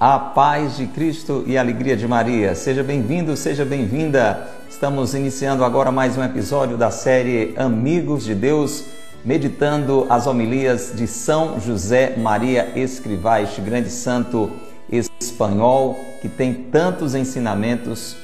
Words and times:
A 0.00 0.18
paz 0.18 0.78
de 0.78 0.86
Cristo 0.86 1.44
e 1.46 1.58
a 1.58 1.60
alegria 1.60 1.94
de 1.94 2.08
Maria. 2.08 2.54
Seja 2.54 2.82
bem-vindo, 2.82 3.36
seja 3.36 3.66
bem-vinda. 3.66 4.48
Estamos 4.66 5.12
iniciando 5.12 5.62
agora 5.62 5.92
mais 5.92 6.16
um 6.16 6.24
episódio 6.24 6.78
da 6.78 6.90
série 6.90 7.52
Amigos 7.54 8.24
de 8.24 8.34
Deus, 8.34 8.82
meditando 9.22 10.06
as 10.08 10.26
homilias 10.26 10.94
de 10.96 11.06
São 11.06 11.60
José 11.60 12.16
Maria 12.16 12.72
Escrivá, 12.74 13.42
este 13.42 13.60
grande 13.60 13.90
santo 13.90 14.50
espanhol 14.90 16.00
que 16.22 16.30
tem 16.30 16.54
tantos 16.54 17.14
ensinamentos 17.14 18.16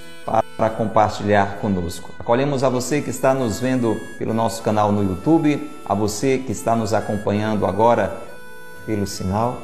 para 0.56 0.70
compartilhar 0.70 1.58
conosco. 1.58 2.08
Acolhemos 2.18 2.64
a 2.64 2.70
você 2.70 3.02
que 3.02 3.10
está 3.10 3.34
nos 3.34 3.60
vendo 3.60 4.00
pelo 4.16 4.32
nosso 4.32 4.62
canal 4.62 4.90
no 4.90 5.02
YouTube, 5.02 5.70
a 5.84 5.92
você 5.92 6.38
que 6.38 6.52
está 6.52 6.74
nos 6.74 6.94
acompanhando 6.94 7.66
agora 7.66 8.16
pelo 8.86 9.06
sinal 9.06 9.60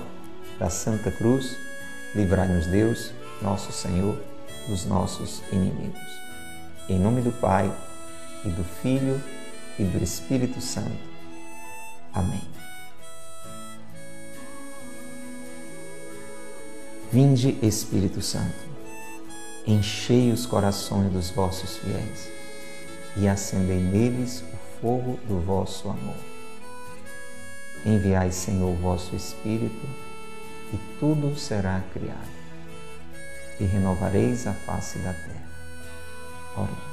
da 0.61 0.69
Santa 0.69 1.11
Cruz 1.11 1.72
Livrai-nos, 2.15 2.67
Deus, 2.67 3.13
nosso 3.41 3.73
Senhor, 3.73 4.19
dos 4.69 4.85
nossos 4.85 5.43
inimigos. 5.51 6.01
Em 6.89 6.99
nome 6.99 7.23
do 7.23 7.33
Pai, 7.33 7.73
e 8.45 8.49
do 8.49 8.65
Filho, 8.65 9.23
e 9.79 9.85
do 9.85 10.03
Espírito 10.03 10.61
Santo. 10.61 11.13
Amém. 12.13 12.43
Vinde, 17.11 17.59
Espírito 17.63 18.21
Santo, 18.21 18.57
enchei 19.67 20.33
os 20.33 20.47
corações 20.47 21.13
dos 21.13 21.31
vossos 21.31 21.77
fiéis 21.77 22.29
e 23.17 23.29
acendei 23.29 23.81
neles 23.81 24.43
o 24.53 24.81
fogo 24.81 25.19
do 25.29 25.39
vosso 25.41 25.89
amor. 25.89 26.17
Enviai, 27.85 28.33
Senhor, 28.33 28.71
o 28.71 28.77
vosso 28.77 29.15
Espírito 29.15 29.87
e 30.73 30.79
tudo 30.99 31.37
será 31.39 31.83
criado, 31.93 32.31
e 33.61 33.65
renovareis 33.65 34.47
a 34.47 34.53
face 34.53 34.99
da 34.99 35.13
terra. 35.13 35.49
Oremos. 36.57 36.93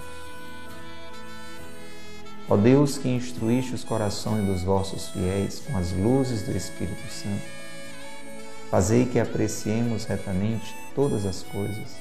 Ó 2.49 2.57
Deus 2.57 2.97
que 2.97 3.07
instruíste 3.07 3.75
os 3.75 3.83
corações 3.83 4.45
dos 4.47 4.63
vossos 4.63 5.09
fiéis 5.09 5.59
com 5.59 5.77
as 5.77 5.91
luzes 5.91 6.41
do 6.41 6.57
Espírito 6.57 7.07
Santo, 7.11 7.45
fazei 8.71 9.05
que 9.05 9.19
apreciemos 9.19 10.05
retamente 10.05 10.75
todas 10.95 11.27
as 11.27 11.43
coisas, 11.43 11.97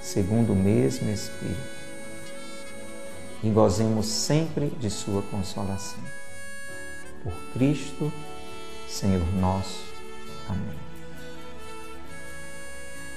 segundo 0.00 0.54
o 0.54 0.56
mesmo 0.56 1.08
Espírito, 1.08 1.80
e 3.44 3.50
gozemos 3.50 4.06
sempre 4.06 4.70
de 4.70 4.90
Sua 4.90 5.22
consolação. 5.22 6.02
Por 7.22 7.32
Cristo, 7.52 8.12
Senhor 8.88 9.24
nosso. 9.34 9.84
Amém. 10.48 10.89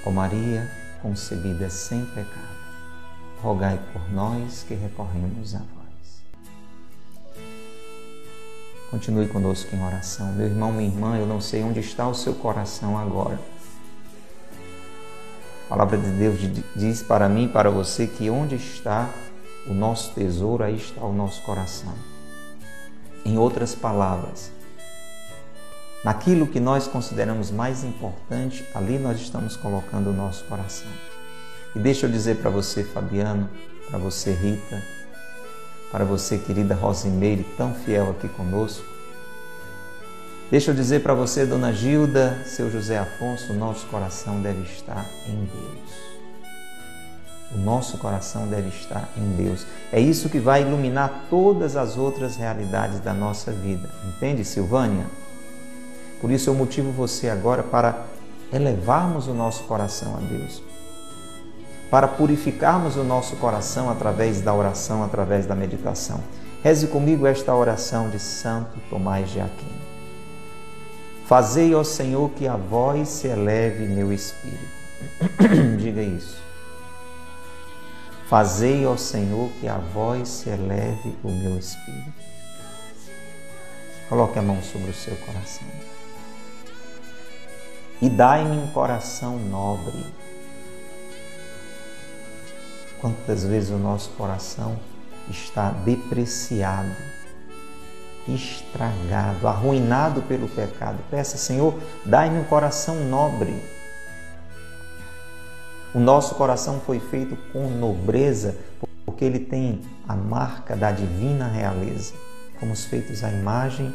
Ó 0.06 0.12
Maria, 0.12 0.70
concebida 1.02 1.70
sem 1.70 2.06
pecado, 2.08 2.58
rogai 3.42 3.80
por 3.94 4.12
nós 4.12 4.64
que 4.68 4.74
recorremos 4.74 5.56
a 5.56 5.60
vós. 5.60 6.24
Continue 8.92 9.28
conosco 9.28 9.74
em 9.76 9.84
oração. 9.84 10.34
Meu 10.34 10.48
irmão, 10.48 10.72
minha 10.72 10.90
irmã, 10.90 11.18
eu 11.18 11.26
não 11.26 11.40
sei 11.40 11.64
onde 11.64 11.80
está 11.80 12.08
o 12.08 12.14
seu 12.14 12.36
coração 12.36 12.98
agora. 12.98 13.40
A 15.66 15.70
palavra 15.70 15.98
de 15.98 16.12
Deus 16.12 16.40
diz 16.76 17.02
para 17.02 17.28
mim 17.30 17.46
e 17.46 17.50
para 17.50 17.72
você 17.72 18.06
que 18.06 18.30
onde 18.30 18.56
está 18.56 19.10
o 19.66 19.74
nosso 19.74 20.14
tesouro, 20.14 20.64
aí 20.64 20.76
está 20.76 21.02
o 21.02 21.14
nosso 21.14 21.42
coração. 21.44 21.94
Em 23.26 23.38
outras 23.38 23.74
palavras, 23.74 24.52
naquilo 26.04 26.48
que 26.48 26.60
nós 26.60 26.88
consideramos 26.88 27.50
mais 27.50 27.84
importante, 27.84 28.66
ali 28.76 29.00
nós 29.00 29.20
estamos 29.20 29.56
colocando 29.56 30.10
o 30.10 30.14
nosso 30.14 30.44
coração. 30.46 30.90
E 31.76 31.80
deixa 31.80 32.06
eu 32.06 32.12
dizer 32.12 32.38
para 32.38 32.50
você, 32.50 32.84
Fabiano, 32.84 33.50
para 33.90 33.98
você, 33.98 34.32
Rita, 34.34 34.84
para 35.92 36.04
você, 36.04 36.38
querida 36.38 36.76
Rosimeire, 36.76 37.44
tão 37.56 37.74
fiel 37.74 38.12
aqui 38.12 38.28
conosco. 38.28 38.86
Deixa 40.52 40.72
eu 40.72 40.76
dizer 40.76 41.02
para 41.02 41.14
você, 41.14 41.46
Dona 41.46 41.72
Gilda, 41.74 42.44
seu 42.46 42.70
José 42.70 42.98
Afonso, 42.98 43.54
o 43.54 43.56
nosso 43.56 43.88
coração 43.88 44.42
deve 44.42 44.62
estar 44.64 45.06
em 45.28 45.46
Deus. 45.46 46.14
O 47.56 47.58
nosso 47.60 47.98
coração 47.98 48.48
deve 48.48 48.70
estar 48.70 49.10
em 49.16 49.36
Deus. 49.36 49.66
É 49.92 50.00
isso 50.00 50.30
que 50.30 50.40
vai 50.40 50.64
iluminar 50.64 51.26
todas 51.30 51.76
as 51.76 51.98
outras 51.98 52.36
realidades 52.36 53.00
da 53.00 53.14
nossa 53.14 53.52
vida. 53.52 53.90
Entende, 54.08 54.44
Silvânia? 54.44 55.06
Por 56.24 56.32
isso 56.32 56.50
eu 56.50 56.54
motivo 56.54 56.90
você 56.90 57.28
agora 57.28 57.62
para 57.62 58.06
elevarmos 58.54 59.28
o 59.28 59.34
nosso 59.34 59.66
coração 59.66 60.16
a 60.16 60.20
Deus, 60.22 60.64
para 61.92 62.08
purificarmos 62.08 62.96
o 62.96 63.04
nosso 63.04 63.36
coração 63.36 63.90
através 63.90 64.40
da 64.40 64.54
oração, 64.54 65.04
através 65.04 65.46
da 65.46 65.54
meditação. 65.54 66.22
Reze 66.64 66.88
comigo 66.88 67.28
esta 67.28 67.54
oração 67.54 68.10
de 68.10 68.20
Santo 68.20 68.80
Tomás 68.90 69.32
de 69.32 69.42
Aquino. 69.42 69.82
Fazei, 71.26 71.76
ó 71.76 71.84
Senhor, 71.84 72.30
que 72.30 72.48
a 72.48 72.56
voz 72.56 73.10
se 73.10 73.28
eleve 73.28 73.86
meu 73.86 74.14
espírito. 74.14 74.64
Diga 75.78 76.02
isso. 76.02 76.42
Fazei, 78.30 78.86
ó 78.86 78.96
Senhor, 78.96 79.50
que 79.60 79.68
a 79.68 79.78
voz 79.78 80.30
se 80.30 80.50
eleve 80.50 81.18
o 81.22 81.30
meu 81.30 81.58
espírito. 81.58 82.14
Coloque 84.08 84.40
a 84.40 84.42
mão 84.42 84.64
sobre 84.64 84.90
o 84.90 84.94
seu 84.94 85.18
coração 85.18 85.83
e 88.02 88.10
dai-me 88.10 88.58
um 88.58 88.68
coração 88.68 89.38
nobre. 89.38 90.06
Quantas 93.00 93.44
vezes 93.44 93.70
o 93.70 93.78
nosso 93.78 94.12
coração 94.12 94.78
está 95.30 95.70
depreciado, 95.70 96.96
estragado, 98.28 99.48
arruinado 99.48 100.22
pelo 100.24 100.48
pecado. 100.48 101.00
Peça, 101.10 101.38
Senhor, 101.38 101.78
dai-me 102.06 102.40
um 102.40 102.44
coração 102.46 102.96
nobre. 103.06 103.54
O 105.94 106.00
nosso 106.00 106.36
coração 106.36 106.80
foi 106.80 107.00
feito 107.00 107.36
com 107.52 107.70
nobreza, 107.70 108.58
porque 109.06 109.24
ele 109.24 109.40
tem 109.40 109.82
a 110.08 110.16
marca 110.16 110.76
da 110.76 110.92
divina 110.92 111.48
realeza. 111.48 112.14
Fomos 112.60 112.86
feitos 112.86 113.24
à 113.24 113.30
imagem 113.30 113.94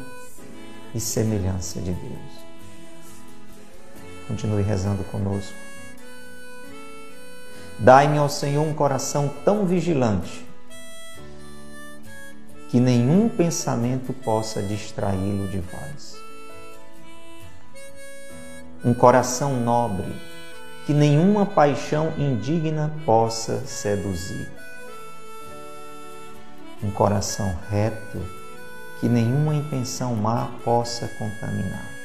e 0.93 0.99
semelhança 0.99 1.79
de 1.81 1.91
Deus. 1.91 2.38
Continue 4.29 4.61
rezando 4.61 5.03
conosco. 5.05 5.55
Dai-me, 7.79 8.19
ó 8.19 8.27
Senhor, 8.27 8.61
um 8.61 8.75
coração 8.75 9.27
tão 9.43 9.65
vigilante 9.65 10.45
que 12.69 12.79
nenhum 12.79 13.27
pensamento 13.27 14.13
possa 14.13 14.61
distraí-lo 14.61 15.47
de 15.47 15.57
vós. 15.57 16.15
Um 18.85 18.93
coração 18.93 19.59
nobre 19.59 20.13
que 20.85 20.93
nenhuma 20.93 21.47
paixão 21.47 22.13
indigna 22.15 22.93
possa 23.07 23.65
seduzir. 23.65 24.47
Um 26.83 26.91
coração 26.91 27.57
reto 27.71 28.21
que 28.99 29.09
nenhuma 29.09 29.55
intenção 29.55 30.15
má 30.15 30.51
possa 30.63 31.07
contaminar 31.07 31.98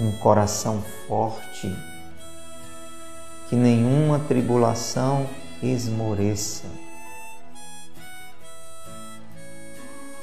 um 0.00 0.12
coração 0.12 0.82
forte, 1.06 1.76
que 3.48 3.56
nenhuma 3.56 4.18
tribulação 4.20 5.28
esmoreça. 5.62 6.66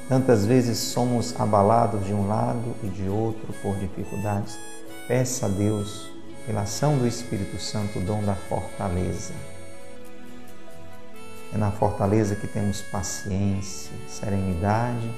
Tantas 0.07 0.45
vezes 0.45 0.77
somos 0.77 1.37
abalados 1.39 2.05
de 2.05 2.13
um 2.13 2.27
lado 2.27 2.75
e 2.83 2.87
de 2.87 3.09
outro 3.09 3.51
por 3.61 3.75
dificuldades. 3.77 4.57
Peça 5.07 5.47
a 5.47 5.49
Deus, 5.49 6.09
pela 6.45 6.61
ação 6.61 6.97
do 6.97 7.07
Espírito 7.07 7.59
Santo, 7.59 7.99
o 7.99 8.01
dom 8.01 8.23
da 8.23 8.35
fortaleza. 8.35 9.33
É 11.53 11.57
na 11.57 11.71
fortaleza 11.71 12.35
que 12.35 12.47
temos 12.47 12.81
paciência, 12.81 13.91
serenidade 14.07 15.09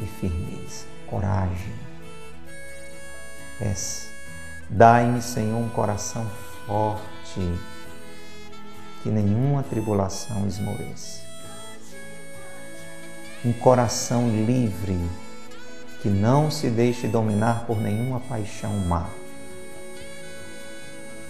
e 0.00 0.06
firmeza, 0.06 0.84
coragem 1.08 1.89
Peça. 3.60 4.08
Dai-me, 4.70 5.20
Senhor, 5.20 5.58
um 5.58 5.68
coração 5.68 6.26
forte, 6.66 7.40
que 9.02 9.10
nenhuma 9.10 9.62
tribulação 9.62 10.46
esmoreça. 10.46 11.20
Um 13.44 13.52
coração 13.52 14.30
livre, 14.30 14.98
que 16.00 16.08
não 16.08 16.50
se 16.50 16.70
deixe 16.70 17.06
dominar 17.06 17.66
por 17.66 17.78
nenhuma 17.78 18.20
paixão 18.20 18.72
má. 18.88 19.10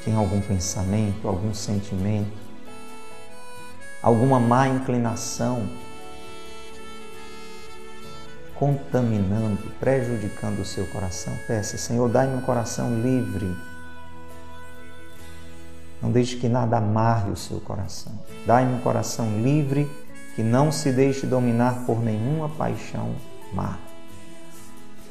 Tem 0.05 0.15
algum 0.15 0.41
pensamento, 0.41 1.27
algum 1.27 1.53
sentimento, 1.53 2.39
alguma 4.01 4.39
má 4.39 4.69
inclinação 4.69 5.69
contaminando, 8.61 9.73
prejudicando 9.81 10.59
o 10.61 10.65
seu 10.67 10.87
coração, 10.89 11.35
peça, 11.47 11.79
Senhor, 11.79 12.11
dai-me 12.11 12.37
um 12.37 12.43
coração 12.43 13.01
livre. 13.01 13.57
Não 16.03 16.13
deixe 16.13 16.37
que 16.37 16.47
nada 16.47 16.77
amarre 16.77 17.31
o 17.31 17.37
seu 17.37 17.59
coração. 17.59 18.13
Dai-me 18.47 18.75
um 18.75 18.81
coração 18.81 19.41
livre 19.41 19.91
que 20.37 20.43
não 20.43 20.71
se 20.71 20.93
deixe 20.93 21.27
dominar 21.27 21.87
por 21.87 22.03
nenhuma 22.03 22.51
paixão 22.51 23.15
má. 23.55 23.79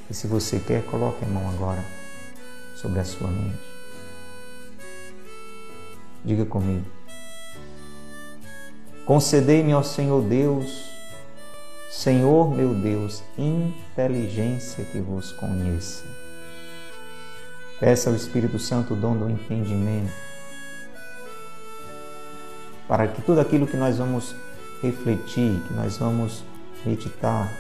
E 0.08 0.14
se 0.14 0.28
você 0.28 0.60
quer, 0.60 0.86
coloque 0.86 1.26
a 1.26 1.28
mão 1.28 1.50
agora 1.50 1.84
sobre 2.76 3.00
a 3.00 3.06
sua 3.06 3.30
mente. 3.30 3.58
Diga 6.24 6.46
comigo. 6.46 6.86
Concedei-me 9.06 9.72
ao 9.72 9.84
Senhor 9.84 10.22
Deus, 10.22 10.89
Senhor 11.90 12.56
meu 12.56 12.76
Deus, 12.76 13.24
inteligência 13.36 14.86
que 14.86 15.00
vos 15.00 15.32
conheça. 15.32 16.04
Peça 17.80 18.12
ao 18.12 18.16
Espírito 18.16 18.60
Santo 18.60 18.94
o 18.94 18.96
dom 18.96 19.18
do 19.18 19.28
entendimento, 19.28 20.14
para 22.88 23.08
que 23.08 23.24
tudo 23.24 23.42
aquilo 23.42 23.66
que 23.66 23.76
nós 23.76 23.98
vamos 23.98 24.36
refletir, 24.84 25.60
que 25.68 25.74
nós 25.74 25.98
vamos 25.98 26.44
meditar, 26.86 27.52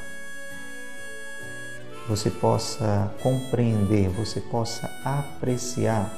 você 2.08 2.30
possa 2.30 3.12
compreender, 3.24 4.10
você 4.10 4.40
possa 4.42 4.92
apreciar 5.04 6.14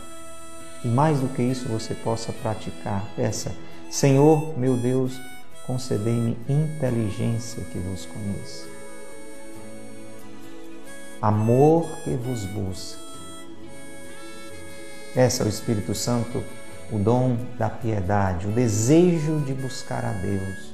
e 0.84 0.88
mais 0.90 1.20
do 1.20 1.30
que 1.30 1.42
isso 1.42 1.70
você 1.70 1.94
possa 1.94 2.34
praticar. 2.34 3.06
Peça, 3.16 3.56
Senhor 3.90 4.58
meu 4.58 4.76
Deus, 4.76 5.18
concedei-me 5.66 6.38
inteligência 6.50 7.64
que 7.64 7.78
vos 7.80 8.06
conheça, 8.06 8.66
amor 11.22 11.90
que 12.04 12.12
vos 12.12 12.46
busque. 12.46 13.02
Peça 15.14 15.44
ao 15.44 15.50
Espírito 15.50 15.94
Santo 15.94 16.44
o 16.92 16.98
dom 16.98 17.38
da 17.58 17.70
piedade, 17.70 18.48
o 18.48 18.52
desejo 18.52 19.40
de 19.40 19.54
buscar 19.54 20.04
a 20.04 20.12
Deus, 20.12 20.74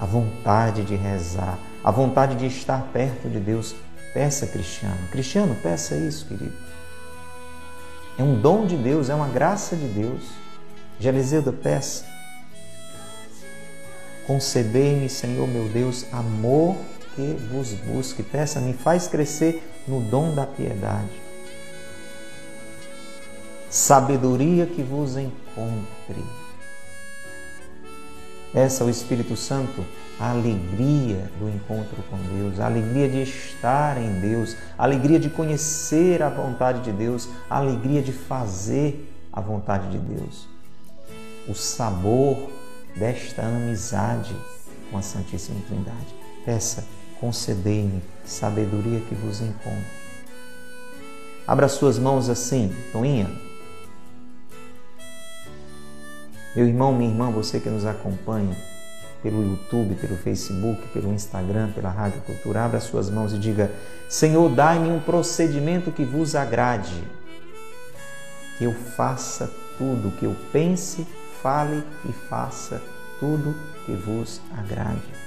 a 0.00 0.06
vontade 0.06 0.84
de 0.84 0.96
rezar, 0.96 1.58
a 1.82 1.90
vontade 1.90 2.34
de 2.36 2.46
estar 2.46 2.82
perto 2.92 3.28
de 3.28 3.38
Deus. 3.38 3.74
Peça, 4.12 4.46
cristiano. 4.46 5.08
Cristiano, 5.10 5.54
peça 5.62 5.96
isso, 5.96 6.26
querido. 6.26 6.54
É 8.18 8.22
um 8.22 8.40
dom 8.40 8.66
de 8.66 8.76
Deus, 8.76 9.08
é 9.08 9.14
uma 9.14 9.28
graça 9.28 9.74
de 9.74 9.86
Deus. 9.86 10.22
Geliseuda, 11.00 11.52
peça. 11.52 12.11
Concedei-me, 14.26 15.08
Senhor 15.08 15.48
meu 15.48 15.68
Deus, 15.68 16.06
amor 16.12 16.76
que 17.14 17.36
vos 17.50 17.72
busque. 17.72 18.22
Peça, 18.22 18.60
me 18.60 18.72
faz 18.72 19.08
crescer 19.08 19.62
no 19.86 20.00
dom 20.00 20.34
da 20.34 20.46
piedade. 20.46 21.10
Sabedoria 23.68 24.66
que 24.66 24.82
vos 24.82 25.16
encontre. 25.16 26.22
Peça 28.52 28.84
ao 28.84 28.90
Espírito 28.90 29.34
Santo 29.34 29.84
a 30.20 30.30
alegria 30.30 31.30
do 31.40 31.48
encontro 31.48 31.96
com 32.10 32.18
Deus, 32.36 32.60
a 32.60 32.66
alegria 32.66 33.08
de 33.08 33.22
estar 33.22 33.96
em 33.96 34.20
Deus, 34.20 34.56
a 34.76 34.84
alegria 34.84 35.18
de 35.18 35.30
conhecer 35.30 36.22
a 36.22 36.28
vontade 36.28 36.82
de 36.82 36.92
Deus, 36.92 37.28
a 37.48 37.56
alegria 37.56 38.02
de 38.02 38.12
fazer 38.12 39.10
a 39.32 39.40
vontade 39.40 39.90
de 39.90 39.98
Deus. 39.98 40.46
O 41.48 41.54
sabor 41.54 42.50
desta 42.96 43.42
amizade 43.42 44.34
com 44.90 44.98
a 44.98 45.02
Santíssima 45.02 45.60
Trindade. 45.66 46.14
Peça, 46.44 46.84
concedei-me 47.20 48.02
sabedoria 48.24 49.00
que 49.00 49.14
vos 49.14 49.40
encontre. 49.40 50.02
Abra 51.46 51.68
suas 51.68 51.98
mãos 51.98 52.28
assim, 52.28 52.74
Toinha. 52.92 53.30
Meu 56.54 56.66
irmão, 56.66 56.94
minha 56.94 57.10
irmã, 57.10 57.30
você 57.30 57.58
que 57.58 57.70
nos 57.70 57.86
acompanha, 57.86 58.56
pelo 59.22 59.42
YouTube, 59.42 59.94
pelo 59.94 60.16
Facebook, 60.16 60.86
pelo 60.88 61.12
Instagram, 61.12 61.70
pela 61.72 61.88
Rádio 61.88 62.20
Cultura, 62.22 62.64
abra 62.64 62.80
suas 62.80 63.08
mãos 63.08 63.32
e 63.32 63.38
diga: 63.38 63.70
Senhor, 64.08 64.48
dai-me 64.50 64.90
um 64.90 65.00
procedimento 65.00 65.90
que 65.90 66.04
vos 66.04 66.34
agrade, 66.34 66.92
que 68.58 68.64
eu 68.64 68.74
faça 68.74 69.50
tudo, 69.78 70.10
que 70.18 70.26
eu 70.26 70.36
pense, 70.52 71.06
fale 71.42 71.84
e 72.08 72.12
faça 72.12 72.80
tudo 73.18 73.54
que 73.84 73.92
vos 73.92 74.40
agrade. 74.56 75.22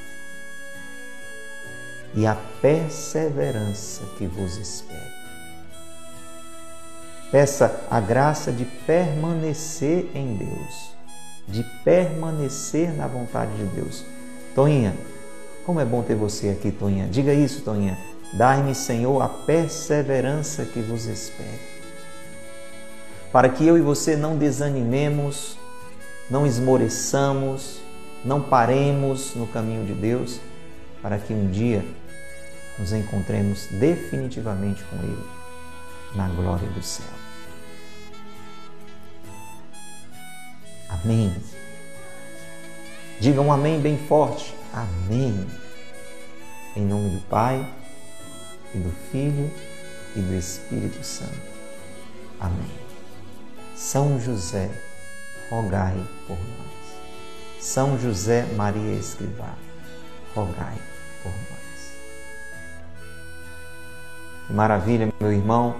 E 2.14 2.26
a 2.26 2.36
perseverança 2.62 4.04
que 4.18 4.26
vos 4.26 4.58
espere. 4.58 5.14
Peça 7.32 7.86
a 7.92 8.00
graça 8.00 8.52
de 8.52 8.64
permanecer 8.64 10.10
em 10.16 10.38
Deus 10.38 10.96
de 11.48 11.64
permanecer 11.84 12.94
na 12.96 13.08
vontade 13.08 13.56
de 13.56 13.66
Deus. 13.66 14.04
Toinha, 14.54 14.96
como 15.66 15.80
é 15.80 15.86
bom 15.86 16.02
ter 16.02 16.16
você 16.16 16.50
aqui, 16.50 16.72
Toinha. 16.72 17.08
Diga 17.08 17.34
isso, 17.34 17.62
Toinha. 17.62 17.98
Dai-me, 18.34 18.74
Senhor, 18.74 19.22
a 19.22 19.30
perseverança 19.30 20.66
que 20.66 20.80
vos 20.80 21.06
espere. 21.06 21.60
Para 23.32 23.50
que 23.50 23.66
eu 23.66 23.78
e 23.78 23.82
você 23.82 24.16
não 24.16 24.38
desanimemos, 24.38 25.58
não 26.30 26.46
esmoreçamos, 26.46 27.80
não 28.24 28.42
paremos 28.42 29.36
no 29.36 29.48
caminho 29.48 29.86
de 29.86 29.94
Deus, 29.94 30.40
para 31.02 31.18
que 31.18 31.34
um 31.34 31.50
dia 31.50 31.86
nos 32.80 32.92
encontremos 32.92 33.68
definitivamente 33.68 34.84
com 34.86 34.98
Ele 34.98 35.26
na 36.16 36.28
glória 36.30 36.68
do 36.70 36.82
céu. 36.82 37.06
Amém. 40.90 41.36
Diga 43.20 43.42
um 43.42 43.52
amém 43.52 43.80
bem 43.80 43.98
forte. 43.98 44.56
Amém. 44.74 45.48
Em 46.76 46.86
nome 46.86 47.10
do 47.12 47.22
Pai, 47.28 47.66
e 48.76 48.80
do 48.80 48.92
Filho 49.12 49.50
e 50.16 50.20
do 50.20 50.34
Espírito 50.34 51.04
Santo. 51.04 51.56
Amém. 52.40 52.72
São 53.76 54.20
José, 54.20 54.70
rogai 55.50 55.96
por 56.28 56.38
nós. 56.38 57.64
São 57.64 58.00
José 58.00 58.46
Maria 58.56 58.94
Escrivá, 59.00 59.54
rogai 60.34 60.78
por 61.24 61.32
nós. 61.32 61.92
Que 64.48 64.54
maravilha, 64.54 65.12
meu 65.20 65.32
irmão, 65.32 65.76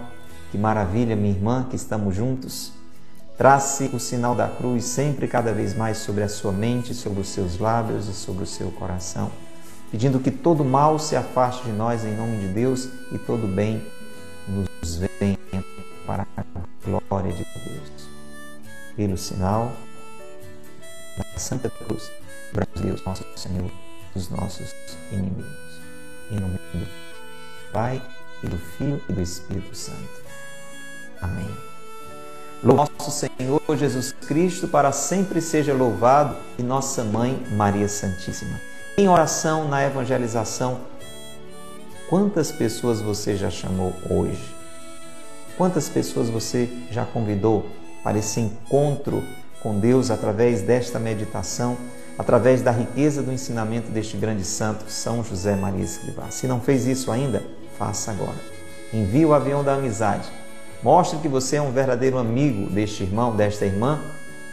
que 0.52 0.58
maravilha, 0.58 1.16
minha 1.16 1.34
irmã, 1.34 1.68
que 1.70 1.76
estamos 1.76 2.16
juntos 2.16 2.74
Trace 3.38 3.90
o 3.94 4.00
sinal 4.00 4.34
da 4.34 4.48
cruz 4.48 4.86
sempre 4.86 5.28
cada 5.28 5.52
vez 5.52 5.76
mais 5.76 5.98
sobre 5.98 6.24
a 6.24 6.30
sua 6.30 6.54
mente, 6.54 6.94
sobre 6.94 7.20
os 7.20 7.28
seus 7.28 7.60
lábios 7.60 8.08
e 8.08 8.14
sobre 8.14 8.44
o 8.44 8.48
seu 8.48 8.72
coração, 8.72 9.30
pedindo 9.92 10.22
que 10.22 10.32
todo 10.32 10.64
mal 10.64 10.98
se 10.98 11.18
afaste 11.18 11.66
de 11.66 11.72
nós 11.74 12.06
em 12.06 12.16
nome 12.16 12.38
de 12.38 12.48
Deus 12.48 12.88
e 13.12 13.18
todo 13.18 13.46
bem 13.46 13.86
nos 14.48 14.96
venha 14.96 15.66
para 16.08 16.26
a 16.38 16.44
glória 16.86 17.34
de 17.34 17.44
Deus. 17.44 17.95
Pelo 18.96 19.18
sinal 19.18 19.74
da 21.18 21.40
Santa 21.40 21.70
Cruz, 21.70 22.10
Deus 22.82 23.04
nosso 23.04 23.26
Senhor, 23.36 23.72
dos 24.14 24.30
nossos 24.30 24.74
inimigos. 25.12 25.46
Em 26.32 26.40
nome 26.40 26.58
do 26.74 26.88
Pai, 27.72 28.02
e 28.44 28.48
do 28.48 28.58
Filho 28.58 29.02
e 29.10 29.14
do 29.14 29.22
Espírito 29.22 29.76
Santo. 29.76 30.24
Amém. 31.22 31.50
Nosso 32.64 33.12
Senhor 33.12 33.62
Jesus 33.78 34.12
Cristo, 34.12 34.68
para 34.68 34.92
sempre 34.92 35.42
seja 35.42 35.74
louvado, 35.74 36.36
e 36.58 36.64
nossa 36.64 37.04
Mãe 37.04 37.46
Maria 37.52 37.88
Santíssima. 37.88 38.60
Em 38.98 39.08
oração, 39.10 39.68
na 39.68 39.84
evangelização, 39.84 40.80
quantas 42.10 42.52
pessoas 42.52 43.02
você 43.02 43.36
já 43.36 43.50
chamou 43.50 43.94
hoje? 44.10 44.56
Quantas 45.58 45.88
pessoas 45.88 46.30
você 46.30 46.70
já 46.92 47.06
convidou 47.06 47.70
para 48.06 48.18
esse 48.18 48.40
encontro 48.40 49.22
com 49.62 49.78
Deus 49.78 50.10
através 50.10 50.62
desta 50.62 50.98
meditação, 50.98 51.76
através 52.18 52.62
da 52.62 52.72
riqueza 52.72 53.22
do 53.22 53.34
ensinamento 53.34 53.92
deste 53.92 54.16
grande 54.16 54.46
santo, 54.46 54.90
São 54.90 55.22
José 55.22 55.58
Maria 55.58 55.84
Escrivá? 55.84 56.32
Se 56.32 56.48
não 56.48 56.62
fez 56.62 56.88
isso 56.88 57.12
ainda, 57.12 57.44
faça 57.78 58.12
agora. 58.12 58.40
Envie 58.94 59.26
o 59.26 59.34
avião 59.34 59.62
da 59.62 59.74
amizade 59.74 60.32
Mostre 60.86 61.18
que 61.18 61.28
você 61.28 61.56
é 61.56 61.62
um 61.64 61.72
verdadeiro 61.72 62.20
amigo 62.20 62.70
deste 62.70 63.02
irmão, 63.02 63.36
desta 63.36 63.66
irmã, 63.66 64.00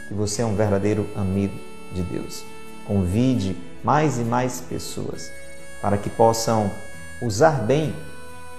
que 0.07 0.15
você 0.15 0.41
é 0.41 0.45
um 0.45 0.55
verdadeiro 0.55 1.07
amigo 1.15 1.53
de 1.93 2.01
Deus. 2.01 2.43
Convide 2.87 3.55
mais 3.83 4.17
e 4.17 4.23
mais 4.23 4.59
pessoas 4.59 5.31
para 5.79 5.95
que 5.95 6.09
possam 6.09 6.71
usar 7.21 7.61
bem 7.61 7.93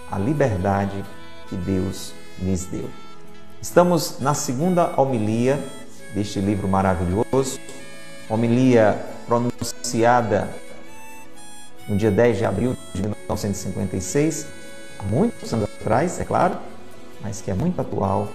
a 0.09 0.17
liberdade 0.17 1.05
que 1.49 1.57
Deus 1.57 2.13
lhes 2.41 2.65
deu. 2.67 2.89
Estamos 3.65 4.21
na 4.21 4.35
segunda 4.35 5.01
homilia 5.01 5.59
deste 6.15 6.39
livro 6.39 6.69
maravilhoso, 6.69 7.59
homilia 8.29 9.03
pronunciada 9.27 10.51
no 11.89 11.97
dia 11.97 12.11
10 12.11 12.37
de 12.37 12.45
abril 12.45 12.77
de 12.93 13.01
1956, 13.01 14.47
há 14.99 15.03
muitos 15.05 15.51
anos 15.55 15.67
atrás, 15.81 16.21
é 16.21 16.25
claro, 16.25 16.59
mas 17.23 17.41
que 17.41 17.51
é 17.51 17.55
muito 17.55 17.81
atual, 17.81 18.29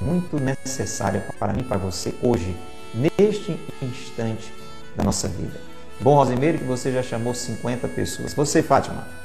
muito 0.00 0.40
necessária 0.40 1.24
para 1.38 1.52
mim 1.52 1.60
e 1.60 1.64
para 1.64 1.78
você 1.78 2.12
hoje, 2.20 2.56
neste 2.92 3.56
instante 3.80 4.52
da 4.96 5.04
nossa 5.04 5.28
vida. 5.28 5.60
Bom, 6.00 6.16
Rosimeiro, 6.16 6.58
que 6.58 6.64
você 6.64 6.90
já 6.90 7.04
chamou 7.04 7.32
50 7.32 7.86
pessoas. 7.86 8.34
Você, 8.34 8.60
Fátima. 8.60 9.21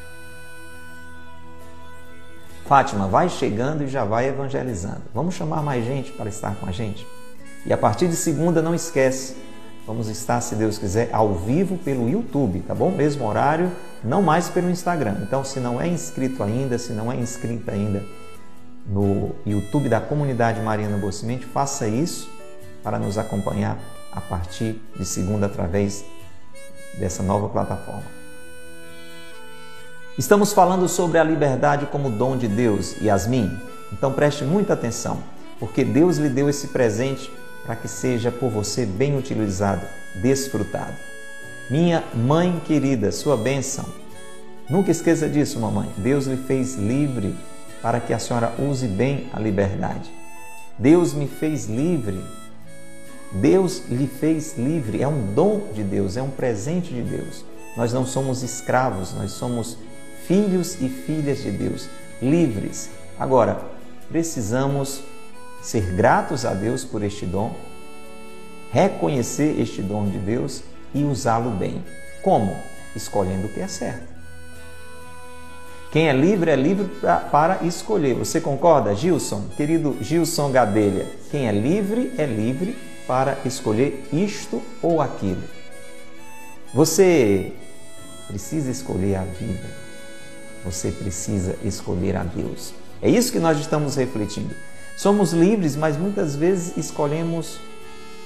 Fátima, 2.67 3.07
vai 3.07 3.29
chegando 3.29 3.86
e 3.86 3.88
já 3.88 4.03
vai 4.03 4.27
evangelizando. 4.27 5.03
Vamos 5.13 5.36
chamar 5.36 5.63
mais 5.63 5.86
gente 5.86 6.12
para 6.12 6.27
estar 6.27 6.53
com 6.55 6.67
a 6.67 6.71
gente? 6.71 7.07
E 7.65 7.71
a 7.71 7.77
partir 7.77 8.09
de 8.09 8.15
segunda, 8.17 8.62
não 8.62 8.75
esquece, 8.75 9.38
vamos 9.86 10.09
estar, 10.09 10.41
se 10.41 10.53
Deus 10.53 10.77
quiser, 10.77 11.09
ao 11.13 11.33
vivo 11.33 11.77
pelo 11.77 12.09
YouTube, 12.09 12.59
tá 12.59 12.75
bom? 12.75 12.91
Mesmo 12.91 13.25
horário, 13.25 13.71
não 14.03 14.21
mais 14.21 14.50
pelo 14.50 14.69
Instagram. 14.69 15.15
Então, 15.21 15.45
se 15.45 15.62
não 15.62 15.79
é 15.79 15.88
inscrito 15.88 16.43
ainda, 16.43 16.77
se 16.77 16.91
não 16.91 17.09
é 17.09 17.15
inscrita 17.15 17.71
ainda 17.71 18.03
no 18.86 19.33
YouTube 19.45 19.88
da 19.88 20.01
comunidade 20.01 20.59
Mariana 20.59 20.97
Bocimente, 20.97 21.45
faça 21.45 21.88
isso 21.88 22.29
para 22.83 23.00
nos 23.00 23.17
acompanhar 23.17 23.77
a 24.12 24.19
partir 24.19 24.81
de 24.93 25.05
segunda 25.05 25.45
através 25.45 26.03
dessa 27.00 27.24
nova 27.24 27.47
plataforma. 27.47 28.16
Estamos 30.17 30.51
falando 30.51 30.88
sobre 30.88 31.19
a 31.19 31.24
liberdade 31.24 31.86
como 31.86 32.09
dom 32.09 32.36
de 32.36 32.47
Deus, 32.47 32.95
Yasmin. 33.01 33.51
Então 33.93 34.12
preste 34.12 34.43
muita 34.43 34.74
atenção, 34.74 35.19
porque 35.59 35.83
Deus 35.83 36.17
lhe 36.17 36.29
deu 36.29 36.50
esse 36.50 36.69
presente 36.69 37.31
para 37.65 37.75
que 37.75 37.88
seja 37.88 38.31
por 38.31 38.50
você 38.50 38.86
bem 38.86 39.17
utilizado, 39.17 39.86
desfrutado. 40.15 40.95
Minha 41.69 42.03
mãe 42.13 42.62
querida, 42.65 43.12
sua 43.12 43.38
bênção. 43.38 43.86
Nunca 44.69 44.91
esqueça 44.91 45.29
disso, 45.29 45.59
mamãe. 45.59 45.89
Deus 45.97 46.25
lhe 46.25 46.38
fez 46.38 46.75
livre 46.75 47.36
para 47.81 48.00
que 48.00 48.13
a 48.13 48.19
senhora 48.19 48.53
use 48.57 48.88
bem 48.88 49.29
a 49.33 49.39
liberdade. 49.39 50.12
Deus 50.79 51.13
me 51.13 51.27
fez 51.27 51.67
livre 51.67 52.24
Deus 53.31 53.83
lhe 53.89 54.07
fez 54.07 54.57
livre, 54.57 55.01
é 55.01 55.07
um 55.07 55.33
dom 55.33 55.74
de 55.74 55.83
Deus, 55.83 56.15
é 56.15 56.21
um 56.21 56.29
presente 56.29 56.93
de 56.93 57.01
Deus. 57.01 57.43
Nós 57.75 57.91
não 57.91 58.05
somos 58.05 58.41
escravos, 58.41 59.13
nós 59.13 59.31
somos 59.31 59.77
filhos 60.27 60.75
e 60.81 60.89
filhas 60.89 61.41
de 61.41 61.51
Deus, 61.51 61.88
livres. 62.22 62.89
Agora, 63.17 63.62
precisamos 64.10 65.01
ser 65.62 65.81
gratos 65.93 66.46
a 66.46 66.53
Deus 66.53 66.84
por 66.84 67.01
este 67.01 67.25
dom, 67.25 67.55
reconhecer 68.72 69.60
este 69.60 69.81
dom 69.81 70.10
de 70.10 70.19
Deus 70.19 70.63
e 70.93 71.03
usá-lo 71.03 71.51
bem. 71.51 71.84
Como? 72.22 72.55
Escolhendo 72.93 73.48
o 73.48 73.50
que 73.50 73.62
é 73.62 73.67
certo. 73.67 74.17
Quem 75.91 76.10
é 76.10 76.13
livre 76.13 76.51
é 76.51 76.55
livre 76.55 76.89
para 77.31 77.63
escolher. 77.63 78.13
Você 78.15 78.41
concorda, 78.41 78.93
Gilson? 78.93 79.46
Querido 79.55 79.96
Gilson 80.01 80.51
Gadelha, 80.51 81.05
quem 81.31 81.48
é 81.48 81.51
livre 81.51 82.13
é 82.17 82.25
livre 82.25 82.77
para 83.07 83.38
escolher 83.46 84.05
isto 84.12 84.62
ou 84.81 85.01
aquilo. 85.01 85.41
Você 86.74 87.53
precisa 88.27 88.69
escolher 88.69 89.15
a 89.15 89.24
vida. 89.24 89.87
Você 90.69 90.91
precisa 90.91 91.55
escolher 91.63 92.17
a 92.17 92.24
Deus. 92.24 92.74
É 93.01 93.09
isso 93.09 93.31
que 93.31 93.39
nós 93.39 93.57
estamos 93.57 93.95
refletindo. 93.95 94.53
Somos 94.97 95.31
livres, 95.31 95.77
mas 95.77 95.95
muitas 95.95 96.36
vezes 96.36 96.75
escolhemos 96.75 97.57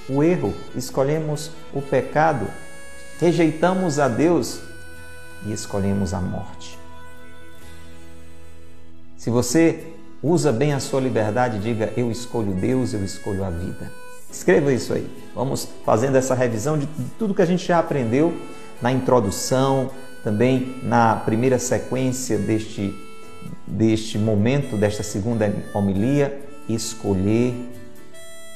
o 0.09 0.23
erro, 0.23 0.51
escolhemos 0.75 1.51
o 1.71 1.83
pecado, 1.83 2.47
rejeitamos 3.19 3.99
a 3.99 4.07
Deus 4.07 4.59
e 5.45 5.53
escolhemos 5.53 6.15
a 6.15 6.19
morte. 6.19 6.79
Se 9.17 9.29
você 9.29 9.93
usa 10.23 10.51
bem 10.51 10.73
a 10.73 10.79
sua 10.79 10.99
liberdade, 10.99 11.59
diga: 11.59 11.93
Eu 11.95 12.09
escolho 12.09 12.53
Deus, 12.53 12.91
eu 12.95 13.05
escolho 13.05 13.43
a 13.43 13.51
vida. 13.51 13.91
Escreva 14.31 14.73
isso 14.73 14.93
aí. 14.93 15.07
Vamos 15.35 15.67
fazendo 15.85 16.15
essa 16.15 16.33
revisão 16.33 16.75
de 16.75 16.87
tudo 17.19 17.35
que 17.35 17.41
a 17.41 17.45
gente 17.45 17.67
já 17.67 17.77
aprendeu 17.77 18.33
na 18.81 18.91
introdução, 18.91 19.91
também 20.23 20.75
na 20.83 21.15
primeira 21.15 21.57
sequência 21.57 22.37
deste, 22.37 22.93
deste 23.65 24.17
momento, 24.17 24.77
desta 24.77 25.03
segunda 25.03 25.53
homilia, 25.73 26.39
escolher 26.69 27.53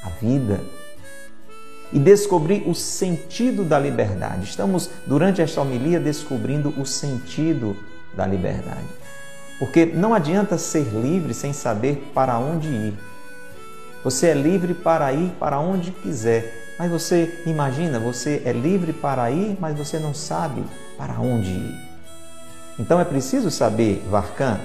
a 0.04 0.10
vida 0.10 0.62
e 1.92 2.00
descobrir 2.00 2.68
o 2.68 2.76
sentido 2.76 3.64
da 3.64 3.80
liberdade. 3.80 4.46
Estamos, 4.46 4.90
durante 5.06 5.42
esta 5.42 5.62
homilia, 5.62 6.00
descobrindo 6.00 6.70
o 6.80 6.86
sentido 6.86 7.76
da 8.16 8.26
liberdade. 8.26 8.88
Porque 9.58 9.86
não 9.86 10.14
adianta 10.14 10.58
ser 10.58 10.84
livre 10.94 11.34
sem 11.34 11.54
saber 11.54 12.12
para 12.14 12.38
onde 12.38 12.68
ir. 12.68 12.94
Você 14.04 14.28
é 14.28 14.34
livre 14.34 14.74
para 14.74 15.12
ir 15.14 15.32
para 15.40 15.60
onde 15.60 15.92
quiser. 15.92 16.76
Mas 16.78 16.92
você 16.92 17.42
imagina, 17.46 18.00
você 18.00 18.42
é 18.46 18.52
livre 18.52 18.92
para 18.92 19.32
ir, 19.32 19.58
mas 19.60 19.78
você 19.78 19.98
não 19.98 20.14
sabe 20.14 20.64
para 20.98 21.20
onde 21.20 21.50
ir. 21.50 21.76
Então 22.80 23.00
é 23.00 23.06
preciso 23.06 23.50
saber, 23.50 24.06
Varkan, 24.10 24.60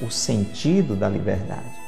o 0.00 0.10
sentido 0.10 0.96
da 0.96 1.08
liberdade. 1.08 1.82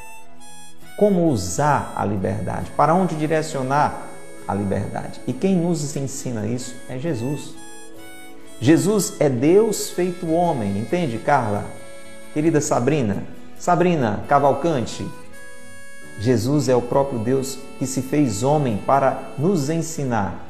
Como 0.97 1.29
usar 1.29 1.93
a 1.97 2.05
liberdade, 2.05 2.71
para 2.77 2.95
onde 2.95 3.17
direcionar 3.17 4.07
a 4.47 4.55
liberdade. 4.55 5.21
E 5.27 5.33
quem 5.33 5.57
nos 5.57 5.97
ensina 5.97 6.47
isso 6.47 6.75
é 6.89 6.99
Jesus. 6.99 7.55
Jesus 8.61 9.15
é 9.19 9.29
Deus 9.29 9.91
feito 9.91 10.31
homem, 10.31 10.79
entende, 10.79 11.19
Carla? 11.19 11.65
Querida 12.33 12.61
Sabrina, 12.61 13.25
Sabrina 13.59 14.25
Cavalcante, 14.29 15.07
Jesus 16.21 16.69
é 16.69 16.77
o 16.77 16.83
próprio 16.83 17.19
Deus 17.19 17.59
que 17.79 17.87
se 17.87 18.01
fez 18.01 18.43
homem 18.43 18.77
para 18.87 19.31
nos 19.37 19.69
ensinar 19.69 20.47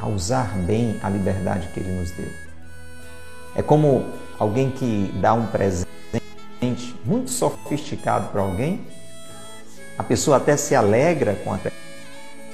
a 0.00 0.08
usar 0.08 0.56
bem 0.58 0.98
a 1.02 1.08
liberdade 1.08 1.68
que 1.72 1.80
ele 1.80 2.00
nos 2.00 2.10
deu. 2.10 2.45
É 3.56 3.62
como 3.62 4.04
alguém 4.38 4.70
que 4.70 5.10
dá 5.20 5.32
um 5.32 5.46
presente 5.46 5.86
muito 7.04 7.30
sofisticado 7.30 8.28
para 8.28 8.42
alguém, 8.42 8.86
a 9.98 10.02
pessoa 10.02 10.36
até 10.36 10.56
se 10.56 10.74
alegra 10.74 11.34
com 11.36 11.52
a 11.52 11.58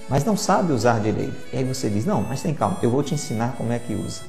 mas 0.09 0.25
não 0.25 0.37
sabe 0.37 0.73
usar 0.73 1.00
direito. 1.00 1.35
E 1.52 1.56
aí 1.56 1.64
você 1.64 1.88
diz: 1.88 2.04
Não, 2.04 2.23
mas 2.23 2.42
tem 2.42 2.54
calma, 2.54 2.76
eu 2.82 2.90
vou 2.90 3.02
te 3.02 3.14
ensinar 3.14 3.54
como 3.56 3.73
é 3.73 3.78
que 3.78 3.94
usa. 3.94 4.23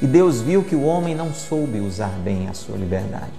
E 0.00 0.06
Deus 0.06 0.40
viu 0.42 0.62
que 0.62 0.76
o 0.76 0.82
homem 0.82 1.14
não 1.14 1.32
soube 1.32 1.80
usar 1.80 2.10
bem 2.22 2.48
a 2.48 2.54
sua 2.54 2.76
liberdade. 2.76 3.32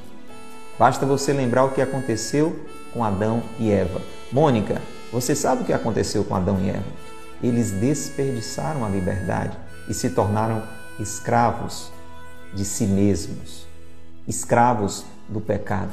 Basta 0.79 1.05
você 1.05 1.31
lembrar 1.31 1.65
o 1.65 1.69
que 1.69 1.81
aconteceu 1.81 2.57
com 2.91 3.03
Adão 3.03 3.43
e 3.59 3.71
Eva. 3.71 4.01
Mônica, 4.31 4.81
você 5.11 5.35
sabe 5.35 5.61
o 5.61 5.65
que 5.65 5.73
aconteceu 5.73 6.23
com 6.23 6.35
Adão 6.35 6.59
e 6.61 6.69
Eva? 6.69 6.83
Eles 7.43 7.71
desperdiçaram 7.71 8.83
a 8.83 8.89
liberdade 8.89 9.55
e 9.87 9.93
se 9.93 10.09
tornaram 10.09 10.63
escravos 10.99 11.91
de 12.53 12.63
si 12.65 12.85
mesmos, 12.85 13.65
escravos 14.27 15.05
do 15.27 15.41
pecado. 15.41 15.91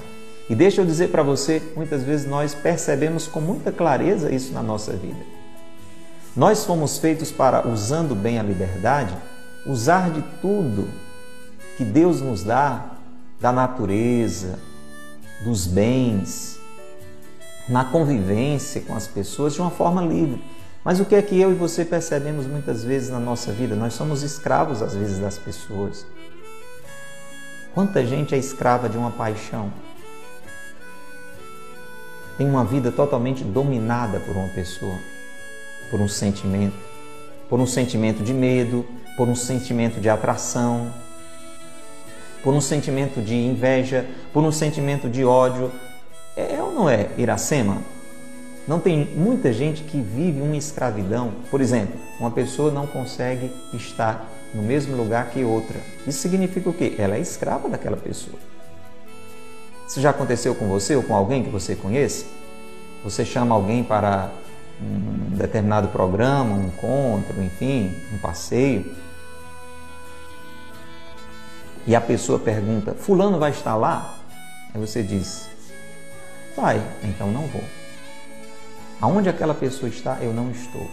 E 0.48 0.54
deixa 0.54 0.80
eu 0.80 0.86
dizer 0.86 1.10
para 1.10 1.22
você, 1.22 1.62
muitas 1.76 2.02
vezes 2.02 2.26
nós 2.26 2.54
percebemos 2.54 3.26
com 3.26 3.40
muita 3.40 3.70
clareza 3.70 4.34
isso 4.34 4.52
na 4.52 4.62
nossa 4.62 4.92
vida. 4.92 5.20
Nós 6.36 6.64
fomos 6.64 6.98
feitos 6.98 7.30
para, 7.30 7.68
usando 7.68 8.14
bem 8.14 8.38
a 8.38 8.42
liberdade, 8.42 9.16
usar 9.66 10.10
de 10.10 10.22
tudo 10.40 10.88
que 11.76 11.84
Deus 11.84 12.20
nos 12.20 12.42
dá, 12.42 12.96
da 13.40 13.50
natureza, 13.50 14.58
dos 15.44 15.66
bens, 15.66 16.58
na 17.68 17.84
convivência 17.84 18.80
com 18.82 18.94
as 18.94 19.06
pessoas 19.06 19.54
de 19.54 19.60
uma 19.60 19.70
forma 19.70 20.02
livre. 20.02 20.42
Mas 20.84 20.98
o 21.00 21.04
que 21.04 21.14
é 21.14 21.22
que 21.22 21.40
eu 21.40 21.52
e 21.52 21.54
você 21.54 21.84
percebemos 21.84 22.46
muitas 22.46 22.82
vezes 22.84 23.10
na 23.10 23.20
nossa 23.20 23.52
vida? 23.52 23.74
Nós 23.74 23.94
somos 23.94 24.22
escravos 24.22 24.82
às 24.82 24.94
vezes 24.94 25.18
das 25.18 25.38
pessoas. 25.38 26.04
Quanta 27.74 28.04
gente 28.04 28.34
é 28.34 28.38
escrava 28.38 28.88
de 28.88 28.98
uma 28.98 29.12
paixão? 29.12 29.72
Tem 32.36 32.48
uma 32.48 32.64
vida 32.64 32.90
totalmente 32.90 33.44
dominada 33.44 34.18
por 34.18 34.36
uma 34.36 34.48
pessoa, 34.48 34.96
por 35.90 36.00
um 36.00 36.08
sentimento, 36.08 36.76
por 37.48 37.60
um 37.60 37.66
sentimento 37.66 38.24
de 38.24 38.32
medo, 38.32 38.84
por 39.16 39.28
um 39.28 39.36
sentimento 39.36 40.00
de 40.00 40.08
atração, 40.08 40.90
por 42.42 42.54
um 42.54 42.60
sentimento 42.60 43.20
de 43.20 43.34
inveja, 43.34 44.06
por 44.32 44.42
um 44.42 44.50
sentimento 44.50 45.08
de 45.08 45.24
ódio, 45.24 45.70
é, 46.36 46.54
é 46.54 46.62
ou 46.62 46.72
não 46.72 46.88
é 46.88 47.10
Iracema? 47.18 47.78
Não 48.66 48.80
tem 48.80 49.04
muita 49.16 49.52
gente 49.52 49.82
que 49.82 50.00
vive 50.00 50.40
uma 50.40 50.56
escravidão. 50.56 51.32
Por 51.50 51.60
exemplo, 51.60 51.98
uma 52.18 52.30
pessoa 52.30 52.70
não 52.70 52.86
consegue 52.86 53.50
estar 53.74 54.29
no 54.54 54.62
mesmo 54.62 54.96
lugar 54.96 55.30
que 55.30 55.44
outra. 55.44 55.78
Isso 56.06 56.18
significa 56.20 56.68
o 56.68 56.72
quê? 56.72 56.94
Ela 56.98 57.16
é 57.16 57.20
escrava 57.20 57.68
daquela 57.68 57.96
pessoa. 57.96 58.38
Isso 59.88 60.00
já 60.00 60.10
aconteceu 60.10 60.54
com 60.54 60.68
você 60.68 60.94
ou 60.94 61.02
com 61.02 61.14
alguém 61.14 61.42
que 61.42 61.50
você 61.50 61.74
conhece? 61.74 62.26
Você 63.04 63.24
chama 63.24 63.54
alguém 63.54 63.82
para 63.82 64.30
um 64.80 65.36
determinado 65.36 65.88
programa, 65.88 66.54
um 66.54 66.66
encontro, 66.66 67.42
enfim, 67.42 67.94
um 68.14 68.18
passeio. 68.18 68.84
e 71.86 71.94
a 71.94 72.00
pessoa 72.00 72.38
pergunta: 72.38 72.94
Fulano 72.94 73.38
vai 73.38 73.50
estar 73.50 73.74
lá? 73.74 74.18
Aí 74.72 74.80
você 74.80 75.02
diz: 75.02 75.48
Vai, 76.56 76.80
então 77.02 77.30
não 77.30 77.46
vou. 77.48 77.64
Aonde 79.00 79.28
aquela 79.28 79.54
pessoa 79.54 79.88
está, 79.88 80.18
eu 80.20 80.32
não 80.32 80.50
estou. 80.50 80.88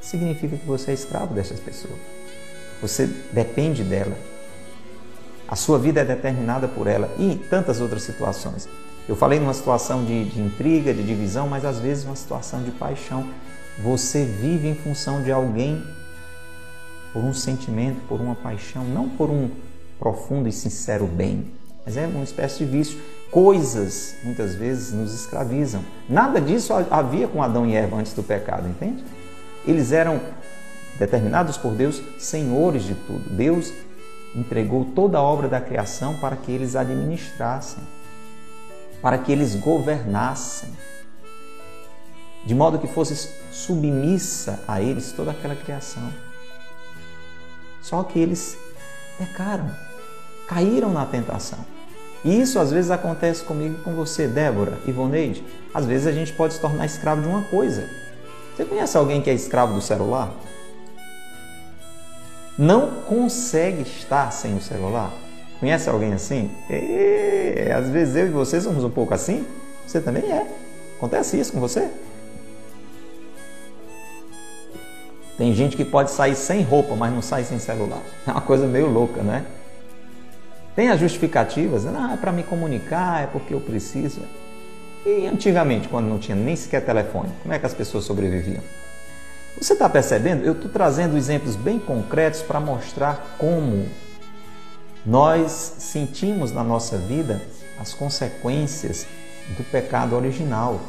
Significa 0.00 0.56
que 0.56 0.66
você 0.66 0.90
é 0.90 0.94
escravo 0.94 1.32
dessas 1.32 1.60
pessoas. 1.60 1.98
Você 2.80 3.06
depende 3.32 3.82
dela. 3.82 4.16
A 5.46 5.56
sua 5.56 5.78
vida 5.78 6.00
é 6.00 6.04
determinada 6.04 6.66
por 6.66 6.86
ela 6.86 7.14
e 7.18 7.36
tantas 7.50 7.80
outras 7.80 8.02
situações. 8.02 8.68
Eu 9.08 9.14
falei 9.14 9.38
numa 9.38 9.52
situação 9.52 10.04
de, 10.04 10.24
de 10.24 10.40
intriga, 10.40 10.94
de 10.94 11.02
divisão, 11.02 11.46
mas 11.46 11.64
às 11.64 11.78
vezes 11.78 12.04
uma 12.04 12.16
situação 12.16 12.62
de 12.62 12.70
paixão. 12.70 13.28
Você 13.82 14.24
vive 14.24 14.68
em 14.68 14.74
função 14.74 15.22
de 15.22 15.30
alguém 15.30 15.82
por 17.12 17.22
um 17.22 17.34
sentimento, 17.34 18.00
por 18.08 18.20
uma 18.20 18.34
paixão, 18.34 18.84
não 18.84 19.08
por 19.08 19.30
um 19.30 19.50
profundo 19.98 20.48
e 20.48 20.52
sincero 20.52 21.06
bem, 21.06 21.52
mas 21.84 21.96
é 21.96 22.06
uma 22.06 22.24
espécie 22.24 22.58
de 22.58 22.64
vício. 22.64 22.98
Coisas, 23.30 24.14
muitas 24.22 24.54
vezes, 24.54 24.92
nos 24.92 25.12
escravizam. 25.12 25.84
Nada 26.08 26.40
disso 26.40 26.72
havia 26.90 27.28
com 27.28 27.42
Adão 27.42 27.66
e 27.66 27.74
Eva 27.74 27.96
antes 27.96 28.12
do 28.12 28.22
pecado, 28.22 28.68
entende? 28.68 29.04
Eles 29.66 29.92
eram 29.92 30.20
determinados 30.98 31.56
por 31.56 31.72
Deus 31.72 32.02
senhores 32.18 32.84
de 32.84 32.94
tudo. 32.94 33.30
Deus 33.30 33.72
entregou 34.34 34.84
toda 34.84 35.18
a 35.18 35.22
obra 35.22 35.48
da 35.48 35.60
criação 35.60 36.14
para 36.14 36.36
que 36.36 36.50
eles 36.50 36.74
administrassem, 36.74 37.82
para 39.00 39.18
que 39.18 39.30
eles 39.30 39.54
governassem, 39.54 40.70
de 42.44 42.54
modo 42.54 42.78
que 42.78 42.86
fosse 42.86 43.14
submissa 43.52 44.60
a 44.66 44.80
eles 44.80 45.12
toda 45.12 45.30
aquela 45.30 45.54
criação. 45.54 46.12
Só 47.80 48.02
que 48.02 48.18
eles 48.18 48.56
pecaram, 49.18 49.70
caíram 50.48 50.92
na 50.92 51.06
tentação. 51.06 51.58
E 52.24 52.40
isso 52.40 52.58
às 52.58 52.70
vezes 52.72 52.90
acontece 52.90 53.44
comigo 53.44 53.76
e 53.78 53.82
com 53.82 53.94
você, 53.94 54.26
Débora, 54.26 54.78
Ivoneide. 54.86 55.44
Às 55.74 55.84
vezes 55.84 56.06
a 56.06 56.12
gente 56.12 56.32
pode 56.32 56.54
se 56.54 56.60
tornar 56.60 56.86
escravo 56.86 57.20
de 57.20 57.28
uma 57.28 57.42
coisa. 57.42 57.88
Você 58.56 58.64
conhece 58.64 58.96
alguém 58.96 59.20
que 59.20 59.28
é 59.28 59.34
escravo 59.34 59.74
do 59.74 59.82
celular? 59.82 60.32
Não 62.58 63.02
consegue 63.02 63.82
estar 63.82 64.30
sem 64.30 64.56
o 64.56 64.60
celular? 64.60 65.12
Conhece 65.58 65.88
alguém 65.88 66.12
assim? 66.12 66.50
E, 66.70 67.70
às 67.72 67.88
vezes 67.88 68.14
eu 68.14 68.26
e 68.26 68.30
você 68.30 68.60
somos 68.60 68.84
um 68.84 68.90
pouco 68.90 69.12
assim. 69.12 69.44
Você 69.86 70.00
também 70.00 70.30
é. 70.30 70.46
Acontece 70.96 71.38
isso 71.38 71.52
com 71.52 71.60
você? 71.60 71.88
Tem 75.36 75.52
gente 75.52 75.76
que 75.76 75.84
pode 75.84 76.12
sair 76.12 76.36
sem 76.36 76.62
roupa, 76.62 76.94
mas 76.94 77.12
não 77.12 77.20
sai 77.20 77.42
sem 77.42 77.58
celular. 77.58 78.00
É 78.26 78.30
uma 78.30 78.40
coisa 78.40 78.66
meio 78.66 78.88
louca, 78.88 79.20
né? 79.20 79.44
Tem 80.76 80.90
as 80.90 81.00
justificativas, 81.00 81.86
ah, 81.86 82.12
é 82.14 82.16
para 82.16 82.32
me 82.32 82.42
comunicar, 82.42 83.24
é 83.24 83.26
porque 83.26 83.52
eu 83.52 83.60
preciso. 83.60 84.22
E 85.04 85.26
antigamente, 85.26 85.88
quando 85.88 86.06
não 86.06 86.18
tinha 86.18 86.36
nem 86.36 86.54
sequer 86.56 86.84
telefone, 86.84 87.30
como 87.42 87.52
é 87.52 87.58
que 87.58 87.66
as 87.66 87.74
pessoas 87.74 88.04
sobreviviam? 88.04 88.62
Você 89.60 89.72
está 89.72 89.88
percebendo? 89.88 90.44
Eu 90.44 90.52
estou 90.52 90.70
trazendo 90.70 91.16
exemplos 91.16 91.56
bem 91.56 91.78
concretos 91.78 92.42
para 92.42 92.60
mostrar 92.60 93.36
como 93.38 93.88
nós 95.06 95.50
sentimos 95.78 96.52
na 96.52 96.64
nossa 96.64 96.98
vida 96.98 97.40
as 97.78 97.94
consequências 97.94 99.06
do 99.56 99.64
pecado 99.64 100.16
original, 100.16 100.80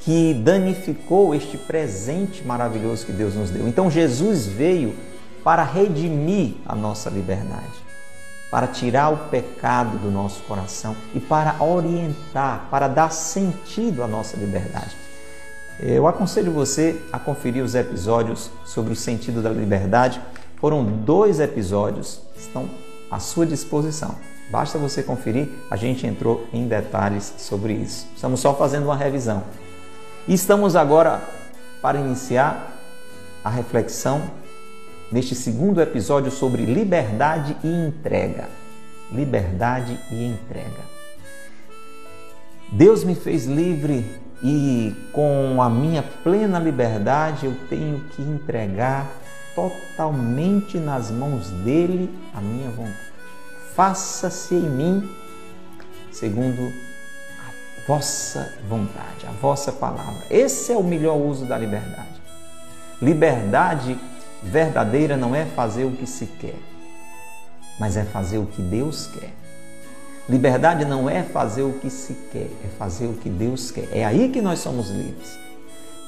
que 0.00 0.34
danificou 0.34 1.34
este 1.34 1.56
presente 1.56 2.44
maravilhoso 2.44 3.06
que 3.06 3.12
Deus 3.12 3.34
nos 3.34 3.50
deu. 3.50 3.66
Então 3.66 3.90
Jesus 3.90 4.46
veio 4.46 4.94
para 5.42 5.64
redimir 5.64 6.54
a 6.66 6.74
nossa 6.74 7.08
liberdade 7.10 7.92
para 8.52 8.66
tirar 8.66 9.08
o 9.08 9.16
pecado 9.30 9.96
do 9.96 10.10
nosso 10.10 10.42
coração 10.42 10.94
e 11.14 11.20
para 11.20 11.56
orientar, 11.64 12.68
para 12.70 12.86
dar 12.86 13.10
sentido 13.10 14.02
à 14.02 14.06
nossa 14.06 14.36
liberdade. 14.36 14.94
Eu 15.80 16.06
aconselho 16.06 16.52
você 16.52 17.00
a 17.12 17.18
conferir 17.18 17.64
os 17.64 17.74
episódios 17.74 18.50
sobre 18.64 18.92
o 18.92 18.96
sentido 18.96 19.42
da 19.42 19.50
liberdade. 19.50 20.20
Foram 20.56 20.84
dois 20.84 21.40
episódios, 21.40 22.20
estão 22.36 22.68
à 23.10 23.18
sua 23.18 23.44
disposição. 23.44 24.14
Basta 24.50 24.78
você 24.78 25.02
conferir, 25.02 25.48
a 25.70 25.76
gente 25.76 26.06
entrou 26.06 26.46
em 26.52 26.68
detalhes 26.68 27.34
sobre 27.38 27.72
isso. 27.72 28.06
Estamos 28.14 28.40
só 28.40 28.54
fazendo 28.54 28.84
uma 28.84 28.96
revisão. 28.96 29.42
E 30.28 30.34
estamos 30.34 30.76
agora 30.76 31.20
para 31.80 31.98
iniciar 31.98 32.76
a 33.42 33.50
reflexão 33.50 34.22
neste 35.10 35.34
segundo 35.34 35.80
episódio 35.80 36.30
sobre 36.30 36.64
liberdade 36.64 37.56
e 37.64 37.68
entrega. 37.68 38.48
Liberdade 39.10 39.98
e 40.10 40.24
entrega. 40.24 40.92
Deus 42.70 43.04
me 43.04 43.14
fez 43.14 43.46
livre 43.46 44.21
e 44.42 44.94
com 45.12 45.62
a 45.62 45.70
minha 45.70 46.02
plena 46.02 46.58
liberdade 46.58 47.46
eu 47.46 47.54
tenho 47.68 48.00
que 48.10 48.22
entregar 48.22 49.06
totalmente 49.54 50.78
nas 50.78 51.10
mãos 51.10 51.50
dele 51.50 52.10
a 52.34 52.40
minha 52.40 52.70
vontade. 52.70 53.12
Faça-se 53.74 54.54
em 54.54 54.68
mim 54.68 55.10
segundo 56.10 56.72
a 57.38 57.86
vossa 57.86 58.52
vontade, 58.68 59.26
a 59.28 59.30
vossa 59.32 59.70
palavra. 59.70 60.26
Esse 60.28 60.72
é 60.72 60.76
o 60.76 60.82
melhor 60.82 61.16
uso 61.16 61.46
da 61.46 61.56
liberdade. 61.56 62.20
Liberdade 63.00 63.98
verdadeira 64.42 65.16
não 65.16 65.34
é 65.34 65.44
fazer 65.44 65.84
o 65.84 65.92
que 65.92 66.06
se 66.06 66.26
quer, 66.26 66.58
mas 67.78 67.96
é 67.96 68.04
fazer 68.04 68.38
o 68.38 68.46
que 68.46 68.60
Deus 68.60 69.06
quer. 69.06 69.41
Liberdade 70.28 70.84
não 70.84 71.10
é 71.10 71.22
fazer 71.22 71.62
o 71.62 71.72
que 71.74 71.90
se 71.90 72.14
quer, 72.32 72.48
é 72.64 72.68
fazer 72.78 73.06
o 73.06 73.14
que 73.14 73.28
Deus 73.28 73.70
quer. 73.70 73.88
É 73.92 74.04
aí 74.04 74.28
que 74.28 74.40
nós 74.40 74.60
somos 74.60 74.88
livres. 74.90 75.38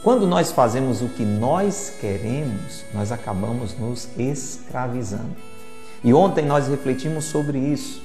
Quando 0.03 0.27
nós 0.27 0.53
fazemos 0.53 1.03
o 1.03 1.09
que 1.09 1.25
nós 1.25 1.95
queremos, 2.01 2.85
nós 2.93 3.11
acabamos 3.11 3.77
nos 3.79 4.09
escravizando. 4.19 5.35
E 6.03 6.13
ontem 6.13 6.45
nós 6.45 6.69
refletimos 6.69 7.25
sobre 7.25 7.59
isso. 7.59 8.03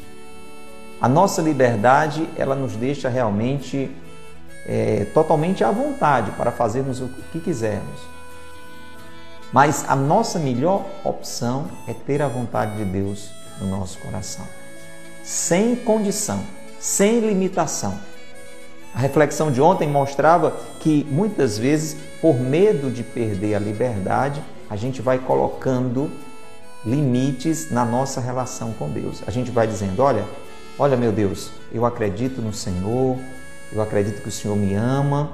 A 1.02 1.10
nossa 1.10 1.42
liberdade, 1.42 2.28
ela 2.38 2.56
nos 2.56 2.76
deixa 2.76 3.10
realmente 3.10 3.92
é, 4.66 5.06
totalmente 5.14 5.64
à 5.64 5.72
vontade 5.72 6.32
para 6.32 6.52
fazermos 6.52 7.02
o 7.02 7.08
que 7.32 7.40
quisermos. 7.40 8.00
Mas 9.52 9.84
a 9.90 9.96
nossa 9.96 10.40
melhor 10.40 10.86
opção 11.04 11.68
é 11.88 11.94
ter 11.94 12.22
a 12.22 12.28
vontade 12.28 12.78
de 12.78 12.86
Deus 12.86 13.30
no 13.60 13.68
nosso 13.68 13.98
coração, 14.00 14.46
sem 15.30 15.76
condição, 15.76 16.42
sem 16.80 17.20
limitação. 17.20 18.00
A 18.96 19.00
reflexão 19.00 19.52
de 19.52 19.62
ontem 19.62 19.88
mostrava 19.88 20.58
que 20.80 21.06
muitas 21.12 21.58
vezes, 21.58 21.96
por 22.22 22.40
medo 22.40 22.90
de 22.90 23.04
perder 23.04 23.54
a 23.54 23.60
liberdade, 23.60 24.42
a 24.70 24.76
gente 24.76 25.02
vai 25.02 25.20
colocando 25.20 26.10
limites 26.84 27.70
na 27.70 27.86
nossa 27.86 28.20
relação 28.20 28.74
com 28.74 28.90
Deus. 28.90 29.22
A 29.28 29.32
gente 29.32 29.52
vai 29.52 29.68
dizendo: 29.68 30.02
olha, 30.02 30.26
olha 30.80 30.98
meu 30.98 31.12
Deus, 31.12 31.52
eu 31.72 31.86
acredito 31.86 32.42
no 32.42 32.54
Senhor, 32.54 33.18
eu 33.72 33.82
acredito 33.82 34.24
que 34.24 34.30
o 34.30 34.32
Senhor 34.32 34.56
me 34.56 34.74
ama, 34.74 35.34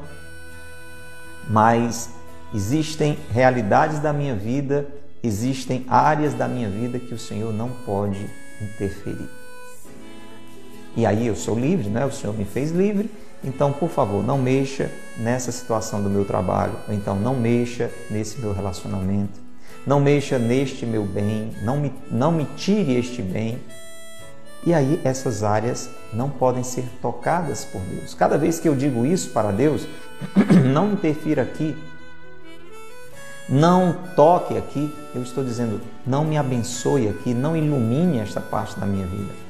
mas 1.50 2.10
Existem 2.56 3.20
realidades 3.32 4.00
da 4.00 4.14
minha 4.14 4.34
vida, 4.34 4.88
existem 5.22 5.86
áreas 5.90 6.34
da 6.34 6.48
minha 6.48 6.70
vida 6.70 6.98
que 6.98 7.14
o 7.14 7.20
Senhor 7.20 7.52
não 7.52 7.70
pode 7.70 8.30
interferir. 8.62 9.30
E 10.96 11.06
aí 11.06 11.28
eu 11.28 11.36
sou 11.36 11.58
livre, 11.58 11.90
né? 11.90 12.06
O 12.06 12.12
Senhor 12.12 12.36
me 12.36 12.46
fez 12.46 12.72
livre, 12.72 13.10
então, 13.44 13.72
por 13.72 13.90
favor, 13.90 14.26
não 14.26 14.40
mexa 14.40 14.90
nessa 15.18 15.52
situação 15.52 16.02
do 16.02 16.10
meu 16.10 16.26
trabalho, 16.26 16.74
ou 16.88 16.94
então 16.94 17.16
não 17.16 17.36
mexa 17.36 17.92
nesse 18.10 18.40
meu 18.40 18.54
relacionamento, 18.54 19.40
não 19.86 20.00
mexa 20.00 20.40
neste 20.40 20.86
meu 20.86 21.04
bem, 21.04 21.52
não 21.62 21.78
me, 21.78 21.94
não 22.10 22.32
me 22.32 22.46
tire 22.58 22.96
este 22.96 23.22
bem. 23.22 23.60
E 24.66 24.74
aí 24.74 25.00
essas 25.04 25.44
áreas 25.44 25.92
não 26.12 26.28
podem 26.28 26.64
ser 26.64 26.86
tocadas 27.00 27.66
por 27.66 27.82
Deus. 27.82 28.16
Cada 28.16 28.36
vez 28.36 28.60
que 28.60 28.68
eu 28.68 28.76
digo 28.76 29.06
isso 29.06 29.30
para 29.30 29.52
Deus, 29.52 29.86
não 30.74 30.94
interfira 30.94 31.44
aqui, 31.44 31.78
não 33.48 33.94
toque 34.16 34.58
aqui, 34.58 34.92
eu 35.14 35.22
estou 35.22 35.44
dizendo, 35.44 35.80
não 36.04 36.26
me 36.26 36.36
abençoe 36.36 37.08
aqui, 37.08 37.32
não 37.32 37.56
ilumine 37.56 38.18
esta 38.18 38.42
parte 38.42 38.80
da 38.80 38.88
minha 38.88 39.06
vida. 39.06 39.45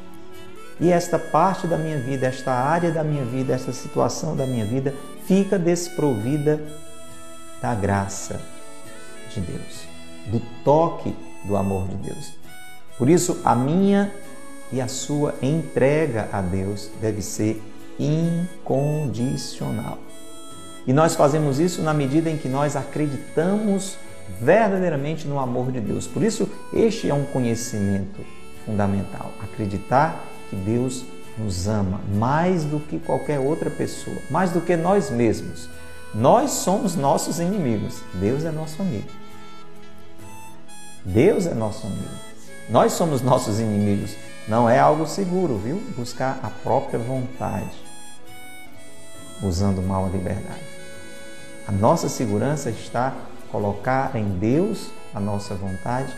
E 0.79 0.91
esta 0.91 1.17
parte 1.17 1.67
da 1.67 1.77
minha 1.77 1.97
vida, 1.97 2.27
esta 2.27 2.51
área 2.51 2.91
da 2.91 3.03
minha 3.03 3.23
vida, 3.23 3.53
esta 3.53 3.71
situação 3.71 4.35
da 4.35 4.45
minha 4.45 4.65
vida 4.65 4.93
fica 5.25 5.57
desprovida 5.57 6.61
da 7.61 7.73
graça 7.73 8.39
de 9.33 9.39
Deus, 9.39 9.87
do 10.27 10.41
toque 10.63 11.15
do 11.45 11.55
amor 11.55 11.87
de 11.87 11.95
Deus. 11.95 12.33
Por 12.97 13.09
isso, 13.09 13.39
a 13.43 13.55
minha 13.55 14.11
e 14.71 14.81
a 14.81 14.87
sua 14.87 15.33
entrega 15.41 16.27
a 16.31 16.41
Deus 16.41 16.89
deve 17.01 17.21
ser 17.21 17.61
incondicional. 17.97 19.97
E 20.85 20.93
nós 20.93 21.15
fazemos 21.15 21.59
isso 21.59 21.81
na 21.81 21.93
medida 21.93 22.29
em 22.29 22.37
que 22.37 22.47
nós 22.47 22.75
acreditamos 22.75 23.97
verdadeiramente 24.39 25.27
no 25.27 25.39
amor 25.39 25.71
de 25.71 25.79
Deus. 25.79 26.05
Por 26.05 26.23
isso, 26.23 26.49
este 26.73 27.09
é 27.09 27.13
um 27.13 27.25
conhecimento 27.25 28.21
fundamental. 28.65 29.31
Acreditar 29.41 30.23
que 30.49 30.55
Deus 30.55 31.03
nos 31.37 31.67
ama 31.67 31.99
mais 32.13 32.63
do 32.63 32.79
que 32.79 32.99
qualquer 32.99 33.39
outra 33.39 33.69
pessoa, 33.69 34.17
mais 34.29 34.51
do 34.51 34.61
que 34.61 34.75
nós 34.75 35.09
mesmos. 35.09 35.69
Nós 36.13 36.51
somos 36.51 36.95
nossos 36.95 37.39
inimigos, 37.39 38.01
Deus 38.13 38.45
é 38.45 38.51
nosso 38.51 38.81
amigo. 38.81 39.09
Deus 41.03 41.45
é 41.45 41.53
nosso 41.53 41.85
amigo. 41.85 42.15
Nós 42.69 42.93
somos 42.93 43.21
nossos 43.21 43.59
inimigos. 43.59 44.15
Não 44.47 44.69
é 44.69 44.79
algo 44.79 45.05
seguro, 45.07 45.57
viu? 45.57 45.81
Buscar 45.95 46.39
a 46.41 46.49
própria 46.49 46.99
vontade, 46.99 47.75
usando 49.43 49.81
mal 49.81 50.05
a 50.05 50.09
liberdade. 50.09 50.63
A 51.67 51.71
nossa 51.71 52.07
segurança 52.07 52.69
está 52.69 53.13
colocar 53.51 54.15
em 54.15 54.37
Deus 54.37 54.89
a 55.13 55.19
nossa 55.19 55.55
vontade 55.55 56.13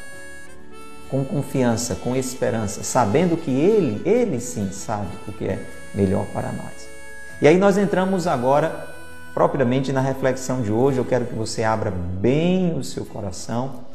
com 1.10 1.24
confiança, 1.24 1.96
com 1.96 2.15
esperança, 2.15 2.84
sabendo 2.84 3.38
que 3.38 3.52
Ele, 3.52 4.02
Ele 4.08 4.39
sim 4.39 4.72
sabe 4.72 5.08
o 5.28 5.32
que 5.32 5.46
é 5.46 5.60
melhor 5.93 6.26
para 6.34 6.52
nós. 6.52 6.88
E 7.41 7.48
aí 7.48 7.58
nós 7.58 7.78
entramos 7.78 8.28
agora 8.28 8.88
propriamente 9.34 9.91
na 9.93 10.02
reflexão 10.02 10.62
de 10.62 10.72
hoje. 10.72 10.98
Eu 10.98 11.06
quero 11.06 11.26
que 11.26 11.36
você 11.36 11.63
abra 11.63 11.91
bem 11.91 12.78
o 12.78 12.84
seu 12.84 13.06
coração 13.06 13.88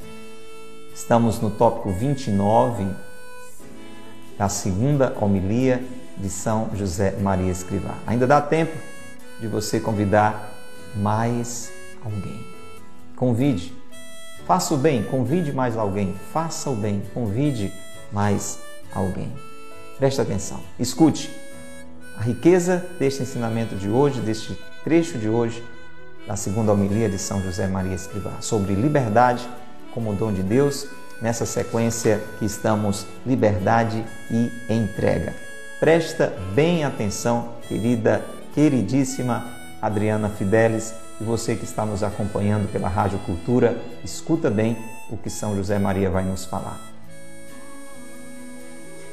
Estamos 0.94 1.40
no 1.40 1.50
tópico 1.50 1.90
29 1.90 2.86
da 4.38 4.48
segunda 4.48 5.16
homilia 5.18 5.82
de 6.18 6.28
São 6.28 6.68
José 6.74 7.16
Maria 7.18 7.50
Escrivá. 7.50 7.94
Ainda 8.06 8.26
dá 8.26 8.42
tempo 8.42 8.76
de 9.40 9.46
você 9.46 9.80
convidar 9.80 10.52
mais 10.94 11.72
alguém. 12.04 12.46
Convide, 13.16 13.74
faça 14.52 14.74
o 14.74 14.76
bem, 14.76 15.02
convide 15.02 15.50
mais 15.50 15.78
alguém, 15.78 16.14
faça 16.30 16.68
o 16.68 16.74
bem, 16.74 17.02
convide 17.14 17.72
mais 18.12 18.58
alguém. 18.94 19.32
Preste 19.96 20.20
atenção, 20.20 20.60
escute 20.78 21.34
a 22.18 22.22
riqueza 22.22 22.84
deste 22.98 23.22
ensinamento 23.22 23.74
de 23.74 23.88
hoje, 23.88 24.20
deste 24.20 24.54
trecho 24.84 25.16
de 25.16 25.26
hoje, 25.26 25.64
da 26.26 26.36
segunda 26.36 26.70
homilia 26.70 27.08
de 27.08 27.16
São 27.16 27.40
José 27.40 27.66
Maria 27.66 27.94
Escrivá, 27.94 28.42
sobre 28.42 28.74
liberdade 28.74 29.48
como 29.94 30.12
dom 30.12 30.30
de 30.30 30.42
Deus, 30.42 30.86
nessa 31.22 31.46
sequência 31.46 32.22
que 32.38 32.44
estamos 32.44 33.06
liberdade 33.24 34.04
e 34.30 34.52
entrega. 34.68 35.32
Presta 35.80 36.30
bem 36.54 36.84
atenção, 36.84 37.54
querida, 37.66 38.22
queridíssima 38.54 39.46
Adriana 39.80 40.28
Fidelis, 40.28 40.92
e 41.22 41.24
você 41.24 41.54
que 41.54 41.64
está 41.64 41.86
nos 41.86 42.02
acompanhando 42.02 42.70
pela 42.72 42.88
Rádio 42.88 43.20
Cultura, 43.20 43.80
escuta 44.02 44.50
bem 44.50 44.76
o 45.08 45.16
que 45.16 45.30
São 45.30 45.54
José 45.54 45.78
Maria 45.78 46.10
vai 46.10 46.24
nos 46.24 46.44
falar. 46.44 46.80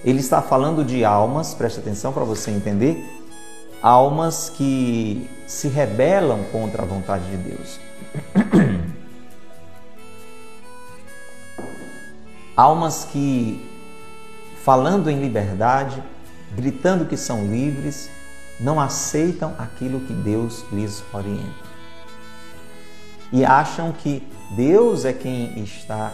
Ele 0.03 0.19
está 0.19 0.41
falando 0.41 0.83
de 0.83 1.05
almas, 1.05 1.53
preste 1.53 1.79
atenção 1.79 2.11
para 2.11 2.23
você 2.23 2.49
entender, 2.49 2.97
almas 3.79 4.49
que 4.49 5.29
se 5.45 5.67
rebelam 5.67 6.43
contra 6.51 6.81
a 6.81 6.85
vontade 6.85 7.25
de 7.29 7.37
Deus. 7.37 7.79
Almas 12.57 13.05
que, 13.05 13.65
falando 14.65 15.09
em 15.09 15.21
liberdade, 15.21 16.03
gritando 16.57 17.05
que 17.05 17.15
são 17.15 17.45
livres, 17.45 18.09
não 18.59 18.81
aceitam 18.81 19.55
aquilo 19.57 20.01
que 20.01 20.11
Deus 20.11 20.65
lhes 20.69 21.01
orienta. 21.13 21.68
E 23.31 23.45
acham 23.45 23.91
que 23.91 24.27
Deus 24.51 25.05
é 25.05 25.13
quem 25.13 25.61
está 25.63 26.11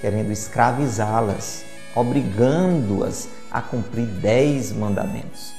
querendo 0.00 0.32
escravizá-las, 0.32 1.64
obrigando-as 1.94 3.28
a 3.50 3.62
cumprir 3.62 4.06
dez 4.06 4.72
mandamentos. 4.72 5.52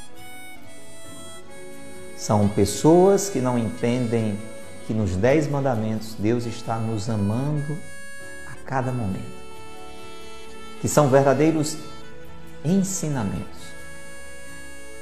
São 2.18 2.48
pessoas 2.50 3.30
que 3.30 3.40
não 3.40 3.58
entendem 3.58 4.38
que 4.86 4.94
nos 4.94 5.16
dez 5.16 5.48
mandamentos 5.48 6.16
Deus 6.18 6.46
está 6.46 6.78
nos 6.78 7.10
amando 7.10 7.78
a 8.52 8.56
cada 8.66 8.92
momento 8.92 9.38
que 10.82 10.88
são 10.88 11.10
verdadeiros 11.10 11.78
ensinamentos 12.64 13.68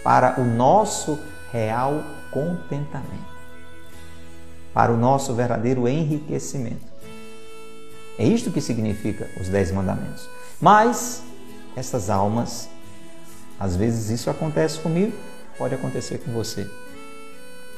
para 0.04 0.40
o 0.40 0.46
nosso 0.46 1.20
real 1.52 2.04
contentamento, 2.32 3.35
para 4.76 4.92
o 4.92 4.98
nosso 4.98 5.34
verdadeiro 5.34 5.88
enriquecimento. 5.88 6.86
É 8.20 8.26
isto 8.26 8.52
que 8.52 8.60
significa 8.60 9.30
os 9.40 9.48
Dez 9.48 9.72
Mandamentos. 9.72 10.28
Mas 10.60 11.24
essas 11.78 12.10
almas, 12.10 12.68
às 13.58 13.78
vezes 13.78 14.10
isso 14.10 14.30
acontece 14.30 14.80
comigo, 14.80 15.14
pode 15.58 15.74
acontecer 15.74 16.18
com 16.18 16.34
você, 16.34 16.70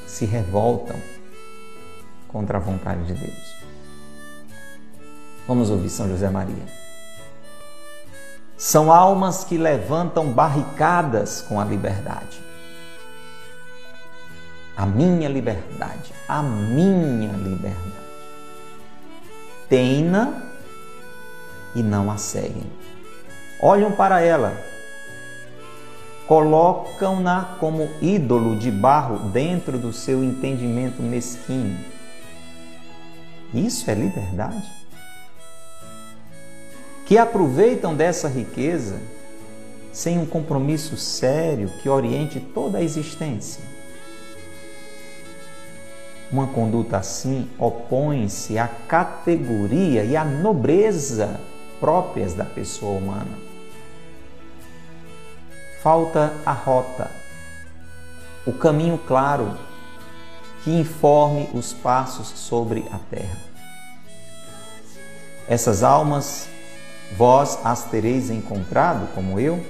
se 0.08 0.26
revoltam 0.26 0.96
contra 2.28 2.58
a 2.58 2.62
vontade 2.62 3.04
de 3.06 3.14
Deus. 3.14 3.56
Vamos 5.48 5.70
ouvir 5.70 5.90
São 5.90 6.10
José 6.10 6.32
Maria. 6.32 6.66
São 8.58 8.92
almas 8.92 9.44
que 9.44 9.56
levantam 9.56 10.32
barricadas 10.32 11.44
com 11.44 11.62
a 11.62 11.64
liberdade. 11.64 12.47
A 14.78 14.86
minha 14.86 15.28
liberdade, 15.28 16.14
a 16.28 16.42
minha 16.42 17.32
liberdade. 17.34 18.08
Tem-na 19.68 20.44
e 21.76 21.82
não 21.82 22.12
a 22.12 22.18
seguem. 22.18 22.72
Olham 23.60 23.92
para 23.92 24.22
ela, 24.22 24.56
colocam-na 26.28 27.58
como 27.60 27.90
ídolo 28.02 28.56
de 28.56 28.70
barro 28.70 29.30
dentro 29.30 29.80
do 29.80 29.92
seu 29.92 30.24
entendimento 30.24 31.02
mesquinho. 31.02 31.78
Isso 33.54 33.90
é 33.90 33.96
liberdade? 33.96 34.78
que 37.08 37.18
aproveitam 37.18 37.96
dessa 37.96 38.28
riqueza 38.28 39.00
sem 39.94 40.20
um 40.20 40.26
compromisso 40.26 40.98
sério 40.98 41.70
que 41.82 41.88
oriente 41.88 42.38
toda 42.54 42.80
a 42.80 42.84
existência. 42.84 43.64
Uma 46.32 46.48
conduta 46.48 46.98
assim 46.98 47.50
opõe-se 47.58 48.58
à 48.58 48.68
categoria 48.68 50.04
e 50.04 50.18
à 50.18 50.26
nobreza 50.26 51.40
próprias 51.80 52.34
da 52.34 52.44
pessoa 52.44 52.98
humana. 52.98 53.38
Falta 55.82 56.34
a 56.46 56.52
rota, 56.52 57.10
o 58.46 58.52
caminho 58.52 58.98
claro 58.98 59.58
que 60.64 60.72
informe 60.72 61.50
os 61.54 61.72
passos 61.72 62.28
sobre 62.28 62.86
a 62.92 63.00
terra. 63.10 63.38
Essas 65.48 65.82
almas 65.82 66.50
Vós 67.16 67.60
as 67.64 67.86
tereis 67.86 68.30
encontrado 68.30 69.08
como 69.14 69.40
eu? 69.40 69.64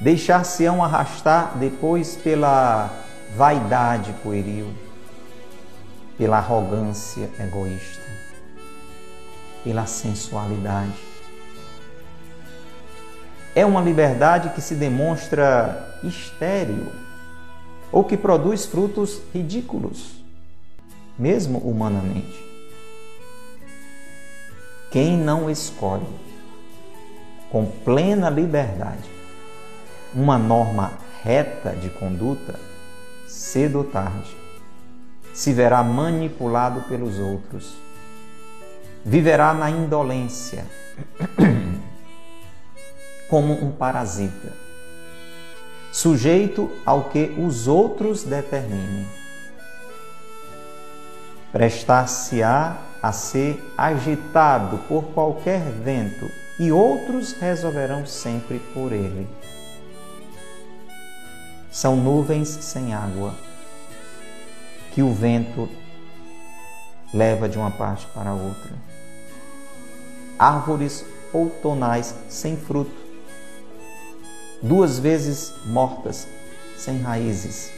Deixar-se-ão 0.00 0.82
arrastar 0.82 1.56
depois 1.56 2.16
pela 2.16 2.90
vaidade 3.36 4.12
pueril, 4.22 4.74
pela 6.16 6.38
arrogância 6.38 7.30
egoísta, 7.38 8.02
pela 9.62 9.86
sensualidade. 9.86 10.98
É 13.54 13.64
uma 13.64 13.80
liberdade 13.80 14.50
que 14.50 14.60
se 14.60 14.74
demonstra 14.74 15.98
estéril 16.02 16.92
ou 17.90 18.04
que 18.04 18.16
produz 18.16 18.66
frutos 18.66 19.20
ridículos, 19.32 20.22
mesmo 21.18 21.58
humanamente. 21.58 22.44
Quem 24.90 25.16
não 25.16 25.50
escolhe 25.50 26.06
com 27.50 27.66
plena 27.66 28.28
liberdade 28.28 29.16
uma 30.14 30.38
norma 30.38 30.92
reta 31.22 31.70
de 31.70 31.90
conduta, 31.90 32.58
cedo 33.26 33.78
ou 33.78 33.84
tarde, 33.84 34.34
se 35.36 35.52
verá 35.52 35.82
manipulado 35.82 36.80
pelos 36.88 37.18
outros, 37.18 37.76
viverá 39.04 39.52
na 39.52 39.68
indolência, 39.68 40.64
como 43.28 43.52
um 43.52 43.70
parasita, 43.70 44.50
sujeito 45.92 46.70
ao 46.86 47.10
que 47.10 47.34
os 47.38 47.68
outros 47.68 48.24
determinem. 48.24 49.06
Prestar-se-á 51.52 52.78
a 53.02 53.12
ser 53.12 53.62
agitado 53.76 54.78
por 54.88 55.04
qualquer 55.12 55.60
vento 55.60 56.30
e 56.58 56.72
outros 56.72 57.34
resolverão 57.34 58.06
sempre 58.06 58.58
por 58.72 58.90
ele. 58.90 59.28
São 61.70 61.94
nuvens 61.94 62.48
sem 62.48 62.94
água 62.94 63.45
que 64.96 65.02
o 65.02 65.12
vento 65.12 65.68
leva 67.12 67.46
de 67.46 67.58
uma 67.58 67.70
parte 67.70 68.06
para 68.14 68.32
outra. 68.32 68.72
Árvores 70.38 71.04
outonais 71.34 72.14
sem 72.30 72.56
fruto 72.56 72.96
duas 74.62 74.98
vezes 74.98 75.52
mortas, 75.66 76.26
sem 76.78 77.02
raízes. 77.02 77.70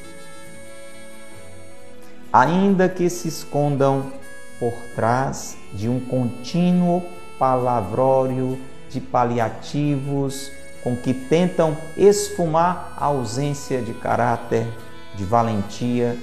Ainda 2.33 2.89
que 2.89 3.11
se 3.11 3.27
escondam 3.27 4.13
por 4.61 4.75
trás 4.95 5.57
de 5.75 5.89
um 5.89 5.99
contínuo 5.99 7.03
palavrório 7.37 8.57
de 8.91 9.01
paliativos 9.01 10.53
com 10.85 10.95
que 10.95 11.13
tentam 11.13 11.77
esfumar 11.97 12.95
a 12.97 13.07
ausência 13.07 13.83
de 13.83 13.93
caráter, 13.93 14.69
de 15.17 15.25
valentia 15.25 16.17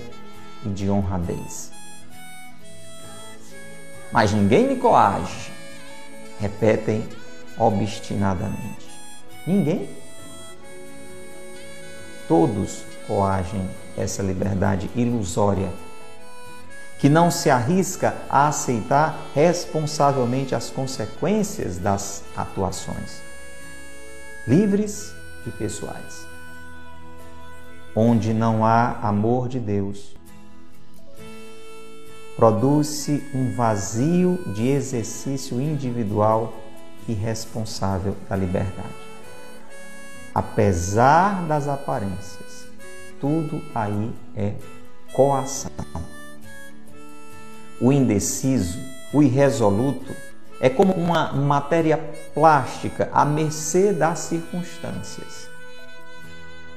e 0.65 0.69
de 0.69 0.89
honradez. 0.89 1.71
Mas 4.11 4.31
ninguém 4.31 4.67
me 4.67 4.75
coage, 4.77 5.51
repetem 6.39 7.07
obstinadamente. 7.57 8.89
Ninguém. 9.45 9.89
Todos 12.27 12.83
coagem 13.07 13.69
essa 13.97 14.23
liberdade 14.23 14.89
ilusória 14.95 15.71
que 16.99 17.09
não 17.09 17.29
se 17.29 17.49
arrisca 17.49 18.15
a 18.29 18.47
aceitar 18.47 19.29
responsavelmente 19.33 20.55
as 20.55 20.69
consequências 20.69 21.77
das 21.77 22.23
atuações, 22.35 23.21
livres 24.47 25.13
e 25.45 25.51
pessoais. 25.51 26.25
Onde 27.95 28.33
não 28.33 28.65
há 28.65 28.97
amor 29.01 29.47
de 29.47 29.59
Deus, 29.59 30.14
produz-se 32.35 33.23
um 33.33 33.53
vazio 33.55 34.37
de 34.53 34.67
exercício 34.67 35.59
individual 35.61 36.53
e 37.07 37.13
responsável 37.13 38.15
da 38.29 38.35
liberdade. 38.35 39.05
Apesar 40.33 41.45
das 41.47 41.67
aparências, 41.67 42.67
tudo 43.21 43.61
aí 43.73 44.11
é 44.35 44.53
coação. 45.13 45.71
O 47.79 47.91
indeciso, 47.91 48.79
o 49.13 49.23
irresoluto, 49.23 50.13
é 50.59 50.69
como 50.69 50.93
uma 50.93 51.31
matéria 51.31 51.97
plástica 52.33 53.09
à 53.13 53.23
mercê 53.23 53.93
das 53.93 54.19
circunstâncias. 54.19 55.49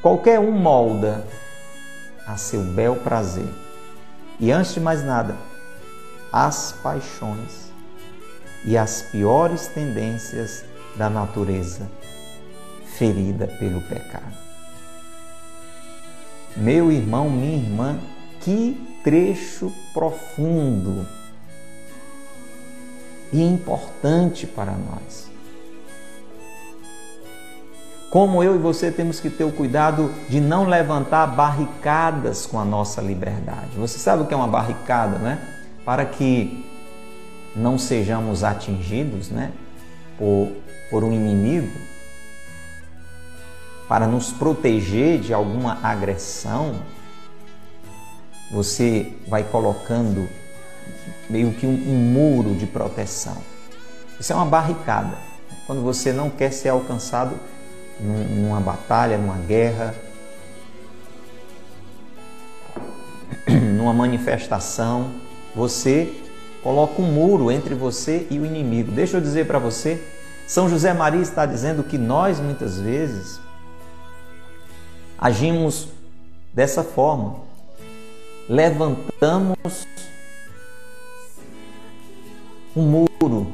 Qualquer 0.03 0.39
um 0.39 0.53
molda 0.53 1.25
a 2.27 2.37
seu 2.37 2.63
bel 2.63 2.97
prazer. 2.97 3.49
E 4.39 4.53
antes 4.53 4.75
de 4.75 4.81
mais 4.81 5.03
nada, 5.05 5.37
as 6.33 6.73
paixões 6.83 7.73
e 8.65 8.77
as 8.77 9.03
piores 9.03 9.69
tendências 9.69 10.65
da 10.97 11.09
natureza 11.09 11.89
ferida 12.97 13.47
pelo 13.47 13.81
pecado. 13.83 14.37
Meu 16.57 16.91
irmão, 16.91 17.31
minha 17.31 17.57
irmã, 17.57 17.99
que 18.41 19.01
trecho 19.05 19.73
profundo 19.95 21.07
e 23.33 23.41
importante 23.43 24.47
para 24.47 24.73
nós. 24.73 25.29
Como 28.11 28.43
eu 28.43 28.55
e 28.55 28.59
você 28.59 28.91
temos 28.91 29.21
que 29.21 29.29
ter 29.29 29.45
o 29.45 29.53
cuidado 29.53 30.13
de 30.29 30.41
não 30.41 30.67
levantar 30.67 31.27
barricadas 31.27 32.47
com 32.47 32.59
a 32.59 32.65
nossa 32.65 33.03
liberdade. 33.03 33.77
Você 33.77 33.99
sabe 33.99 34.23
o 34.23 34.27
que 34.27 34.33
é 34.33 34.37
uma 34.37 34.49
barricada, 34.49 35.19
né? 35.19 35.58
Para 35.89 36.05
que 36.05 36.67
não 37.57 37.79
sejamos 37.79 38.45
atingidos, 38.45 39.31
né? 39.31 39.53
Por, 40.19 40.53
por 40.91 41.03
um 41.03 41.15
inimigo, 41.15 41.73
para 43.89 44.07
nos 44.07 44.31
proteger 44.31 45.19
de 45.19 45.33
alguma 45.33 45.79
agressão, 45.83 46.75
você 48.51 49.15
vai 49.27 49.43
colocando 49.45 50.29
meio 51.31 51.55
que 51.55 51.65
um, 51.65 51.71
um 51.71 51.97
muro 51.97 52.55
de 52.55 52.67
proteção. 52.67 53.39
Isso 54.21 54.31
é 54.31 54.37
uma 54.37 54.45
barricada. 54.45 55.17
Quando 55.67 55.81
você 55.81 56.13
não 56.13 56.29
quer 56.29 56.53
ser 56.53 56.69
alcançado 56.69 57.35
numa 57.99 58.61
batalha, 58.61 59.17
numa 59.17 59.39
guerra, 59.39 59.95
numa 63.75 63.95
manifestação, 63.95 65.27
você 65.59 66.15
coloca 66.63 67.03
um 67.03 67.13
muro 67.13 67.51
entre 67.51 67.75
você 67.75 68.29
e 68.31 68.39
o 68.39 68.47
inimigo. 68.47 68.93
Deixa 68.93 69.17
eu 69.17 69.21
dizer 69.21 69.45
para 69.49 69.59
você, 69.59 70.01
São 70.47 70.69
José 70.69 70.95
Maria 70.95 71.21
está 71.21 71.45
dizendo 71.45 71.83
que 71.83 71.99
nós 71.99 72.39
muitas 72.39 72.79
vezes 72.79 73.41
agimos 75.19 75.89
dessa 76.55 76.85
forma 76.85 77.41
levantamos 78.49 79.85
um 82.77 82.83
muro, 82.83 83.53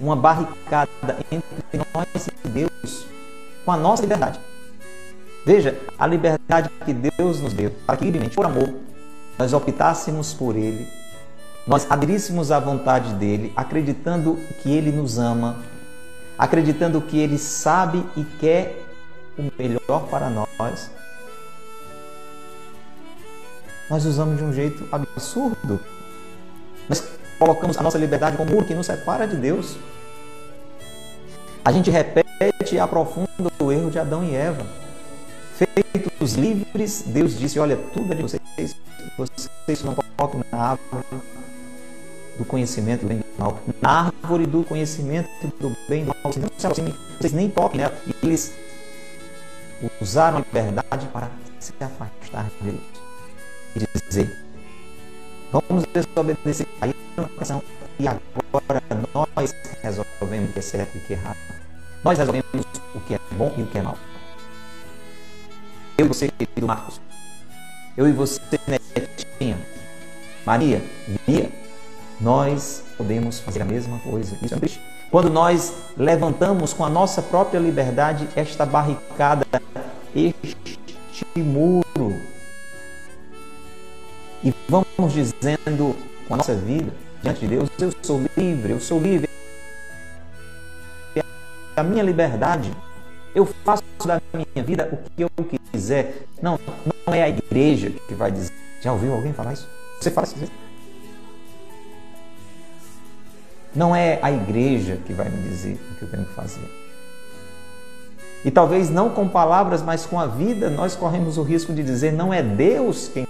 uma 0.00 0.16
barricada 0.16 1.16
entre 1.30 1.80
nós 1.94 2.26
e 2.26 2.48
Deus, 2.48 3.06
com 3.64 3.70
a 3.70 3.76
nossa 3.76 4.02
liberdade. 4.02 4.40
Veja, 5.46 5.78
a 5.96 6.06
liberdade 6.08 6.68
que 6.84 6.92
Deus 6.92 7.40
nos 7.40 7.52
deu, 7.52 7.70
para 7.86 7.96
que 7.96 8.10
por 8.30 8.44
amor, 8.44 8.74
nós 9.38 9.52
optássemos 9.52 10.34
por 10.34 10.56
Ele, 10.56 10.88
nós 11.66 11.86
aderíssemos 11.90 12.50
à 12.50 12.58
vontade 12.58 13.14
dEle, 13.14 13.52
acreditando 13.54 14.36
que 14.62 14.70
Ele 14.70 14.90
nos 14.90 15.18
ama, 15.18 15.62
acreditando 16.36 17.00
que 17.00 17.18
Ele 17.18 17.38
sabe 17.38 18.04
e 18.16 18.24
quer 18.24 18.84
o 19.38 19.50
melhor 19.56 20.08
para 20.10 20.28
nós, 20.28 20.90
nós 23.88 24.04
usamos 24.04 24.36
de 24.36 24.44
um 24.44 24.52
jeito 24.52 24.86
absurdo. 24.92 25.80
Nós 26.88 27.02
colocamos 27.38 27.76
a 27.78 27.82
nossa 27.82 27.96
liberdade 27.96 28.36
como 28.36 28.50
muro 28.50 28.66
que 28.66 28.74
nos 28.74 28.86
separa 28.86 29.26
de 29.26 29.36
Deus. 29.36 29.76
A 31.64 31.72
gente 31.72 31.90
repete 31.90 32.74
e 32.74 32.78
aprofunda 32.78 33.28
o 33.58 33.72
erro 33.72 33.90
de 33.90 33.98
Adão 33.98 34.22
e 34.24 34.34
Eva. 34.34 34.66
Feitos 35.58 36.34
livres, 36.34 37.02
Deus 37.02 37.36
disse: 37.36 37.58
Olha, 37.58 37.76
tudo 37.92 38.12
é 38.12 38.16
de 38.16 38.22
vocês, 38.22 38.76
vocês 39.16 39.82
não 39.82 39.92
tocam 40.16 40.40
na 40.52 40.58
árvore 40.58 41.04
do 42.38 42.44
conhecimento 42.44 43.00
do 43.00 43.08
bem 43.08 43.18
e 43.18 43.20
do 43.20 43.42
mal, 43.42 43.60
na 43.82 43.90
árvore 44.06 44.46
do 44.46 44.62
conhecimento 44.62 45.28
do 45.58 45.76
bem 45.88 46.02
e 46.02 46.04
do 46.04 46.08
mal. 46.08 46.32
Vocês 46.32 46.44
aproximem, 46.44 46.94
vocês 47.18 47.32
nem 47.32 47.50
toquem 47.50 47.80
nela. 47.80 47.92
E 48.06 48.14
eles 48.24 48.52
usaram 50.00 50.38
a 50.38 50.40
liberdade 50.40 51.06
para 51.12 51.28
se 51.58 51.72
afastar 51.80 52.48
de 52.62 52.70
Deus 52.70 52.80
e 53.74 54.08
dizer: 54.08 54.44
Vamos 55.50 55.84
desobedecer 55.92 56.68
a 56.80 56.88
educação 56.88 57.60
e 57.98 58.06
agora 58.06 58.80
nós 59.12 59.52
resolvemos 59.82 60.50
o 60.50 60.52
que 60.52 60.58
é 60.60 60.62
certo 60.62 60.94
e 60.94 60.98
o 60.98 61.00
que 61.00 61.14
é 61.14 61.16
errado. 61.16 61.36
Nós 62.04 62.16
resolvemos 62.16 62.64
o 62.94 63.00
que 63.00 63.14
é 63.14 63.20
bom 63.32 63.52
e 63.56 63.62
o 63.62 63.66
que 63.66 63.78
é 63.78 63.82
mal. 63.82 63.98
Eu 65.98 66.06
e 66.06 66.08
você, 66.08 66.28
querido 66.28 66.64
Marcos. 66.64 67.00
Eu 67.96 68.06
e 68.08 68.12
você, 68.12 68.40
Netinha. 68.68 69.58
Maria, 70.46 70.80
Bia. 71.26 71.50
Nós 72.20 72.84
podemos 72.96 73.40
fazer 73.40 73.62
a 73.62 73.64
mesma 73.64 73.98
coisa. 73.98 74.36
Isso 74.40 74.54
é. 74.54 74.58
Quando 75.10 75.28
nós 75.28 75.72
levantamos 75.96 76.72
com 76.72 76.84
a 76.84 76.88
nossa 76.88 77.20
própria 77.20 77.58
liberdade 77.58 78.28
esta 78.36 78.64
barricada, 78.64 79.44
este 80.14 80.56
muro 81.36 82.14
e 84.44 84.54
vamos 84.68 85.12
dizendo 85.12 85.96
com 86.28 86.34
a 86.34 86.36
nossa 86.36 86.54
vida 86.54 86.92
diante 87.22 87.40
de 87.40 87.48
Deus: 87.48 87.68
eu 87.80 87.92
sou 88.02 88.22
livre, 88.36 88.72
eu 88.72 88.80
sou 88.80 89.00
livre. 89.00 89.28
A 91.76 91.82
minha 91.82 92.04
liberdade, 92.04 92.72
eu 93.38 93.46
faço 93.46 93.82
da 94.04 94.20
minha 94.32 94.64
vida 94.64 94.88
o 94.92 94.96
que 94.96 95.22
eu 95.22 95.30
quiser. 95.72 96.24
Não, 96.42 96.58
não 97.06 97.14
é 97.14 97.22
a 97.22 97.28
igreja 97.28 97.90
que 98.08 98.14
vai 98.14 98.32
dizer. 98.32 98.52
Já 98.82 98.92
ouviu 98.92 99.14
alguém 99.14 99.32
falar 99.32 99.52
isso? 99.52 99.68
Você 100.00 100.10
fala 100.10 100.26
isso? 100.26 100.52
Não 103.74 103.94
é 103.94 104.18
a 104.22 104.32
igreja 104.32 104.98
que 105.06 105.12
vai 105.12 105.28
me 105.28 105.48
dizer 105.48 105.78
o 105.92 105.94
que 105.94 106.02
eu 106.02 106.10
tenho 106.10 106.24
que 106.24 106.34
fazer. 106.34 106.68
E 108.44 108.50
talvez 108.50 108.90
não 108.90 109.10
com 109.10 109.28
palavras, 109.28 109.82
mas 109.82 110.04
com 110.04 110.18
a 110.18 110.26
vida, 110.26 110.68
nós 110.70 110.96
corremos 110.96 111.38
o 111.38 111.42
risco 111.42 111.72
de 111.72 111.82
dizer: 111.82 112.12
não 112.12 112.34
é 112.34 112.42
Deus 112.42 113.08
quem 113.08 113.26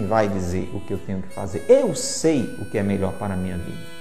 vai 0.00 0.28
dizer 0.28 0.70
o 0.74 0.80
que 0.80 0.92
eu 0.92 0.98
tenho 0.98 1.22
que 1.22 1.32
fazer. 1.32 1.64
Eu 1.68 1.94
sei 1.94 2.42
o 2.60 2.66
que 2.66 2.76
é 2.76 2.82
melhor 2.82 3.12
para 3.14 3.34
a 3.34 3.36
minha 3.36 3.56
vida. 3.56 3.95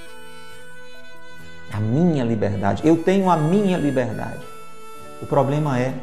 A 1.75 1.79
minha 1.81 2.23
liberdade. 2.23 2.87
Eu 2.87 3.03
tenho 3.03 3.29
a 3.29 3.35
minha 3.35 3.77
liberdade. 3.77 4.39
O 5.21 5.25
problema 5.25 5.77
é 5.77 5.93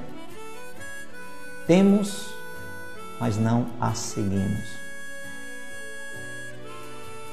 temos, 1.67 2.29
mas 3.19 3.39
não 3.39 3.67
a 3.81 3.95
seguimos. 3.95 4.69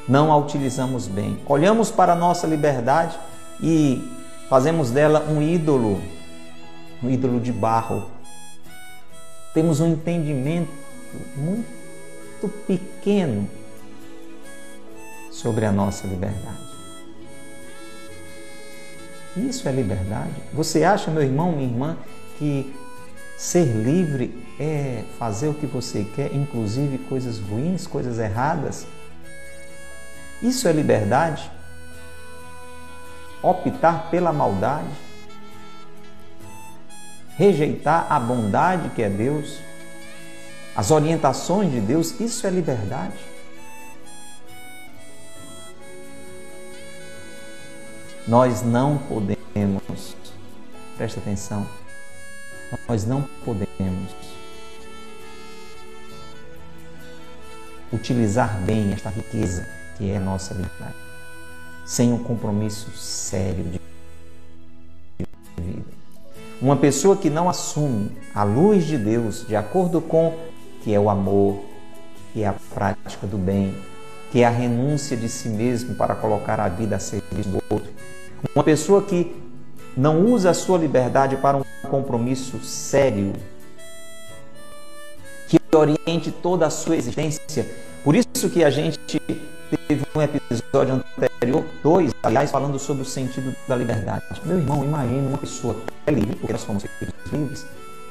Não 0.08 0.32
a 0.32 0.38
utilizamos 0.38 1.06
bem. 1.06 1.42
Olhamos 1.46 1.92
para 1.92 2.14
a 2.14 2.16
nossa 2.16 2.48
liberdade 2.48 3.20
e 3.62 4.10
fazemos 4.48 4.90
dela 4.90 5.26
um 5.30 5.42
ídolo, 5.42 6.02
um 7.04 7.10
ídolo 7.10 7.42
de 7.42 7.52
barro. 7.52 8.10
Temos 9.54 9.82
um 9.82 9.88
entendimento 9.88 10.72
muito 11.36 12.48
pequeno 12.66 13.50
sobre 15.30 15.66
a 15.66 15.74
nossa 15.74 16.08
liberdade. 16.08 16.69
Isso 19.38 19.68
é 19.68 19.72
liberdade? 19.72 20.34
Você 20.54 20.84
acha, 20.84 21.12
meu 21.12 21.22
irmão, 21.22 21.52
minha 21.52 21.70
irmã, 21.70 21.98
que 22.38 22.74
ser 23.38 23.66
livre 23.66 24.46
é 24.60 25.04
fazer 25.18 25.48
o 25.48 25.54
que 25.54 25.66
você 25.66 26.06
quer, 26.16 26.34
inclusive 26.34 26.98
coisas 26.98 27.40
ruins, 27.40 27.86
coisas 27.86 28.18
erradas? 28.20 28.86
Isso 30.42 30.68
é 30.68 30.72
liberdade? 30.72 31.50
Optar 33.42 34.10
pela 34.10 34.34
maldade? 34.34 34.90
Rejeitar 37.38 38.08
a 38.10 38.20
bondade 38.20 38.90
que 38.90 39.02
é 39.02 39.10
Deus? 39.10 39.60
As 40.76 40.92
orientações 40.92 41.72
de 41.72 41.80
Deus? 41.80 42.20
Isso 42.20 42.46
é 42.46 42.50
liberdade? 42.50 43.29
Nós 48.30 48.62
não 48.62 48.96
podemos, 48.96 50.16
presta 50.96 51.20
atenção, 51.20 51.66
nós 52.88 53.04
não 53.04 53.24
podemos 53.44 54.12
utilizar 57.92 58.62
bem 58.62 58.94
esta 58.94 59.10
riqueza 59.10 59.68
que 59.98 60.12
é 60.12 60.18
a 60.18 60.20
nossa 60.20 60.54
liberdade, 60.54 60.94
sem 61.88 62.14
um 62.14 62.24
compromisso 62.24 62.92
sério 62.92 63.64
de 63.64 63.82
vida. 65.60 65.84
Uma 66.62 66.78
pessoa 66.78 67.18
que 67.18 67.32
não 67.32 67.50
assume 67.50 68.16
a 68.36 68.44
luz 68.44 68.86
de 68.86 69.00
Deus 69.00 69.48
de 69.48 69.56
acordo 69.56 70.00
com 70.02 70.38
que 70.84 70.94
é 70.94 71.00
o 71.00 71.10
amor, 71.10 71.64
que 72.32 72.44
é 72.44 72.48
a 72.48 72.54
prática 72.76 73.26
do 73.26 73.40
bem, 73.40 73.76
que 74.32 74.42
é 74.42 74.46
a 74.46 74.52
renúncia 74.52 75.18
de 75.18 75.28
si 75.28 75.50
mesmo 75.50 75.96
para 75.96 76.14
colocar 76.14 76.60
a 76.60 76.70
vida 76.70 76.96
a 76.96 77.00
serviço 77.00 77.50
do 77.50 77.64
outro. 77.72 77.90
Uma 78.56 78.64
pessoa 78.64 79.02
que 79.02 79.36
não 79.96 80.26
usa 80.26 80.52
a 80.52 80.54
sua 80.54 80.78
liberdade 80.78 81.36
para 81.38 81.58
um 81.58 81.64
compromisso 81.90 82.60
sério, 82.60 83.34
que 85.48 85.60
oriente 85.76 86.32
toda 86.32 86.66
a 86.66 86.70
sua 86.70 86.96
existência. 86.96 87.66
Por 88.04 88.16
isso 88.16 88.50
que 88.50 88.64
a 88.64 88.70
gente 88.70 88.98
teve 89.88 90.04
um 90.16 90.22
episódio 90.22 91.04
anterior, 91.40 91.66
dois, 91.84 92.12
aliás, 92.24 92.50
falando 92.50 92.80
sobre 92.80 93.04
o 93.04 93.06
sentido 93.06 93.54
da 93.68 93.76
liberdade. 93.76 94.24
Meu 94.46 94.58
irmão, 94.58 94.84
imagine 94.84 95.28
uma 95.28 95.38
pessoa 95.38 95.74
que 95.74 95.82
é 96.08 96.12
livre, 96.12 96.36
porque 96.36 96.54
nós 96.54 96.62
somos 96.62 96.86
livres, 97.32 97.66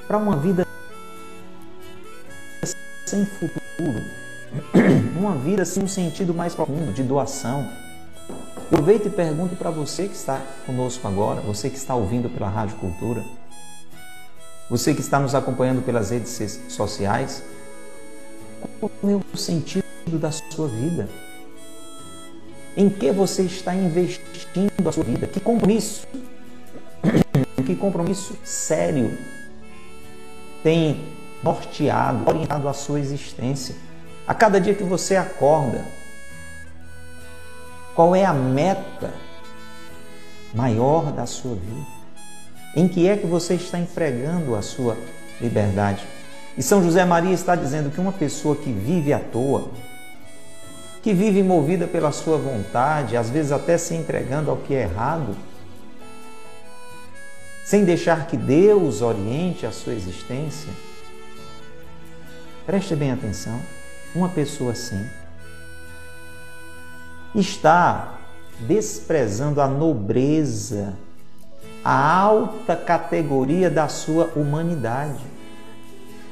para 0.06 0.18
uma 0.18 0.36
vida 0.36 0.66
sem 3.06 3.24
futuro, 3.24 4.02
uma 5.18 5.34
vida 5.36 5.64
sem 5.64 5.82
um 5.82 5.88
sentido 5.88 6.34
mais 6.34 6.54
profundo 6.54 6.92
de 6.92 7.02
doação. 7.02 7.66
Aproveito 8.70 9.06
e 9.06 9.10
pergunto 9.10 9.56
para 9.56 9.70
você 9.70 10.06
que 10.08 10.14
está 10.14 10.42
conosco 10.66 11.08
agora, 11.08 11.40
você 11.40 11.70
que 11.70 11.78
está 11.78 11.94
ouvindo 11.94 12.28
pela 12.28 12.50
Rádio 12.50 12.76
Cultura, 12.76 13.24
você 14.68 14.92
que 14.92 15.00
está 15.00 15.18
nos 15.18 15.34
acompanhando 15.34 15.82
pelas 15.82 16.10
redes 16.10 16.60
sociais, 16.68 17.42
qual 18.78 18.90
é 19.04 19.14
o 19.14 19.36
sentido 19.38 19.82
da 20.20 20.30
sua 20.30 20.68
vida? 20.68 21.08
Em 22.76 22.90
que 22.90 23.10
você 23.10 23.44
está 23.44 23.74
investindo 23.74 24.86
a 24.86 24.92
sua 24.92 25.04
vida? 25.04 25.26
Que 25.26 25.40
compromisso? 25.40 26.06
Que 27.64 27.74
compromisso 27.74 28.34
sério 28.44 29.18
tem 30.62 31.04
norteado, 31.42 32.28
orientado 32.28 32.68
a 32.68 32.72
sua 32.72 33.00
existência? 33.00 33.74
A 34.26 34.34
cada 34.34 34.58
dia 34.58 34.74
que 34.74 34.84
você 34.84 35.16
acorda, 35.16 35.84
qual 37.98 38.14
é 38.14 38.24
a 38.24 38.32
meta 38.32 39.12
maior 40.54 41.10
da 41.10 41.26
sua 41.26 41.56
vida? 41.56 41.84
Em 42.76 42.86
que 42.86 43.08
é 43.08 43.16
que 43.16 43.26
você 43.26 43.54
está 43.54 43.76
empregando 43.76 44.54
a 44.54 44.62
sua 44.62 44.96
liberdade? 45.40 46.06
E 46.56 46.62
São 46.62 46.80
José 46.80 47.04
Maria 47.04 47.32
está 47.32 47.56
dizendo 47.56 47.90
que 47.90 48.00
uma 48.00 48.12
pessoa 48.12 48.54
que 48.54 48.70
vive 48.70 49.12
à 49.12 49.18
toa, 49.18 49.68
que 51.02 51.12
vive 51.12 51.42
movida 51.42 51.88
pela 51.88 52.12
sua 52.12 52.36
vontade, 52.38 53.16
às 53.16 53.30
vezes 53.30 53.50
até 53.50 53.76
se 53.76 53.96
entregando 53.96 54.48
ao 54.48 54.58
que 54.58 54.74
é 54.74 54.82
errado, 54.82 55.36
sem 57.64 57.84
deixar 57.84 58.28
que 58.28 58.36
Deus 58.36 59.02
oriente 59.02 59.66
a 59.66 59.72
sua 59.72 59.92
existência, 59.92 60.72
preste 62.64 62.94
bem 62.94 63.10
atenção, 63.10 63.60
uma 64.14 64.28
pessoa 64.28 64.70
assim 64.70 65.04
está 67.34 68.18
desprezando 68.60 69.60
a 69.60 69.68
nobreza, 69.68 70.94
a 71.84 72.18
alta 72.20 72.74
categoria 72.76 73.70
da 73.70 73.88
sua 73.88 74.30
humanidade. 74.34 75.24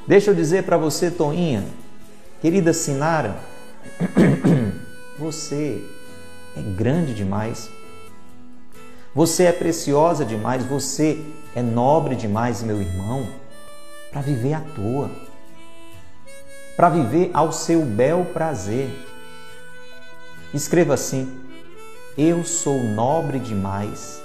Deixa 0.07 0.31
eu 0.31 0.35
dizer 0.35 0.63
para 0.63 0.77
você, 0.77 1.11
Toinha, 1.11 1.63
querida 2.41 2.73
Sinara, 2.73 3.35
você 5.17 5.83
é 6.55 6.61
grande 6.61 7.13
demais. 7.13 7.69
Você 9.13 9.45
é 9.45 9.51
preciosa 9.51 10.23
demais, 10.23 10.63
você 10.63 11.25
é 11.55 11.61
nobre 11.61 12.15
demais, 12.15 12.61
meu 12.61 12.79
irmão, 12.79 13.27
para 14.11 14.21
viver 14.21 14.53
à 14.53 14.59
toa, 14.59 15.09
para 16.75 16.89
viver 16.89 17.31
ao 17.33 17.51
seu 17.51 17.81
bel 17.81 18.27
prazer. 18.31 18.89
Escreva 20.57 20.95
assim: 20.95 21.31
Eu 22.17 22.43
sou 22.43 22.81
nobre 22.83 23.37
demais 23.37 24.19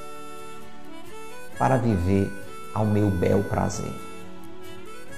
para 1.58 1.76
viver 1.76 2.32
ao 2.72 2.86
meu 2.86 3.10
bel 3.10 3.42
prazer. 3.42 3.92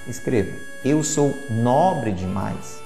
Escreva: 0.08 0.50
Eu 0.84 1.04
sou 1.04 1.32
nobre 1.50 2.10
demais 2.10 2.80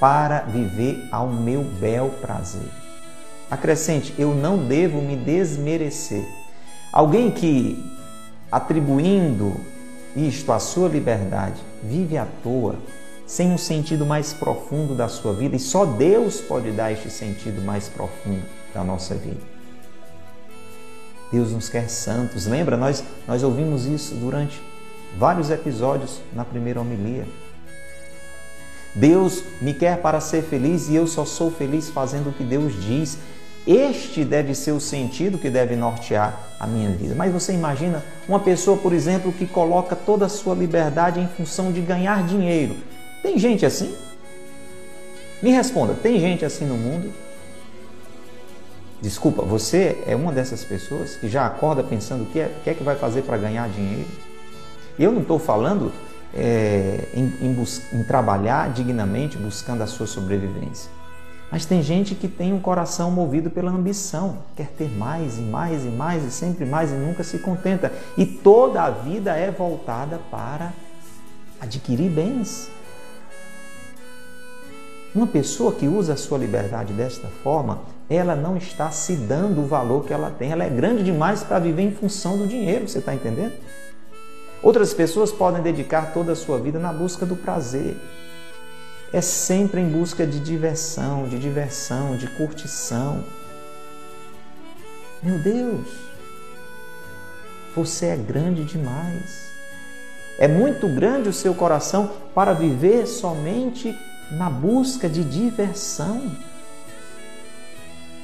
para 0.00 0.40
viver 0.40 1.08
ao 1.12 1.28
meu 1.28 1.62
bel 1.62 2.12
prazer. 2.20 2.68
Acrescente: 3.48 4.12
Eu 4.18 4.34
não 4.34 4.58
devo 4.66 5.00
me 5.00 5.14
desmerecer. 5.14 6.26
Alguém 6.92 7.30
que, 7.30 7.80
atribuindo 8.50 9.54
isto 10.16 10.50
à 10.50 10.58
sua 10.58 10.88
liberdade, 10.88 11.62
vive 11.80 12.18
à 12.18 12.26
toa, 12.42 12.74
sem 13.26 13.50
um 13.50 13.58
sentido 13.58 14.06
mais 14.06 14.32
profundo 14.32 14.94
da 14.94 15.08
sua 15.08 15.32
vida, 15.32 15.56
e 15.56 15.58
só 15.58 15.84
Deus 15.84 16.40
pode 16.40 16.70
dar 16.70 16.92
este 16.92 17.10
sentido 17.10 17.60
mais 17.60 17.88
profundo 17.88 18.42
da 18.72 18.84
nossa 18.84 19.14
vida. 19.14 19.40
Deus 21.32 21.50
nos 21.50 21.68
quer 21.68 21.88
santos. 21.88 22.46
Lembra, 22.46 22.76
nós, 22.76 23.02
nós 23.26 23.42
ouvimos 23.42 23.84
isso 23.84 24.14
durante 24.14 24.62
vários 25.18 25.50
episódios 25.50 26.20
na 26.32 26.44
primeira 26.44 26.80
homilia. 26.80 27.26
Deus 28.94 29.42
me 29.60 29.74
quer 29.74 30.00
para 30.00 30.20
ser 30.20 30.42
feliz 30.42 30.88
e 30.88 30.94
eu 30.94 31.06
só 31.06 31.24
sou 31.24 31.50
feliz 31.50 31.90
fazendo 31.90 32.30
o 32.30 32.32
que 32.32 32.44
Deus 32.44 32.72
diz. 32.80 33.18
Este 33.66 34.24
deve 34.24 34.54
ser 34.54 34.70
o 34.70 34.80
sentido 34.80 35.36
que 35.36 35.50
deve 35.50 35.74
nortear 35.74 36.40
a 36.60 36.66
minha 36.66 36.90
vida. 36.90 37.14
Mas 37.14 37.32
você 37.32 37.52
imagina 37.52 38.02
uma 38.28 38.38
pessoa, 38.38 38.76
por 38.76 38.92
exemplo, 38.92 39.32
que 39.32 39.46
coloca 39.46 39.96
toda 39.96 40.26
a 40.26 40.28
sua 40.28 40.54
liberdade 40.54 41.18
em 41.18 41.26
função 41.26 41.72
de 41.72 41.80
ganhar 41.80 42.24
dinheiro. 42.24 42.76
Tem 43.26 43.40
gente 43.40 43.66
assim? 43.66 43.92
Me 45.42 45.50
responda, 45.50 45.94
tem 45.94 46.20
gente 46.20 46.44
assim 46.44 46.64
no 46.64 46.76
mundo? 46.76 47.12
Desculpa, 49.02 49.42
você 49.42 50.00
é 50.06 50.14
uma 50.14 50.30
dessas 50.30 50.62
pessoas 50.62 51.16
que 51.16 51.28
já 51.28 51.44
acorda 51.44 51.82
pensando 51.82 52.22
o 52.22 52.26
que 52.26 52.38
é, 52.38 52.54
que, 52.62 52.70
é 52.70 52.74
que 52.74 52.84
vai 52.84 52.94
fazer 52.94 53.22
para 53.22 53.36
ganhar 53.36 53.68
dinheiro? 53.68 54.06
Eu 54.96 55.10
não 55.10 55.22
estou 55.22 55.40
falando 55.40 55.92
é, 56.32 57.00
em, 57.12 57.24
em, 57.44 57.66
em 57.94 58.04
trabalhar 58.04 58.72
dignamente, 58.72 59.36
buscando 59.36 59.82
a 59.82 59.88
sua 59.88 60.06
sobrevivência. 60.06 60.88
Mas 61.50 61.66
tem 61.66 61.82
gente 61.82 62.14
que 62.14 62.28
tem 62.28 62.52
um 62.52 62.60
coração 62.60 63.10
movido 63.10 63.50
pela 63.50 63.72
ambição, 63.72 64.38
quer 64.54 64.68
ter 64.68 64.88
mais 64.88 65.36
e 65.36 65.42
mais 65.42 65.84
e 65.84 65.88
mais 65.88 66.22
e 66.22 66.30
sempre 66.30 66.64
mais 66.64 66.92
e 66.92 66.94
nunca 66.94 67.24
se 67.24 67.40
contenta. 67.40 67.92
E 68.16 68.24
toda 68.24 68.84
a 68.84 68.90
vida 68.90 69.34
é 69.34 69.50
voltada 69.50 70.20
para 70.30 70.72
adquirir 71.60 72.08
bens, 72.08 72.70
uma 75.16 75.26
pessoa 75.26 75.72
que 75.72 75.88
usa 75.88 76.12
a 76.12 76.16
sua 76.16 76.36
liberdade 76.36 76.92
desta 76.92 77.28
forma, 77.42 77.80
ela 78.08 78.36
não 78.36 78.56
está 78.56 78.90
se 78.90 79.16
dando 79.16 79.62
o 79.62 79.66
valor 79.66 80.04
que 80.04 80.12
ela 80.12 80.30
tem. 80.30 80.52
Ela 80.52 80.64
é 80.64 80.68
grande 80.68 81.02
demais 81.02 81.42
para 81.42 81.58
viver 81.58 81.82
em 81.82 81.90
função 81.90 82.36
do 82.36 82.46
dinheiro, 82.46 82.86
você 82.86 82.98
está 82.98 83.14
entendendo? 83.14 83.54
Outras 84.62 84.92
pessoas 84.92 85.32
podem 85.32 85.62
dedicar 85.62 86.12
toda 86.12 86.32
a 86.32 86.36
sua 86.36 86.58
vida 86.58 86.78
na 86.78 86.92
busca 86.92 87.24
do 87.24 87.34
prazer. 87.34 87.96
É 89.12 89.20
sempre 89.20 89.80
em 89.80 89.88
busca 89.88 90.26
de 90.26 90.38
diversão, 90.38 91.26
de 91.26 91.38
diversão, 91.38 92.16
de 92.16 92.26
curtição. 92.26 93.24
Meu 95.22 95.38
Deus, 95.38 95.86
você 97.74 98.06
é 98.06 98.16
grande 98.16 98.64
demais. 98.64 99.46
É 100.38 100.46
muito 100.46 100.86
grande 100.88 101.30
o 101.30 101.32
seu 101.32 101.54
coração 101.54 102.10
para 102.34 102.52
viver 102.52 103.06
somente 103.06 103.96
na 104.30 104.50
busca 104.50 105.08
de 105.08 105.22
diversão. 105.24 106.30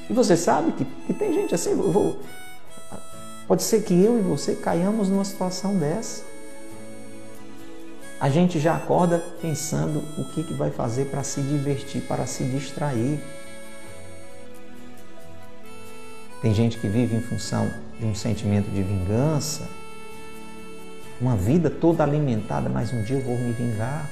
E 0.09 0.13
você 0.13 0.35
sabe 0.35 0.71
que, 0.73 0.85
que 0.85 1.13
tem 1.13 1.33
gente 1.33 1.55
assim, 1.55 1.75
vou, 1.75 2.19
pode 3.47 3.63
ser 3.63 3.83
que 3.83 3.93
eu 3.93 4.19
e 4.19 4.21
você 4.21 4.55
caiamos 4.55 5.09
numa 5.09 5.23
situação 5.23 5.75
dessa. 5.75 6.23
A 8.19 8.29
gente 8.29 8.59
já 8.59 8.75
acorda 8.75 9.19
pensando 9.41 10.03
o 10.17 10.23
que, 10.33 10.43
que 10.43 10.53
vai 10.53 10.71
fazer 10.71 11.05
para 11.05 11.23
se 11.23 11.41
divertir, 11.41 12.01
para 12.03 12.25
se 12.25 12.43
distrair. 12.45 13.19
Tem 16.41 16.53
gente 16.53 16.77
que 16.77 16.87
vive 16.87 17.15
em 17.15 17.21
função 17.21 17.69
de 17.99 18.05
um 18.05 18.15
sentimento 18.15 18.69
de 18.69 18.81
vingança, 18.81 19.67
uma 21.19 21.35
vida 21.35 21.69
toda 21.69 22.03
alimentada, 22.03 22.69
mas 22.69 22.91
um 22.91 23.01
dia 23.03 23.17
eu 23.17 23.23
vou 23.23 23.37
me 23.37 23.51
vingar. 23.51 24.09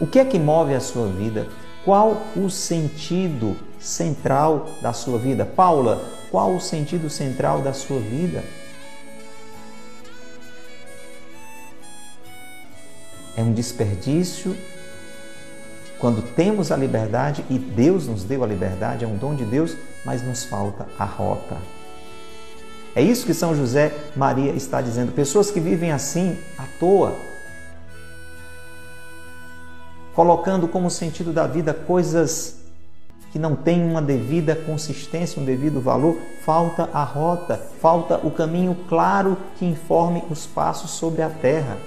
O 0.00 0.06
que 0.06 0.18
é 0.18 0.24
que 0.24 0.38
move 0.38 0.74
a 0.74 0.80
sua 0.80 1.06
vida? 1.08 1.46
Qual 1.84 2.22
o 2.36 2.48
sentido 2.48 3.56
central 3.78 4.68
da 4.80 4.92
sua 4.92 5.18
vida? 5.18 5.44
Paula, 5.44 6.04
qual 6.30 6.54
o 6.54 6.60
sentido 6.60 7.10
central 7.10 7.60
da 7.60 7.72
sua 7.72 7.98
vida? 7.98 8.44
É 13.36 13.42
um 13.42 13.52
desperdício 13.52 14.56
quando 16.02 16.20
temos 16.34 16.72
a 16.72 16.76
liberdade 16.76 17.44
e 17.48 17.56
Deus 17.56 18.08
nos 18.08 18.24
deu 18.24 18.42
a 18.42 18.46
liberdade, 18.48 19.04
é 19.04 19.06
um 19.06 19.16
dom 19.16 19.36
de 19.36 19.44
Deus, 19.44 19.76
mas 20.04 20.20
nos 20.20 20.42
falta 20.42 20.84
a 20.98 21.04
rota. 21.04 21.56
É 22.92 23.00
isso 23.00 23.24
que 23.24 23.32
São 23.32 23.54
José 23.54 23.92
Maria 24.16 24.50
está 24.50 24.80
dizendo. 24.80 25.12
Pessoas 25.12 25.48
que 25.48 25.60
vivem 25.60 25.92
assim 25.92 26.36
à 26.58 26.64
toa, 26.80 27.16
colocando 30.14 30.68
como 30.68 30.90
sentido 30.90 31.32
da 31.32 31.46
vida 31.46 31.72
coisas 31.72 32.60
que 33.32 33.38
não 33.38 33.56
têm 33.56 33.82
uma 33.82 34.02
devida 34.02 34.54
consistência, 34.54 35.40
um 35.40 35.44
devido 35.44 35.80
valor, 35.80 36.18
falta 36.44 36.90
a 36.92 37.02
rota, 37.02 37.58
falta 37.80 38.20
o 38.22 38.30
caminho 38.30 38.76
claro 38.88 39.38
que 39.58 39.64
informe 39.64 40.22
os 40.28 40.46
passos 40.46 40.90
sobre 40.90 41.22
a 41.22 41.30
terra. 41.30 41.78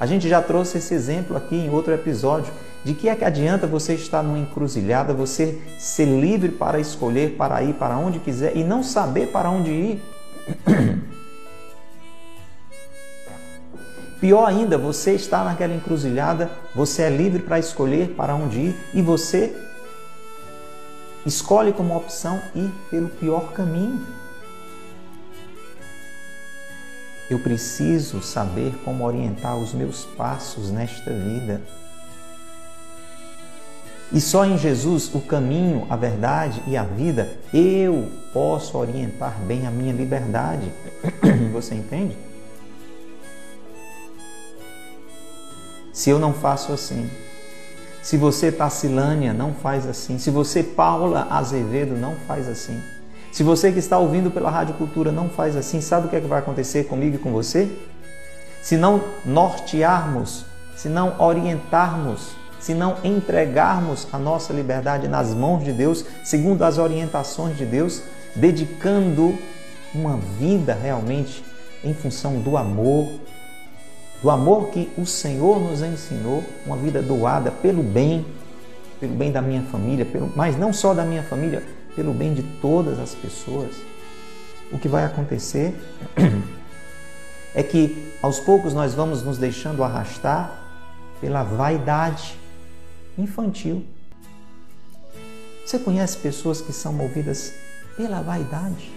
A 0.00 0.06
gente 0.06 0.26
já 0.28 0.40
trouxe 0.40 0.78
esse 0.78 0.94
exemplo 0.94 1.36
aqui 1.36 1.54
em 1.54 1.70
outro 1.70 1.92
episódio. 1.92 2.52
De 2.84 2.94
que 2.94 3.08
é 3.08 3.16
que 3.16 3.24
adianta 3.24 3.66
você 3.66 3.94
estar 3.94 4.22
numa 4.22 4.38
encruzilhada, 4.38 5.12
você 5.12 5.60
ser 5.78 6.04
livre 6.04 6.50
para 6.50 6.78
escolher, 6.78 7.36
para 7.36 7.62
ir 7.62 7.74
para 7.74 7.98
onde 7.98 8.18
quiser 8.18 8.56
e 8.56 8.62
não 8.62 8.82
saber 8.82 9.32
para 9.32 9.50
onde 9.50 9.70
ir? 9.70 10.02
Pior 14.26 14.44
ainda, 14.44 14.76
você 14.76 15.12
está 15.12 15.44
naquela 15.44 15.72
encruzilhada, 15.72 16.50
você 16.74 17.02
é 17.02 17.08
livre 17.08 17.40
para 17.44 17.60
escolher 17.60 18.08
para 18.16 18.34
onde 18.34 18.58
ir 18.58 18.76
e 18.92 19.00
você 19.00 19.56
escolhe 21.24 21.72
como 21.72 21.96
opção 21.96 22.42
ir 22.52 22.68
pelo 22.90 23.08
pior 23.08 23.52
caminho. 23.52 24.04
Eu 27.30 27.38
preciso 27.38 28.20
saber 28.20 28.74
como 28.84 29.04
orientar 29.04 29.56
os 29.56 29.72
meus 29.72 30.04
passos 30.04 30.72
nesta 30.72 31.12
vida. 31.12 31.62
E 34.12 34.20
só 34.20 34.44
em 34.44 34.58
Jesus, 34.58 35.14
o 35.14 35.20
caminho, 35.20 35.86
a 35.88 35.94
verdade 35.94 36.60
e 36.66 36.76
a 36.76 36.82
vida, 36.82 37.30
eu 37.54 38.10
posso 38.32 38.76
orientar 38.76 39.38
bem 39.46 39.68
a 39.68 39.70
minha 39.70 39.92
liberdade. 39.92 40.72
Você 41.54 41.76
entende? 41.76 42.16
Se 45.96 46.10
eu 46.10 46.18
não 46.18 46.34
faço 46.34 46.74
assim, 46.74 47.10
se 48.02 48.18
você, 48.18 48.52
Tassilânia, 48.52 49.32
não 49.32 49.54
faz 49.54 49.86
assim, 49.86 50.18
se 50.18 50.30
você, 50.30 50.62
Paula 50.62 51.26
Azevedo, 51.30 51.96
não 51.96 52.14
faz 52.28 52.46
assim, 52.50 52.78
se 53.32 53.42
você 53.42 53.72
que 53.72 53.78
está 53.78 53.98
ouvindo 53.98 54.30
pela 54.30 54.50
Rádio 54.50 54.74
Cultura 54.74 55.10
não 55.10 55.30
faz 55.30 55.56
assim, 55.56 55.80
sabe 55.80 56.06
o 56.06 56.10
que, 56.10 56.16
é 56.16 56.20
que 56.20 56.26
vai 56.26 56.40
acontecer 56.40 56.84
comigo 56.84 57.16
e 57.16 57.18
com 57.18 57.32
você? 57.32 57.74
Se 58.60 58.76
não 58.76 59.02
nortearmos, 59.24 60.44
se 60.76 60.90
não 60.90 61.18
orientarmos 61.18 62.36
se 62.60 62.74
não 62.74 62.96
entregarmos 63.04 64.06
a 64.12 64.18
nossa 64.18 64.52
liberdade 64.52 65.06
nas 65.06 65.32
mãos 65.32 65.64
de 65.64 65.72
Deus, 65.72 66.04
segundo 66.24 66.62
as 66.62 66.78
orientações 66.78 67.56
de 67.56 67.64
Deus, 67.64 68.02
dedicando 68.34 69.38
uma 69.94 70.16
vida 70.38 70.74
realmente 70.74 71.44
em 71.84 71.94
função 71.94 72.40
do 72.40 72.56
amor, 72.56 73.08
do 74.26 74.30
amor 74.32 74.70
que 74.70 74.90
o 74.98 75.06
Senhor 75.06 75.60
nos 75.60 75.82
ensinou, 75.82 76.42
uma 76.66 76.76
vida 76.76 77.00
doada 77.00 77.48
pelo 77.48 77.80
bem, 77.80 78.26
pelo 78.98 79.14
bem 79.14 79.30
da 79.30 79.40
minha 79.40 79.62
família, 79.62 80.04
pelo, 80.04 80.32
mas 80.34 80.58
não 80.58 80.72
só 80.72 80.92
da 80.92 81.04
minha 81.04 81.22
família, 81.22 81.62
pelo 81.94 82.12
bem 82.12 82.34
de 82.34 82.42
todas 82.60 82.98
as 82.98 83.14
pessoas. 83.14 83.76
O 84.72 84.80
que 84.80 84.88
vai 84.88 85.04
acontecer 85.04 85.72
é 87.54 87.62
que 87.62 88.14
aos 88.20 88.40
poucos 88.40 88.74
nós 88.74 88.94
vamos 88.94 89.22
nos 89.22 89.38
deixando 89.38 89.84
arrastar 89.84 90.60
pela 91.20 91.44
vaidade 91.44 92.36
infantil. 93.16 93.84
Você 95.64 95.78
conhece 95.78 96.16
pessoas 96.16 96.60
que 96.60 96.72
são 96.72 96.92
movidas 96.92 97.52
pela 97.96 98.20
vaidade? 98.22 98.90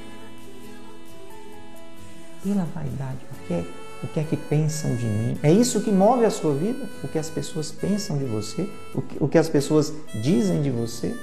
Pela 2.43 2.65
vaidade. 2.73 3.19
O 3.32 3.47
que, 3.47 3.53
é, 3.53 3.65
o 4.04 4.08
que 4.08 4.20
é 4.20 4.24
que 4.24 4.38
pensam 4.38 4.95
de 4.95 5.06
mim? 5.06 5.38
É 5.43 5.52
isso 5.52 5.82
que 5.82 5.91
move 5.91 6.26
a 6.26 6.30
sua 6.30 6.54
vida? 6.54 6.86
O 7.04 7.08
que 7.08 7.18
as 7.18 7.30
pessoas 7.30 7.72
pensam 7.72 8.18
de 8.18 8.26
você? 8.26 8.70
O 8.93 9.02
que, 9.02 9.24
o 9.24 9.28
que 9.28 9.38
as 9.38 9.50
pessoas 9.50 9.93
dizem 10.16 10.62
de 10.62 10.70
você? 10.70 11.16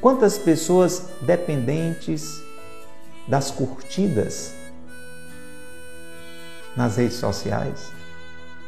Quantas 0.00 0.38
pessoas 0.38 1.08
dependentes 1.22 2.42
das 3.28 3.50
curtidas 3.50 4.54
nas 6.76 6.96
redes 6.96 7.16
sociais 7.16 7.92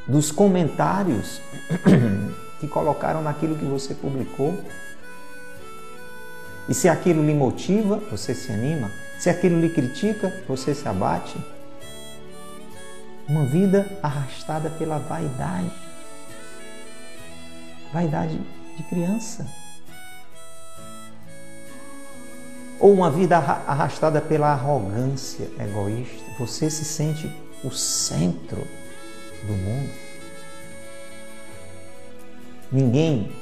dos 0.07 0.31
comentários 0.31 1.41
que 2.61 2.67
colocaram 2.69 3.23
naquilo 3.23 3.57
que 3.57 3.65
você 3.65 3.95
publicou. 3.95 4.63
E 6.69 6.75
se 6.75 6.89
aquilo 6.89 7.25
lhe 7.25 7.35
motiva, 7.35 7.97
você 8.11 8.35
se 8.35 8.53
anima. 8.53 8.91
Se 9.19 9.29
aquilo 9.29 9.61
lhe 9.61 9.69
critica, 9.69 10.33
você 10.47 10.75
se 10.75 10.87
abate. 10.89 11.37
Uma 13.33 13.47
vida 13.47 13.87
arrastada 14.03 14.69
pela 14.69 14.99
vaidade. 14.99 15.73
Vaidade 17.91 18.39
de 18.77 18.83
criança. 18.83 19.47
Ou 22.79 22.93
uma 22.93 23.11
vida 23.11 23.39
arrastada 23.39 24.21
pela 24.21 24.49
arrogância 24.49 25.49
egoísta. 25.59 26.23
Você 26.39 26.69
se 26.69 26.85
sente 26.85 27.35
o 27.65 27.71
centro 27.71 28.69
do 29.47 29.53
mundo. 29.55 29.91
Ninguém 32.71 33.33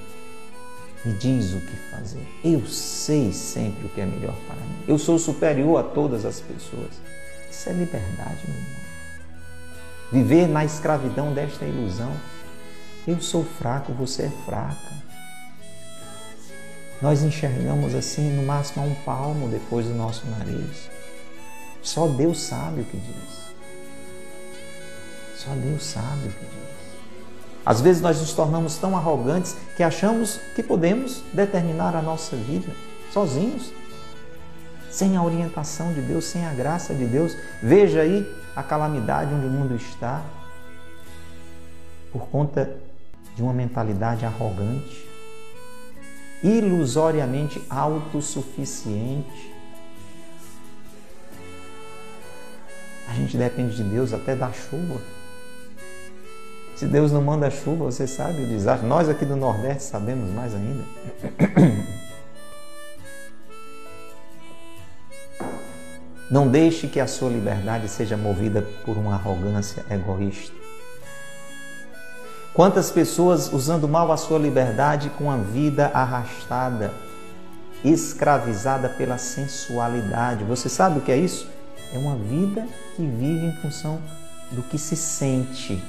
me 1.04 1.14
diz 1.14 1.52
o 1.52 1.60
que 1.62 1.76
fazer. 1.90 2.24
Eu 2.44 2.64
sei 2.64 3.32
sempre 3.32 3.86
o 3.86 3.88
que 3.88 4.00
é 4.00 4.06
melhor 4.06 4.36
para 4.46 4.54
mim. 4.54 4.84
Eu 4.86 5.00
sou 5.00 5.18
superior 5.18 5.80
a 5.80 5.82
todas 5.82 6.24
as 6.24 6.38
pessoas. 6.38 6.92
Isso 7.50 7.68
é 7.68 7.72
liberdade, 7.72 8.38
meu 8.46 8.56
irmão. 8.56 8.80
Viver 10.12 10.48
na 10.48 10.64
escravidão 10.64 11.32
desta 11.32 11.64
ilusão. 11.64 12.12
Eu 13.06 13.20
sou 13.20 13.44
fraco, 13.44 13.92
você 13.92 14.24
é 14.24 14.30
fraca. 14.44 15.00
Nós 17.00 17.22
enxergamos 17.22 17.94
assim, 17.94 18.30
no 18.36 18.42
máximo 18.42 18.84
a 18.84 18.86
um 18.86 18.94
palmo 18.96 19.48
depois 19.48 19.86
do 19.86 19.94
nosso 19.94 20.26
nariz. 20.26 20.90
Só 21.82 22.06
Deus 22.08 22.40
sabe 22.40 22.82
o 22.82 22.84
que 22.84 22.98
diz. 22.98 23.50
Só 25.36 25.50
Deus 25.54 25.84
sabe 25.84 26.28
o 26.28 26.32
que 26.32 26.44
diz. 26.44 26.70
Às 27.64 27.80
vezes 27.80 28.02
nós 28.02 28.18
nos 28.20 28.32
tornamos 28.32 28.76
tão 28.76 28.96
arrogantes 28.96 29.56
que 29.76 29.82
achamos 29.82 30.40
que 30.54 30.62
podemos 30.62 31.22
determinar 31.32 31.94
a 31.94 32.02
nossa 32.02 32.36
vida 32.36 32.72
sozinhos, 33.12 33.72
sem 34.90 35.16
a 35.16 35.22
orientação 35.22 35.92
de 35.92 36.00
Deus, 36.00 36.24
sem 36.24 36.44
a 36.46 36.52
graça 36.52 36.94
de 36.94 37.04
Deus. 37.04 37.36
Veja 37.62 38.00
aí 38.00 38.26
a 38.54 38.62
calamidade 38.62 39.32
onde 39.32 39.46
o 39.46 39.50
mundo 39.50 39.74
está 39.74 40.22
por 42.12 42.26
conta 42.28 42.76
de 43.36 43.42
uma 43.42 43.52
mentalidade 43.52 44.24
arrogante, 44.24 45.08
ilusoriamente 46.42 47.62
autossuficiente. 47.70 49.54
A 53.08 53.14
gente 53.14 53.36
depende 53.36 53.76
de 53.76 53.84
Deus 53.84 54.12
até 54.12 54.34
da 54.34 54.52
chuva. 54.52 55.00
Se 56.76 56.86
Deus 56.86 57.12
não 57.12 57.20
manda 57.20 57.50
chuva, 57.50 57.84
você 57.84 58.06
sabe 58.06 58.42
o 58.42 58.46
desastre. 58.46 58.86
Nós 58.86 59.08
aqui 59.08 59.24
do 59.24 59.36
Nordeste 59.36 59.84
sabemos 59.84 60.30
mais 60.30 60.54
ainda. 60.54 60.84
Não 66.30 66.46
deixe 66.46 66.86
que 66.86 67.00
a 67.00 67.08
sua 67.08 67.28
liberdade 67.28 67.88
seja 67.88 68.16
movida 68.16 68.62
por 68.84 68.96
uma 68.96 69.14
arrogância 69.14 69.84
egoísta. 69.90 70.54
Quantas 72.54 72.90
pessoas 72.90 73.52
usando 73.52 73.88
mal 73.88 74.12
a 74.12 74.16
sua 74.16 74.38
liberdade 74.38 75.10
com 75.10 75.30
a 75.30 75.36
vida 75.36 75.90
arrastada, 75.92 76.92
escravizada 77.84 78.88
pela 78.88 79.18
sensualidade. 79.18 80.44
Você 80.44 80.68
sabe 80.68 80.98
o 80.98 81.02
que 81.02 81.10
é 81.10 81.16
isso? 81.16 81.48
É 81.92 81.98
uma 81.98 82.16
vida 82.16 82.66
que 82.94 83.02
vive 83.02 83.46
em 83.46 83.56
função 83.56 84.00
do 84.52 84.62
que 84.62 84.78
se 84.78 84.96
sente, 84.96 85.82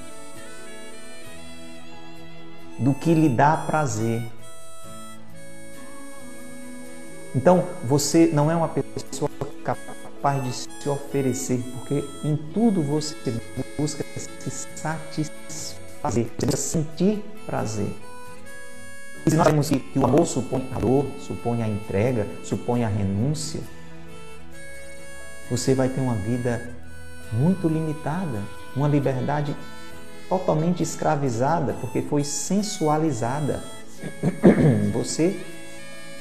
do 2.80 2.94
que 2.94 3.14
lhe 3.14 3.30
dá 3.30 3.58
prazer. 3.58 4.24
Então, 7.36 7.66
você 7.84 8.30
não 8.34 8.50
é 8.50 8.56
uma 8.56 8.68
pessoa 8.68 9.30
capaz 9.64 10.01
de 10.44 10.54
se 10.54 10.90
oferecer, 10.90 11.64
porque 11.74 12.04
em 12.24 12.36
tudo 12.54 12.82
você 12.84 13.16
busca 13.78 14.04
se 14.16 14.52
satisfazer, 14.76 16.28
você 16.38 16.58
sentir 16.58 17.24
prazer. 17.46 17.92
E 19.26 19.30
se 19.30 19.36
nós 19.36 19.46
sabemos 19.46 19.70
que 19.70 20.00
o 20.00 20.06
amor 20.06 20.26
supõe 20.26 20.68
a 20.76 20.80
dor, 20.80 21.06
supõe 21.20 21.64
a 21.64 21.68
entrega, 21.68 22.28
supõe 22.44 22.84
a 22.84 22.88
renúncia, 22.88 23.62
você 25.50 25.76
vai 25.76 25.90
ter 25.90 26.02
uma 26.02 26.16
vida 26.16 26.70
muito 27.34 27.68
limitada, 27.68 28.42
uma 28.76 28.88
liberdade 28.88 29.56
totalmente 30.30 30.82
escravizada, 30.82 31.74
porque 31.74 32.02
foi 32.02 32.24
sensualizada. 32.24 33.62
Você 34.94 35.38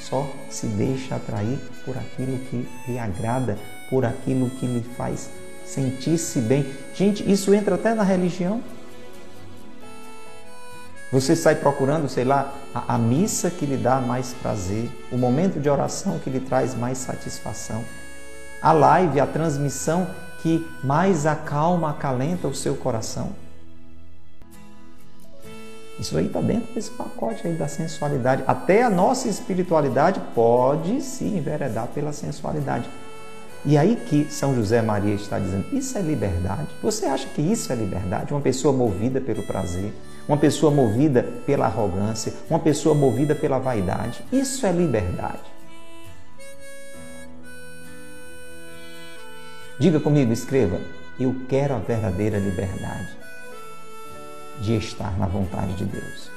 só 0.00 0.28
se 0.50 0.66
deixa 0.66 1.14
atrair 1.14 1.58
por 1.84 1.96
aquilo 1.96 2.38
que 2.38 2.68
lhe 2.88 2.98
agrada, 2.98 3.56
por 3.90 4.04
aquilo 4.04 4.48
que 4.48 4.66
lhe 4.66 4.82
faz 4.96 5.28
sentir-se 5.70 6.40
bem. 6.40 6.66
Gente, 6.94 7.30
isso 7.30 7.54
entra 7.54 7.74
até 7.74 7.94
na 7.94 8.02
religião. 8.02 8.62
Você 11.12 11.34
sai 11.34 11.56
procurando, 11.56 12.08
sei 12.08 12.24
lá, 12.24 12.54
a, 12.72 12.94
a, 12.94 12.98
missa 12.98 13.50
que 13.50 13.66
lhe 13.66 13.76
dá 13.76 14.00
mais 14.00 14.32
prazer, 14.32 14.88
o 15.10 15.18
momento 15.18 15.58
de 15.58 15.68
oração 15.68 16.20
que 16.20 16.30
lhe 16.30 16.38
traz 16.38 16.74
mais 16.74 16.98
satisfação, 16.98 17.84
a 18.62 18.72
live, 18.72 19.18
a 19.18 19.26
transmissão 19.26 20.06
que 20.40 20.64
mais 20.84 21.26
acalma, 21.26 21.90
acalenta 21.90 22.46
o 22.46 22.54
seu 22.54 22.76
coração. 22.76 23.32
Isso 25.98 26.16
aí 26.16 26.26
está 26.26 26.40
dentro 26.40 26.72
desse 26.72 26.90
pacote 26.92 27.46
aí 27.46 27.54
da 27.54 27.68
sensualidade. 27.68 28.44
Até 28.46 28.82
a 28.82 28.88
nossa 28.88 29.28
espiritualidade 29.28 30.20
pode 30.34 31.02
se 31.02 31.24
enveredar 31.24 31.88
pela 31.88 32.12
sensualidade. 32.12 32.88
E 33.64 33.76
aí 33.76 33.94
que 33.94 34.26
São 34.30 34.54
José 34.54 34.80
Maria 34.80 35.14
está 35.14 35.38
dizendo: 35.38 35.66
isso 35.72 35.96
é 35.98 36.00
liberdade? 36.00 36.68
Você 36.82 37.06
acha 37.06 37.26
que 37.28 37.42
isso 37.42 37.72
é 37.72 37.76
liberdade? 37.76 38.32
Uma 38.32 38.40
pessoa 38.40 38.72
movida 38.72 39.20
pelo 39.20 39.42
prazer, 39.42 39.92
uma 40.26 40.36
pessoa 40.36 40.72
movida 40.72 41.22
pela 41.44 41.66
arrogância, 41.66 42.32
uma 42.48 42.58
pessoa 42.58 42.94
movida 42.94 43.34
pela 43.34 43.58
vaidade. 43.58 44.24
Isso 44.32 44.66
é 44.66 44.72
liberdade. 44.72 45.42
Diga 49.78 50.00
comigo, 50.00 50.32
escreva: 50.32 50.80
eu 51.18 51.34
quero 51.48 51.74
a 51.74 51.78
verdadeira 51.78 52.38
liberdade 52.38 53.08
de 54.58 54.76
estar 54.76 55.18
na 55.18 55.26
vontade 55.26 55.74
de 55.74 55.84
Deus. 55.84 56.30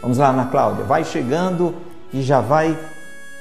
Vamos 0.00 0.18
lá, 0.18 0.30
Ana 0.30 0.46
Cláudia, 0.46 0.84
vai 0.84 1.04
chegando 1.04 1.74
e 2.12 2.22
já 2.22 2.40
vai 2.40 2.78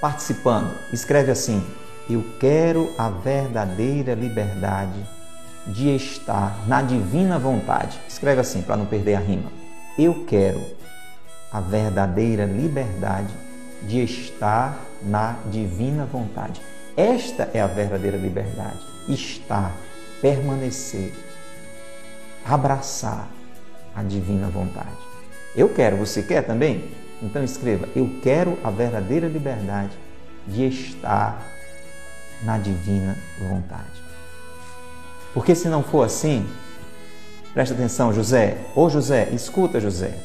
participando. 0.01 0.71
Escreve 0.91 1.31
assim: 1.31 1.63
eu 2.09 2.25
quero 2.39 2.91
a 2.97 3.09
verdadeira 3.09 4.15
liberdade 4.15 5.05
de 5.67 5.95
estar 5.95 6.67
na 6.67 6.81
divina 6.81 7.37
vontade. 7.37 7.99
Escreve 8.07 8.41
assim 8.41 8.63
para 8.63 8.75
não 8.75 8.87
perder 8.87 9.15
a 9.15 9.19
rima. 9.19 9.51
Eu 9.97 10.25
quero 10.25 10.59
a 11.51 11.61
verdadeira 11.61 12.45
liberdade 12.45 13.33
de 13.83 14.03
estar 14.03 14.79
na 15.03 15.37
divina 15.51 16.05
vontade. 16.05 16.59
Esta 16.97 17.49
é 17.53 17.61
a 17.61 17.67
verdadeira 17.67 18.17
liberdade. 18.17 18.79
Estar, 19.07 19.71
permanecer, 20.21 21.13
abraçar 22.43 23.27
a 23.95 24.01
divina 24.01 24.47
vontade. 24.47 24.97
Eu 25.55 25.69
quero, 25.69 25.97
você 25.97 26.23
quer 26.23 26.41
também? 26.41 26.91
Então 27.21 27.43
escreva: 27.43 27.87
Eu 27.95 28.19
quero 28.21 28.57
a 28.63 28.69
verdadeira 28.69 29.27
liberdade 29.27 29.97
de 30.47 30.65
estar 30.67 31.58
na 32.43 32.57
divina 32.57 33.15
vontade. 33.39 34.03
Porque 35.33 35.55
se 35.55 35.67
não 35.67 35.83
for 35.83 36.05
assim, 36.05 36.47
presta 37.53 37.73
atenção, 37.73 38.13
José. 38.13 38.57
Ô 38.75 38.89
José, 38.89 39.29
escuta, 39.31 39.79
José. 39.79 40.17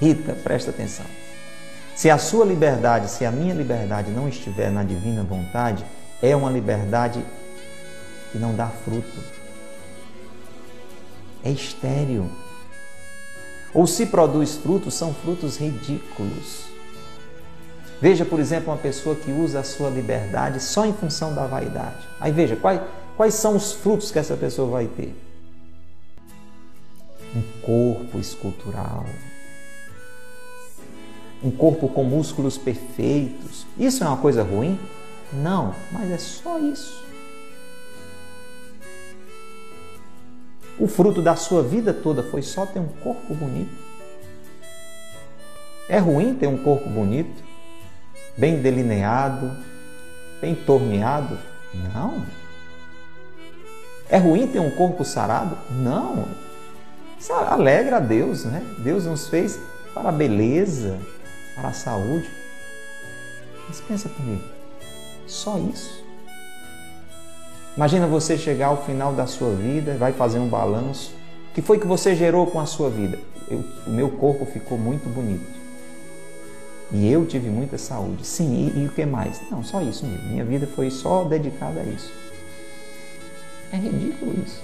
Rita, 0.00 0.34
presta 0.34 0.70
atenção. 0.70 1.06
Se 1.96 2.08
a 2.08 2.16
sua 2.16 2.44
liberdade, 2.44 3.10
se 3.10 3.24
a 3.24 3.30
minha 3.30 3.52
liberdade 3.52 4.12
não 4.12 4.28
estiver 4.28 4.70
na 4.70 4.84
divina 4.84 5.24
vontade, 5.24 5.84
é 6.22 6.34
uma 6.36 6.50
liberdade 6.50 7.24
que 8.30 8.38
não 8.38 8.54
dá 8.54 8.68
fruto. 8.68 9.18
É 11.42 11.50
estéril. 11.50 12.30
Ou 13.74 13.86
se 13.86 14.06
produz 14.06 14.56
frutos, 14.56 14.94
são 14.94 15.12
frutos 15.12 15.56
ridículos. 15.56 16.66
Veja, 18.00 18.24
por 18.24 18.38
exemplo, 18.38 18.72
uma 18.72 18.78
pessoa 18.78 19.16
que 19.16 19.32
usa 19.32 19.60
a 19.60 19.64
sua 19.64 19.90
liberdade 19.90 20.60
só 20.60 20.86
em 20.86 20.92
função 20.92 21.34
da 21.34 21.46
vaidade. 21.46 22.06
Aí 22.20 22.30
veja, 22.30 22.54
quais, 22.54 22.80
quais 23.16 23.34
são 23.34 23.56
os 23.56 23.72
frutos 23.72 24.12
que 24.12 24.18
essa 24.18 24.36
pessoa 24.36 24.70
vai 24.70 24.86
ter? 24.86 25.14
Um 27.34 27.42
corpo 27.60 28.18
escultural, 28.18 29.04
um 31.42 31.50
corpo 31.50 31.88
com 31.88 32.04
músculos 32.04 32.56
perfeitos. 32.56 33.66
Isso 33.76 34.02
é 34.04 34.06
uma 34.06 34.16
coisa 34.16 34.42
ruim? 34.42 34.78
Não, 35.32 35.74
mas 35.92 36.10
é 36.10 36.18
só 36.18 36.58
isso. 36.58 37.04
O 40.78 40.86
fruto 40.86 41.20
da 41.20 41.34
sua 41.34 41.62
vida 41.62 41.92
toda 41.92 42.22
foi 42.22 42.40
só 42.42 42.64
ter 42.64 42.78
um 42.78 42.86
corpo 42.86 43.34
bonito. 43.34 43.76
É 45.88 45.98
ruim 45.98 46.34
ter 46.34 46.46
um 46.46 46.62
corpo 46.62 46.88
bonito? 46.88 47.47
Bem 48.38 48.62
delineado, 48.62 49.50
bem 50.40 50.54
torneado? 50.54 51.36
Não. 51.92 52.24
É 54.08 54.16
ruim 54.16 54.46
ter 54.46 54.60
um 54.60 54.70
corpo 54.70 55.04
sarado? 55.04 55.58
Não. 55.70 56.26
Isso 57.18 57.32
alegra 57.32 57.96
a 57.96 58.00
Deus, 58.00 58.44
né? 58.44 58.64
Deus 58.78 59.04
nos 59.04 59.28
fez 59.28 59.58
para 59.92 60.10
a 60.10 60.12
beleza, 60.12 60.96
para 61.56 61.68
a 61.68 61.72
saúde. 61.72 62.30
Mas 63.66 63.80
pensa 63.80 64.08
comigo, 64.08 64.44
só 65.26 65.58
isso. 65.58 66.04
Imagina 67.76 68.06
você 68.06 68.38
chegar 68.38 68.68
ao 68.68 68.84
final 68.84 69.12
da 69.12 69.26
sua 69.26 69.54
vida, 69.54 69.96
vai 69.98 70.12
fazer 70.12 70.38
um 70.38 70.48
balanço. 70.48 71.12
O 71.50 71.54
que 71.54 71.60
foi 71.60 71.78
que 71.78 71.86
você 71.86 72.14
gerou 72.14 72.46
com 72.46 72.60
a 72.60 72.66
sua 72.66 72.88
vida? 72.88 73.18
Eu, 73.50 73.64
o 73.86 73.90
meu 73.90 74.10
corpo 74.10 74.46
ficou 74.46 74.78
muito 74.78 75.08
bonito. 75.08 75.57
E 76.90 77.10
eu 77.10 77.26
tive 77.26 77.50
muita 77.50 77.76
saúde. 77.76 78.26
Sim, 78.26 78.72
e, 78.74 78.80
e, 78.80 78.86
o 78.86 78.88
que 78.90 79.04
mais? 79.04 79.40
Não, 79.50 79.62
só 79.62 79.82
isso 79.82 80.06
mesmo. 80.06 80.28
Minha 80.28 80.44
vida 80.44 80.66
foi 80.66 80.90
só 80.90 81.24
dedicada 81.24 81.80
a 81.80 81.84
isso. 81.84 82.12
É 83.72 83.76
ridículo 83.76 84.34
isso. 84.44 84.62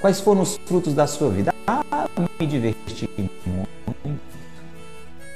Quais 0.00 0.20
foram 0.20 0.42
os 0.42 0.56
frutos 0.66 0.94
da 0.94 1.06
sua 1.06 1.30
vida? 1.30 1.54
Ah, 1.66 2.08
me 2.40 2.46
diverti 2.46 3.08
muito. 3.46 4.20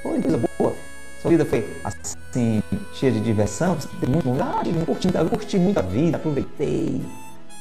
Foi 0.02 0.20
coisa 0.22 0.40
boa. 0.58 0.74
Sua 1.20 1.30
vida 1.30 1.44
foi 1.44 1.64
assim, 1.82 2.62
cheia 2.94 3.12
de 3.12 3.20
diversão. 3.20 3.76
Muito. 4.06 4.42
Ah, 4.42 4.62
eu 4.64 4.86
curti, 4.86 5.08
curti 5.30 5.58
muito 5.58 5.78
a 5.78 5.82
vida, 5.82 6.16
aproveitei. 6.16 7.00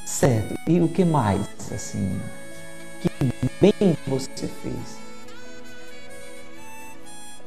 Certo. 0.04 0.54
E 0.68 0.80
o 0.80 0.88
que 0.88 1.04
mais? 1.04 1.40
Assim, 1.72 2.20
que 3.00 3.10
bem 3.60 3.96
você 4.06 4.46
fez? 4.46 4.95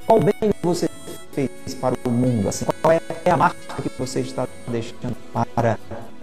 Qual 0.10 0.20
bem 0.20 0.34
você 0.64 0.90
fez 1.34 1.76
para 1.80 1.96
o 2.04 2.10
mundo? 2.10 2.50
Assim, 2.50 2.66
qual 2.82 2.92
é 2.92 3.30
a 3.30 3.38
marca 3.38 3.80
que 3.80 3.90
você 3.90 4.22
está 4.22 4.48
deixando 4.68 5.16
para 5.36 5.78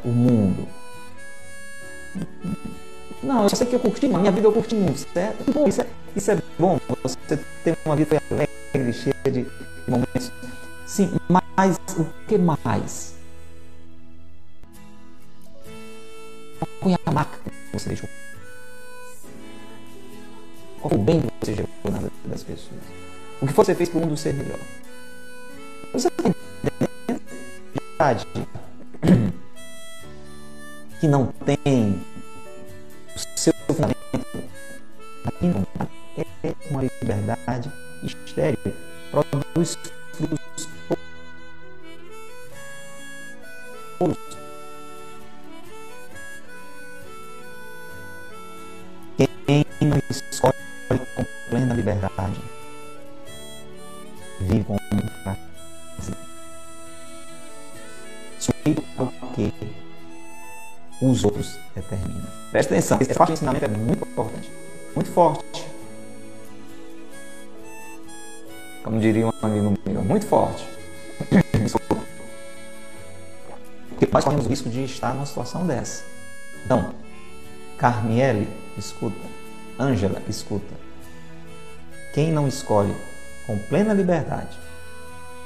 o 0.05 0.09
mundo? 0.09 0.67
Não, 3.23 3.45
eu 3.45 3.49
só 3.49 3.55
sei 3.55 3.69
que 3.69 3.77
eu 3.77 3.79
curti, 3.79 4.09
minha 4.09 4.33
vida 4.33 4.49
eu 4.49 4.53
curti 4.53 4.75
muito, 4.75 4.99
certo? 5.15 5.53
Bom, 5.53 5.69
isso, 5.69 5.83
é, 5.83 5.87
isso 6.17 6.33
é 6.33 6.43
bom, 6.59 6.81
você 7.01 7.39
tem 7.63 7.77
uma 7.85 7.95
vida 7.95 8.21
alegre, 8.29 8.93
cheia 8.93 9.15
de 9.31 9.47
momentos. 9.87 10.33
Sim, 10.85 11.13
mas 11.29 11.79
o 11.97 12.05
que 12.27 12.37
mais? 12.39 13.15
Qual 16.59 16.69
foi 16.83 16.97
a 17.07 17.11
marca 17.13 17.39
que 17.39 17.79
você 17.79 17.91
deixou? 17.91 18.09
Qual 20.83 20.93
o 20.93 20.99
bem 20.99 21.21
que 21.21 21.47
você 21.47 21.55
gerou 21.55 21.71
na 21.85 21.99
vida 21.99 22.13
das 22.25 22.43
pessoas? 22.43 23.07
O 23.41 23.47
que 23.47 23.53
você 23.53 23.75
fez 23.75 23.89
para 23.89 23.99
o 23.99 24.03
mundo 24.03 24.17
ser 24.17 24.35
melhor. 24.35 24.59
Você 25.93 26.09
está 26.09 26.29
entendendo? 26.29 26.43
que 31.01 31.09
não 31.09 31.27
tem 31.45 32.01
o 33.15 33.39
seu 33.39 33.53
fundamento 33.67 33.97
aqui 35.25 35.47
não 35.47 35.67
é 36.45 36.55
uma 36.71 36.83
liberdade 36.83 37.71
estéril, 38.03 38.59
produz 39.11 39.79
outros 61.27 61.59
determinam. 61.75 62.27
Presta 62.51 62.75
atenção, 62.75 62.99
esse 63.01 63.15
parte 63.15 63.29
de 63.31 63.35
ensinamento 63.35 63.65
é 63.65 63.69
muito 63.69 64.03
importante, 64.03 64.51
muito 64.95 65.11
forte. 65.11 65.67
Como 68.83 69.01
diria 69.01 69.27
um 69.27 69.33
amigo 69.43 69.75
meu, 69.85 70.03
muito 70.03 70.27
forte. 70.27 70.65
Porque 73.91 74.09
nós 74.13 74.25
corremos 74.25 74.47
o 74.47 74.49
risco 74.49 74.69
de 74.69 74.85
estar 74.85 75.13
numa 75.13 75.27
situação 75.27 75.67
dessa. 75.67 76.05
Então, 76.65 76.95
Carmiele, 77.79 78.49
escuta. 78.79 79.21
Ângela, 79.79 80.23
escuta. 80.29 80.75
Quem 82.15 82.33
não 82.33 82.47
escolhe 82.49 82.95
com 83.47 83.59
plena 83.59 83.93
liberdade 83.93 84.57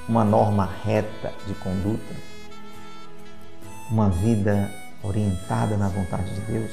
uma 0.08 0.24
norma 0.24 0.68
reta 0.84 1.32
de 1.46 1.54
conduta, 1.54 2.14
uma 3.90 4.10
vida 4.10 4.70
orientada 5.02 5.76
na 5.76 5.88
vontade 5.88 6.34
de 6.34 6.40
Deus, 6.42 6.72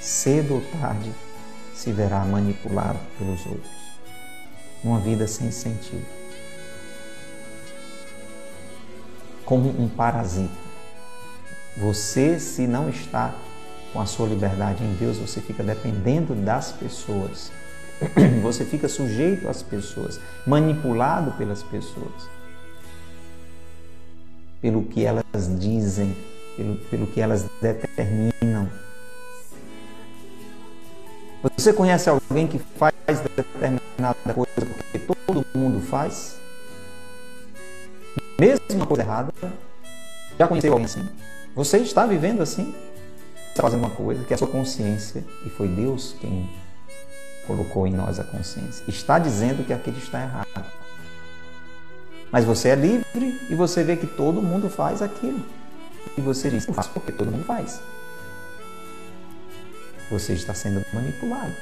cedo 0.00 0.54
ou 0.54 0.60
tarde 0.80 1.12
se 1.74 1.92
verá 1.92 2.24
manipulado 2.24 2.98
pelos 3.18 3.44
outros. 3.46 3.70
Uma 4.82 4.98
vida 4.98 5.26
sem 5.26 5.50
sentido. 5.50 6.06
Como 9.44 9.68
um 9.68 9.88
parasita. 9.88 10.66
Você, 11.76 12.40
se 12.40 12.66
não 12.66 12.88
está 12.88 13.34
com 13.92 14.00
a 14.00 14.06
sua 14.06 14.26
liberdade 14.26 14.82
em 14.82 14.94
Deus, 14.94 15.18
você 15.18 15.40
fica 15.40 15.62
dependendo 15.62 16.34
das 16.34 16.72
pessoas. 16.72 17.52
Você 18.42 18.62
fica 18.64 18.88
sujeito 18.88 19.48
às 19.48 19.62
pessoas, 19.62 20.20
manipulado 20.46 21.32
pelas 21.32 21.62
pessoas, 21.62 22.28
pelo 24.60 24.82
que 24.82 25.02
elas 25.02 25.24
dizem, 25.58 26.14
pelo, 26.56 26.76
pelo 26.76 27.06
que 27.06 27.20
elas 27.20 27.44
determinam. 27.60 28.68
Você 31.56 31.72
conhece 31.72 32.08
alguém 32.08 32.46
que 32.46 32.58
faz 32.58 32.94
determinada 33.36 34.34
coisa 34.34 34.52
porque 34.54 34.98
todo 34.98 35.46
mundo 35.54 35.80
faz? 35.86 36.36
Mesmo 38.38 38.60
uma 38.74 38.86
coisa 38.86 39.02
errada, 39.02 39.32
já 40.38 40.46
conheceu 40.48 40.72
alguém 40.72 40.86
assim? 40.86 41.08
Você 41.54 41.78
está 41.78 42.04
vivendo 42.06 42.42
assim? 42.42 42.74
Está 43.48 43.62
fazendo 43.62 43.80
uma 43.80 43.90
coisa 43.90 44.24
que 44.24 44.32
é 44.32 44.36
a 44.36 44.38
sua 44.38 44.48
consciência 44.48 45.24
e 45.44 45.48
foi 45.48 45.68
Deus 45.68 46.14
quem 46.20 46.48
colocou 47.46 47.86
em 47.86 47.92
nós 47.92 48.18
a 48.18 48.24
consciência. 48.24 48.84
Está 48.88 49.18
dizendo 49.18 49.64
que 49.64 49.72
aquilo 49.72 49.96
está 49.98 50.20
errado. 50.22 50.66
Mas 52.30 52.44
você 52.44 52.70
é 52.70 52.74
livre 52.74 53.40
e 53.48 53.54
você 53.54 53.82
vê 53.82 53.96
que 53.96 54.06
todo 54.06 54.42
mundo 54.42 54.68
faz 54.68 55.00
aquilo. 55.00 55.40
E 56.16 56.20
você 56.20 56.50
diz, 56.50 56.66
eu 56.66 56.74
faço 56.74 56.90
porque 56.90 57.12
todo 57.12 57.30
mundo 57.30 57.44
faz. 57.44 57.80
Você 60.10 60.32
está 60.32 60.54
sendo 60.54 60.84
manipulado. 60.92 61.52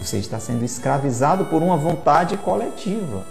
Você 0.00 0.18
está 0.18 0.38
sendo 0.38 0.64
escravizado 0.64 1.46
por 1.46 1.62
uma 1.62 1.76
vontade 1.76 2.36
coletiva. 2.36 3.24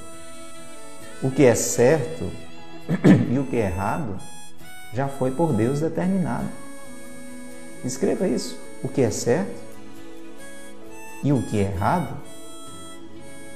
O 1.21 1.31
que 1.31 1.43
é 1.43 1.55
certo 1.55 2.29
e 3.31 3.39
o 3.39 3.45
que 3.45 3.57
é 3.57 3.67
errado 3.67 4.17
já 4.93 5.07
foi 5.07 5.31
por 5.31 5.53
Deus 5.53 5.79
determinado. 5.79 6.49
Escreva 7.83 8.27
isso. 8.27 8.57
O 8.83 8.87
que 8.87 9.01
é 9.01 9.11
certo 9.11 9.63
e 11.23 11.31
o 11.31 11.41
que 11.41 11.59
é 11.59 11.63
errado 11.63 12.15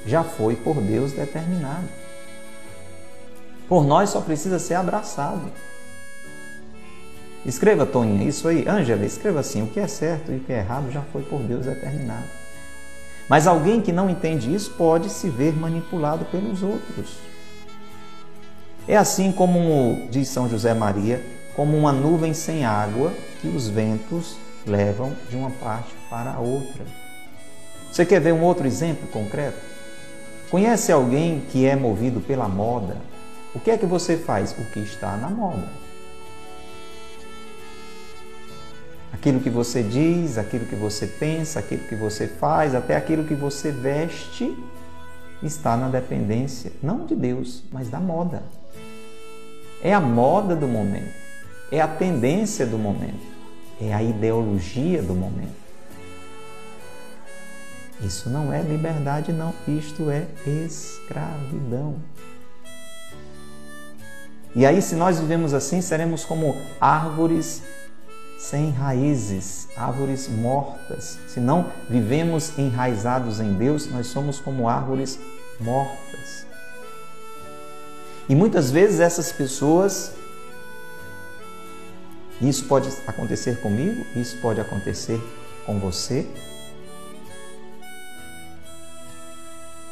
já 0.05 0.23
foi 0.23 0.55
por 0.55 0.81
Deus 0.81 1.11
determinado. 1.11 1.87
Por 3.69 3.85
nós 3.85 4.09
só 4.09 4.19
precisa 4.19 4.57
ser 4.57 4.73
abraçado. 4.73 5.43
Escreva, 7.45 7.85
Toninha, 7.85 8.27
isso 8.27 8.47
aí. 8.47 8.67
Ângela, 8.67 9.05
escreva 9.05 9.39
assim: 9.39 9.61
o 9.61 9.67
que 9.67 9.79
é 9.79 9.87
certo 9.87 10.31
e 10.31 10.37
o 10.37 10.39
que 10.39 10.51
é 10.51 10.57
errado 10.57 10.91
já 10.91 11.01
foi 11.13 11.21
por 11.21 11.39
Deus 11.41 11.67
determinado. 11.67 12.25
Mas 13.29 13.45
alguém 13.45 13.79
que 13.79 13.91
não 13.91 14.09
entende 14.09 14.53
isso 14.53 14.71
pode 14.71 15.09
se 15.09 15.29
ver 15.29 15.53
manipulado 15.53 16.25
pelos 16.25 16.63
outros. 16.63 17.17
É 18.87 18.97
assim 18.97 19.31
como 19.31 20.07
diz 20.09 20.27
São 20.29 20.49
José 20.49 20.73
Maria, 20.73 21.23
como 21.55 21.77
uma 21.77 21.91
nuvem 21.91 22.33
sem 22.33 22.65
água 22.65 23.13
que 23.39 23.47
os 23.47 23.67
ventos 23.67 24.35
levam 24.65 25.13
de 25.29 25.35
uma 25.35 25.51
parte 25.51 25.93
para 26.09 26.33
a 26.33 26.39
outra. 26.39 26.83
Você 27.91 28.03
quer 28.03 28.19
ver 28.19 28.33
um 28.33 28.41
outro 28.41 28.65
exemplo 28.65 29.07
concreto? 29.09 29.59
Conhece 30.49 30.91
alguém 30.91 31.41
que 31.51 31.67
é 31.67 31.75
movido 31.75 32.19
pela 32.19 32.47
moda? 32.47 32.97
O 33.53 33.59
que 33.59 33.71
é 33.71 33.77
que 33.77 33.85
você 33.85 34.17
faz? 34.17 34.51
O 34.51 34.65
que 34.65 34.79
está 34.79 35.17
na 35.17 35.29
moda. 35.29 35.67
Aquilo 39.11 39.39
que 39.39 39.49
você 39.49 39.83
diz, 39.83 40.37
aquilo 40.37 40.65
que 40.65 40.75
você 40.75 41.07
pensa, 41.07 41.59
aquilo 41.59 41.83
que 41.83 41.95
você 41.95 42.27
faz, 42.27 42.75
até 42.75 42.95
aquilo 42.95 43.25
que 43.25 43.33
você 43.33 43.71
veste, 43.71 44.55
está 45.41 45.75
na 45.75 45.89
dependência, 45.89 46.71
não 46.81 47.05
de 47.05 47.15
Deus, 47.15 47.63
mas 47.71 47.89
da 47.89 47.99
moda. 47.99 48.43
É 49.81 49.93
a 49.93 49.99
moda 49.99 50.55
do 50.55 50.67
momento, 50.67 51.13
é 51.71 51.81
a 51.81 51.87
tendência 51.87 52.65
do 52.65 52.77
momento, 52.77 53.25
é 53.81 53.93
a 53.93 54.03
ideologia 54.03 55.01
do 55.01 55.13
momento. 55.13 55.59
Isso 58.01 58.29
não 58.29 58.53
é 58.53 58.61
liberdade, 58.61 59.33
não, 59.33 59.53
isto 59.67 60.09
é 60.09 60.27
escravidão. 60.45 61.95
E 64.55 64.65
aí, 64.65 64.81
se 64.81 64.95
nós 64.95 65.19
vivemos 65.19 65.53
assim, 65.53 65.81
seremos 65.81 66.25
como 66.25 66.55
árvores 66.81 67.61
sem 68.39 68.71
raízes, 68.71 69.67
árvores 69.75 70.27
mortas. 70.27 71.19
Se 71.27 71.39
não 71.39 71.71
vivemos 71.89 72.57
enraizados 72.57 73.39
em 73.39 73.53
Deus, 73.53 73.87
nós 73.91 74.07
somos 74.07 74.39
como 74.39 74.67
árvores 74.67 75.19
mortas. 75.59 76.47
E 78.27 78.33
muitas 78.33 78.71
vezes 78.71 78.99
essas 78.99 79.31
pessoas, 79.31 80.13
isso 82.41 82.65
pode 82.65 82.89
acontecer 83.05 83.59
comigo, 83.59 84.05
isso 84.15 84.37
pode 84.37 84.61
acontecer 84.61 85.21
com 85.65 85.77
você. 85.77 86.25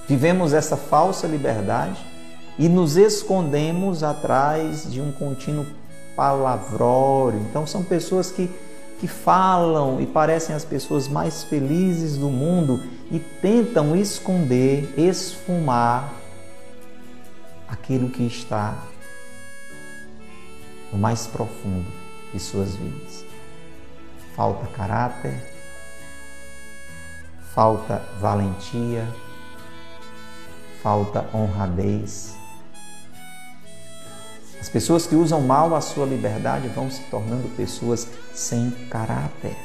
Vivemos 0.08 0.54
essa 0.54 0.78
falsa 0.78 1.28
liberdade 1.28 2.17
e 2.58 2.68
nos 2.68 2.98
escondemos 2.98 4.04
atrás 4.04 4.92
de 4.92 5.00
um 5.00 5.12
contínuo 5.12 5.66
palavrório. 6.16 7.40
Então, 7.42 7.68
são 7.68 7.84
pessoas 7.84 8.32
que, 8.32 8.50
que 9.00 9.08
falam 9.08 10.02
e 10.02 10.08
parecem 10.08 10.56
as 10.56 10.66
pessoas 10.66 11.08
mais 11.08 11.44
felizes 11.44 12.18
do 12.18 12.30
mundo 12.30 12.82
e 13.12 13.20
tentam 13.20 13.96
esconder, 13.96 14.94
esfumar 14.98 16.12
aquilo 17.68 18.10
que 18.10 18.24
está 18.24 18.76
no 20.92 20.98
mais 20.98 21.28
profundo 21.28 21.92
de 22.34 22.40
suas 22.40 22.76
vidas. 22.76 23.26
Falta 24.36 24.68
caráter, 24.68 25.44
falta 27.54 28.02
valentia, 28.20 29.08
falta 30.82 31.28
honradez. 31.34 32.37
As 34.60 34.70
pessoas 34.70 35.06
que 35.06 35.16
usam 35.16 35.42
mal 35.42 35.76
a 35.76 35.82
sua 35.82 36.06
liberdade 36.06 36.68
vão 36.70 36.90
se 36.90 37.02
tornando 37.04 37.48
pessoas 37.56 38.08
sem 38.34 38.72
caráter, 38.90 39.56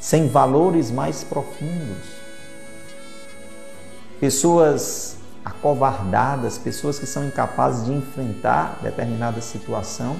sem 0.00 0.28
valores 0.28 0.90
mais 0.90 1.22
profundos. 1.22 2.22
Pessoas 4.18 5.16
acovardadas, 5.44 6.56
pessoas 6.56 6.98
que 6.98 7.06
são 7.06 7.26
incapazes 7.26 7.84
de 7.84 7.92
enfrentar 7.92 8.78
determinada 8.82 9.40
situação 9.40 10.16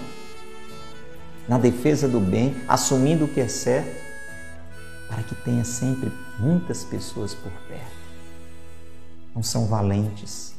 na 1.48 1.58
defesa 1.58 2.08
do 2.08 2.20
bem, 2.20 2.56
assumindo 2.68 3.24
o 3.24 3.28
que 3.28 3.40
é 3.40 3.48
certo, 3.48 4.00
para 5.08 5.22
que 5.22 5.34
tenha 5.34 5.64
sempre 5.64 6.12
muitas 6.38 6.84
pessoas 6.84 7.34
por 7.34 7.52
perto. 7.68 8.02
Não 9.34 9.42
são 9.42 9.66
valentes. 9.66 10.51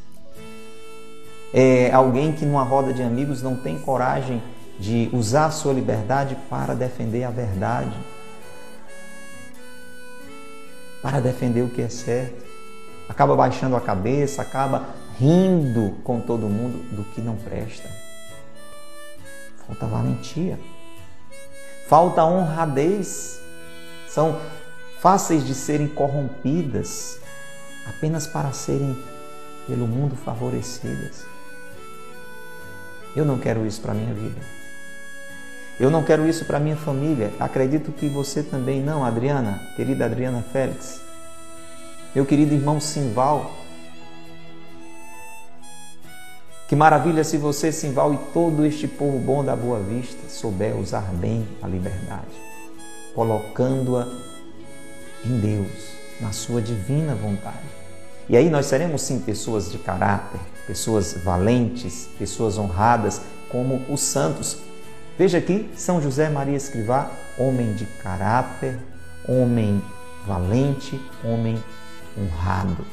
É 1.54 1.92
alguém 1.94 2.32
que 2.32 2.46
numa 2.46 2.64
roda 2.64 2.92
de 2.92 3.04
amigos 3.04 3.44
não 3.44 3.56
tem 3.56 3.78
coragem 3.78 4.42
de 4.80 5.10
usar 5.14 5.46
a 5.46 5.52
sua 5.52 5.72
liberdade 5.72 6.36
para 6.50 6.74
defender 6.74 7.24
a 7.24 7.30
verdade, 7.30 7.96
para 11.02 11.20
defender 11.20 11.62
o 11.62 11.70
que 11.70 11.82
é 11.82 11.90
certo. 11.90 12.44
Acaba 13.08 13.36
baixando 13.36 13.76
a 13.76 13.82
cabeça, 13.82 14.42
acaba 14.42 14.88
rindo 15.20 15.92
com 16.04 16.20
todo 16.20 16.50
mundo 16.50 16.84
do 16.96 17.04
que 17.04 17.22
não 17.22 17.36
presta. 17.36 17.88
Falta 19.68 19.86
valentia. 19.86 20.60
Falta 21.88 22.26
honradez. 22.26 23.40
São 24.08 24.40
fáceis 25.00 25.46
de 25.46 25.54
serem 25.54 25.88
corrompidas 25.88 27.20
apenas 27.88 28.26
para 28.26 28.52
serem 28.52 28.98
pelo 29.68 29.88
mundo 29.88 30.16
favorecidas. 30.16 31.33
Eu 33.16 33.26
não 33.26 33.38
quero 33.38 33.66
isso 33.66 33.82
para 33.82 33.92
a 33.92 33.96
minha 33.96 34.14
vida. 34.14 34.42
Eu 35.80 35.90
não 35.90 36.04
quero 36.04 36.28
isso 36.28 36.46
para 36.46 36.58
a 36.58 36.60
minha 36.60 36.76
família. 36.76 37.32
Acredito 37.40 37.92
que 37.92 38.08
você 38.08 38.44
também 38.44 38.82
não, 38.82 39.04
Adriana, 39.04 39.60
querida 39.76 40.06
Adriana 40.06 40.44
Félix. 40.52 41.02
Meu 42.14 42.26
querido 42.26 42.54
irmão 42.54 42.80
Simval. 42.80 43.52
Que 46.68 46.76
maravilha 46.76 47.24
se 47.24 47.38
você, 47.38 47.72
Simval, 47.72 48.14
e 48.14 48.18
todo 48.34 48.66
este 48.66 48.88
povo 48.88 49.20
bom 49.20 49.44
da 49.44 49.56
Boa 49.56 49.80
Vista 49.80 50.30
souber 50.30 50.76
usar 50.76 51.12
bem 51.14 51.48
a 51.62 51.68
liberdade, 51.68 52.36
colocando-a 53.14 54.08
em 55.26 55.40
Deus, 55.40 55.72
na 56.20 56.32
sua 56.32 56.62
divina 56.62 57.14
vontade. 57.16 57.58
E 58.30 58.38
aí 58.38 58.50
nós 58.50 58.68
seremos 58.68 59.02
sim 59.02 59.20
pessoas 59.20 59.72
de 59.72 59.78
caráter, 59.78 60.40
pessoas 60.66 61.14
valentes, 61.24 62.08
pessoas 62.18 62.58
honradas, 62.58 63.22
como 63.50 63.82
os 63.90 64.02
santos. 64.02 64.58
Veja 65.18 65.38
aqui, 65.38 65.70
São 65.76 66.02
José 66.02 66.30
Maria 66.30 66.58
Escrivá, 66.58 67.12
homem 67.38 67.74
de 67.74 67.86
caráter, 67.86 68.80
homem 69.28 69.82
valente, 70.26 71.00
homem 71.24 71.62
honrado. 72.18 72.86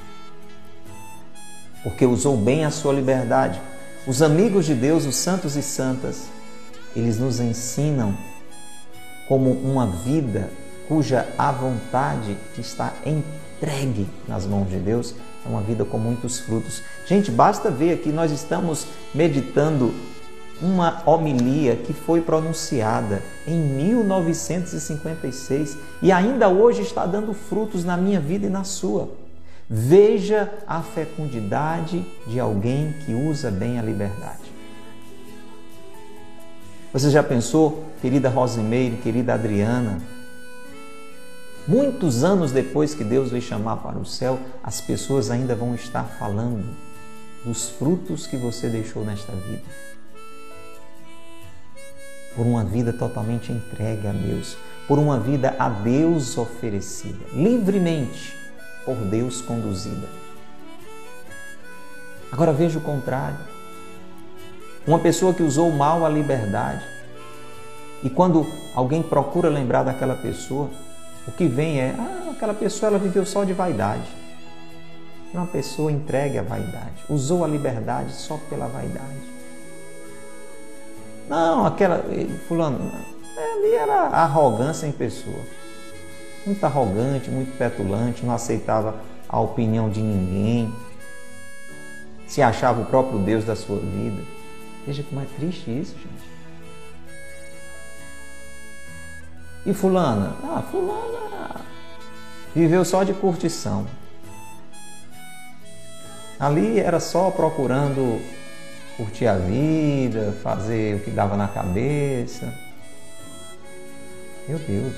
Porque 1.83 2.05
usou 2.05 2.37
bem 2.37 2.65
a 2.65 2.71
sua 2.71 2.93
liberdade. 2.93 3.61
Os 4.07 4.23
amigos 4.23 4.67
de 4.67 4.75
Deus, 4.75 5.07
os 5.07 5.17
santos 5.17 5.57
e 5.57 5.63
santas, 5.63 6.27
eles 6.95 7.19
nos 7.19 7.41
ensinam 7.41 8.17
como 9.29 9.51
uma 9.53 9.87
vida 9.87 10.51
cuja 10.89 11.29
a 11.39 11.53
vontade 11.53 12.37
está 12.59 12.93
entregue 13.07 14.09
nas 14.27 14.45
mãos 14.45 14.69
de 14.69 14.79
Deus 14.79 15.15
é 15.45 15.49
uma 15.49 15.63
vida 15.63 15.85
com 15.85 15.99
muitos 15.99 16.39
frutos. 16.41 16.83
Gente, 17.07 17.31
basta 17.31 17.71
ver 17.71 17.93
aqui, 17.95 18.11
nós 18.11 18.31
estamos 18.31 18.87
meditando 19.15 19.95
uma 20.61 21.03
homilia 21.07 21.77
que 21.77 21.93
foi 21.93 22.21
pronunciada 22.21 23.23
em 23.47 23.59
1956 23.59 25.79
e 26.03 26.11
ainda 26.13 26.49
hoje 26.49 26.83
está 26.83 27.07
dando 27.07 27.33
frutos 27.33 27.85
na 27.85 27.97
minha 27.97 28.21
vida 28.21 28.47
e 28.47 28.51
na 28.51 28.65
sua. 28.65 29.09
Veja 29.69 30.53
a 30.67 30.83
fecundidade 30.83 32.05
de 32.27 32.41
alguém 32.41 32.93
que 33.05 33.15
usa 33.15 33.51
bem 33.51 33.79
a 33.79 33.83
liberdade. 33.83 34.51
Você 36.93 37.09
já 37.09 37.23
pensou, 37.23 37.85
querida 38.03 38.29
Rosimeire, 38.29 38.97
querida 38.97 39.35
Adriana, 39.35 40.01
Muitos 41.69 42.25
anos 42.25 42.53
depois 42.53 42.95
que 42.95 43.05
Deus 43.05 43.31
veio 43.31 43.43
chamar 43.43 43.77
para 43.77 43.99
o 43.99 44.05
céu, 44.05 44.39
as 44.63 44.81
pessoas 44.81 45.31
ainda 45.31 45.55
vão 45.55 45.75
estar 45.75 46.05
falando 46.05 46.65
dos 47.45 47.71
frutos 47.71 48.27
que 48.27 48.37
você 48.37 48.69
deixou 48.69 49.05
nesta 49.05 49.33
vida. 49.33 49.63
Por 52.35 52.47
uma 52.47 52.65
vida 52.65 52.93
totalmente 52.93 53.53
entregue 53.53 54.07
a 54.07 54.13
Deus, 54.13 54.57
por 54.87 54.99
uma 54.99 55.19
vida 55.19 55.55
a 55.59 55.69
Deus 55.69 56.39
oferecida, 56.39 57.27
livremente 57.33 58.35
por 58.85 58.97
Deus 58.97 59.43
conduzida. 59.43 60.09
Agora 62.33 62.53
veja 62.53 62.79
o 62.79 62.83
contrário. 62.83 63.39
Uma 64.87 64.99
pessoa 64.99 65.35
que 65.35 65.43
usou 65.43 65.71
mal 65.71 66.07
a 66.07 66.09
liberdade 66.09 66.85
e 68.03 68.09
quando 68.09 68.47
alguém 68.75 69.03
procura 69.03 69.49
lembrar 69.49 69.83
daquela 69.83 70.15
pessoa, 70.15 70.71
o 71.27 71.33
que 71.33 71.47
vem 71.47 71.81
é, 71.81 71.95
ah, 71.99 72.31
aquela 72.31 72.55
pessoa 72.55 72.91
ela 72.91 72.99
viveu 72.99 73.25
só 73.25 73.45
de 73.45 73.53
vaidade. 73.53 74.09
Uma 75.33 75.47
pessoa 75.47 75.93
entregue 75.93 76.39
à 76.39 76.43
vaidade, 76.43 77.05
usou 77.09 77.45
a 77.45 77.49
liberdade 77.49 78.13
só 78.13 78.37
pela 78.49 78.67
vaidade. 78.67 79.31
Não, 81.29 81.65
aquela, 81.65 82.05
fulano, 82.49 82.91
ali 83.37 83.75
era 83.75 84.09
arrogância 84.09 84.87
em 84.87 84.93
pessoa. 84.93 85.41
Muito 86.45 86.65
arrogante, 86.65 87.31
muito 87.31 87.57
petulante, 87.57 88.27
não 88.27 88.35
aceitava 88.35 88.97
a 89.29 89.39
opinião 89.41 89.89
de 89.89 90.01
ninguém, 90.01 90.75
se 92.27 92.43
achava 92.43 92.81
o 92.81 92.87
próprio 92.87 93.19
Deus 93.21 93.45
da 93.45 93.55
sua 93.55 93.79
vida. 93.79 94.23
Veja 94.87 95.05
como 95.05 95.21
é 95.21 95.27
triste 95.37 95.71
isso, 95.71 95.95
gente. 95.95 96.30
E 99.67 99.73
fulana? 99.75 100.35
Ah, 100.43 100.63
fulana 100.71 101.21
viveu 102.55 102.85
só 102.85 103.03
de 103.05 103.13
curtição. 103.13 103.87
Ali 106.39 106.81
era 106.81 106.99
só 106.99 107.31
procurando 107.31 108.21
curtir 108.97 109.27
a 109.27 109.37
vida, 109.37 110.35
fazer 110.43 110.97
o 110.97 111.01
que 111.01 111.11
dava 111.11 111.37
na 111.37 111.49
cabeça. 111.49 112.53
Meu 114.49 114.59
Deus. 114.59 114.95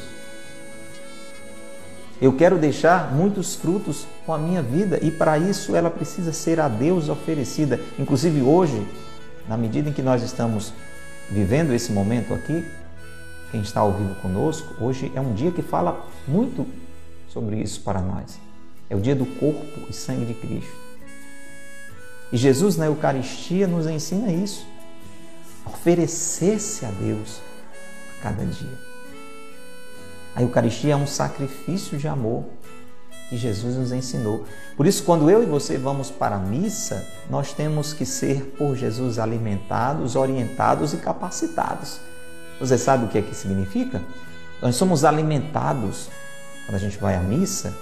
Eu 2.20 2.32
quero 2.32 2.56
deixar 2.56 3.12
muitos 3.12 3.56
frutos 3.56 4.06
com 4.24 4.32
a 4.32 4.38
minha 4.38 4.62
vida 4.62 4.98
e 5.02 5.10
para 5.10 5.36
isso 5.36 5.74
ela 5.74 5.90
precisa 5.90 6.32
ser 6.32 6.60
a 6.60 6.68
Deus 6.68 7.08
oferecida. 7.08 7.80
Inclusive 7.98 8.40
hoje, 8.40 8.86
na 9.48 9.56
medida 9.56 9.90
em 9.90 9.92
que 9.92 10.02
nós 10.02 10.22
estamos 10.22 10.72
vivendo 11.28 11.72
esse 11.72 11.90
momento 11.90 12.32
aqui, 12.32 12.64
quem 13.52 13.60
está 13.60 13.80
ao 13.80 13.92
vivo 13.92 14.14
conosco, 14.16 14.82
hoje 14.82 15.12
é 15.14 15.20
um 15.20 15.34
dia 15.34 15.52
que 15.52 15.60
fala 15.60 16.06
muito 16.26 16.66
sobre 17.28 17.56
isso 17.56 17.82
para 17.82 18.00
nós. 18.00 18.40
É 18.88 18.96
o 18.96 19.00
dia 19.00 19.14
do 19.14 19.26
corpo 19.26 19.90
e 19.90 19.92
sangue 19.92 20.24
de 20.24 20.32
Cristo. 20.32 20.74
E 22.32 22.36
Jesus 22.38 22.78
na 22.78 22.86
Eucaristia 22.86 23.66
nos 23.66 23.86
ensina 23.86 24.32
isso. 24.32 24.66
Oferecer-se 25.66 26.86
a 26.86 26.90
Deus 26.92 27.42
a 28.18 28.22
cada 28.22 28.42
dia. 28.42 28.78
A 30.34 30.40
Eucaristia 30.40 30.94
é 30.94 30.96
um 30.96 31.06
sacrifício 31.06 31.98
de 31.98 32.08
amor 32.08 32.44
que 33.28 33.36
Jesus 33.36 33.76
nos 33.76 33.92
ensinou. 33.92 34.46
Por 34.78 34.86
isso, 34.86 35.04
quando 35.04 35.28
eu 35.30 35.42
e 35.42 35.46
você 35.46 35.76
vamos 35.76 36.10
para 36.10 36.36
a 36.36 36.38
missa, 36.38 37.06
nós 37.28 37.52
temos 37.52 37.92
que 37.92 38.06
ser 38.06 38.54
por 38.56 38.74
Jesus 38.76 39.18
alimentados, 39.18 40.16
orientados 40.16 40.94
e 40.94 40.96
capacitados 40.96 42.00
você 42.62 42.78
sabe 42.78 43.04
o 43.04 43.08
que 43.08 43.18
é 43.18 43.22
que 43.22 43.34
significa? 43.34 44.00
Nós 44.60 44.76
somos 44.76 45.04
alimentados 45.04 46.08
quando 46.64 46.76
a 46.76 46.78
gente 46.78 46.96
vai 46.98 47.16
à 47.16 47.20
missa 47.20 47.74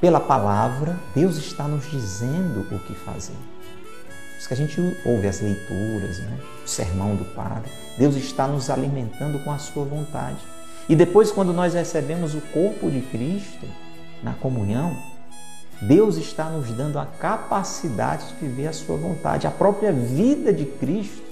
pela 0.00 0.20
palavra, 0.20 0.98
Deus 1.14 1.36
está 1.36 1.66
nos 1.66 1.90
dizendo 1.90 2.60
o 2.70 2.78
que 2.80 2.94
fazer. 2.94 3.32
Por 3.32 4.38
isso 4.38 4.48
que 4.48 4.54
a 4.54 4.56
gente 4.56 4.98
ouve 5.06 5.26
as 5.26 5.40
leituras, 5.40 6.18
né? 6.18 6.38
o 6.64 6.68
sermão 6.68 7.16
do 7.16 7.24
Padre. 7.24 7.70
Deus 7.96 8.14
está 8.14 8.46
nos 8.46 8.68
alimentando 8.68 9.38
com 9.42 9.50
a 9.50 9.58
sua 9.58 9.84
vontade. 9.84 10.38
E 10.88 10.94
depois, 10.94 11.32
quando 11.32 11.52
nós 11.52 11.74
recebemos 11.74 12.34
o 12.34 12.40
corpo 12.52 12.90
de 12.90 13.00
Cristo 13.00 13.66
na 14.22 14.34
comunhão, 14.34 14.96
Deus 15.80 16.16
está 16.16 16.44
nos 16.44 16.70
dando 16.72 16.98
a 16.98 17.06
capacidade 17.06 18.26
de 18.28 18.46
viver 18.46 18.68
a 18.68 18.72
sua 18.72 18.96
vontade. 18.96 19.46
A 19.46 19.50
própria 19.50 19.92
vida 19.92 20.52
de 20.52 20.66
Cristo 20.66 21.25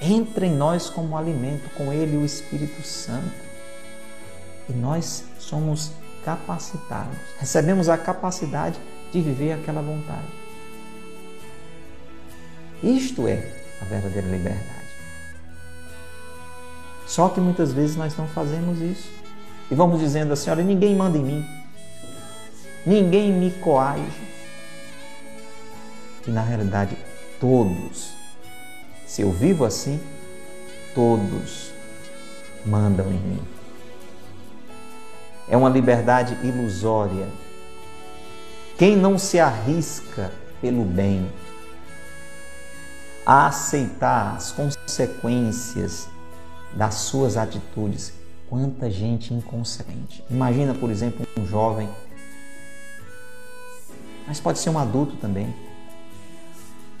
entra 0.00 0.46
em 0.46 0.54
nós 0.54 0.90
como 0.90 1.16
alimento, 1.16 1.68
com 1.70 1.92
Ele 1.92 2.16
o 2.16 2.24
Espírito 2.24 2.82
Santo. 2.82 3.44
E 4.68 4.72
nós 4.72 5.24
somos 5.38 5.92
capacitados, 6.24 7.18
recebemos 7.38 7.88
a 7.88 7.98
capacidade 7.98 8.78
de 9.12 9.20
viver 9.20 9.52
aquela 9.52 9.82
vontade. 9.82 10.26
Isto 12.82 13.28
é 13.28 13.46
a 13.80 13.84
verdadeira 13.84 14.26
liberdade. 14.28 14.84
Só 17.06 17.28
que 17.28 17.40
muitas 17.40 17.72
vezes 17.72 17.96
nós 17.96 18.16
não 18.16 18.26
fazemos 18.28 18.80
isso. 18.80 19.10
E 19.70 19.74
vamos 19.74 20.00
dizendo 20.00 20.32
assim: 20.32 20.50
olha, 20.50 20.64
ninguém 20.64 20.94
manda 20.96 21.16
em 21.16 21.22
mim, 21.22 21.46
ninguém 22.86 23.32
me 23.32 23.50
coage. 23.50 24.02
E 26.26 26.30
na 26.30 26.42
realidade, 26.42 26.96
todos 27.38 28.14
se 29.14 29.22
eu 29.22 29.30
vivo 29.30 29.64
assim, 29.64 30.00
todos 30.92 31.70
mandam 32.66 33.06
em 33.06 33.20
mim. 33.20 33.40
É 35.48 35.56
uma 35.56 35.68
liberdade 35.68 36.36
ilusória. 36.44 37.28
Quem 38.76 38.96
não 38.96 39.16
se 39.16 39.38
arrisca 39.38 40.32
pelo 40.60 40.84
bem, 40.84 41.30
a 43.24 43.46
aceitar 43.46 44.34
as 44.34 44.50
consequências 44.50 46.08
das 46.72 46.94
suas 46.94 47.36
atitudes. 47.36 48.12
Quanta 48.48 48.90
gente 48.90 49.32
inconsequente. 49.32 50.24
Imagina, 50.28 50.74
por 50.74 50.90
exemplo, 50.90 51.24
um 51.38 51.46
jovem, 51.46 51.88
mas 54.26 54.40
pode 54.40 54.58
ser 54.58 54.70
um 54.70 54.78
adulto 54.78 55.14
também, 55.18 55.54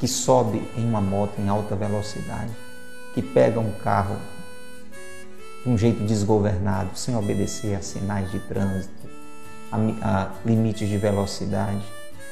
que 0.04 0.08
sobe 0.08 0.62
em 0.76 0.84
uma 0.84 1.00
moto 1.00 1.40
em 1.40 1.48
alta 1.48 1.74
velocidade, 1.74 2.50
que 3.14 3.22
pega 3.22 3.58
um 3.58 3.72
carro 3.72 4.18
de 5.62 5.70
um 5.70 5.78
jeito 5.78 6.04
desgovernado, 6.04 6.90
sem 6.94 7.16
obedecer 7.16 7.74
a 7.74 7.80
sinais 7.80 8.30
de 8.30 8.38
trânsito, 8.40 8.92
a, 9.72 9.78
a 10.02 10.30
limites 10.44 10.86
de 10.86 10.98
velocidade. 10.98 11.82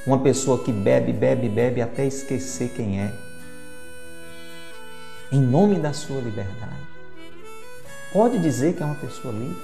Uma 0.06 0.18
pessoa 0.18 0.62
que 0.62 0.70
bebe, 0.70 1.14
bebe, 1.14 1.48
bebe 1.48 1.80
até 1.80 2.04
esquecer 2.04 2.68
quem 2.76 3.00
é. 3.00 3.14
Em 5.32 5.40
nome 5.40 5.76
da 5.76 5.94
sua 5.94 6.20
liberdade. 6.20 6.86
Pode 8.12 8.38
dizer 8.38 8.74
que 8.74 8.82
é 8.82 8.84
uma 8.84 8.96
pessoa 8.96 9.32
livre? 9.32 9.56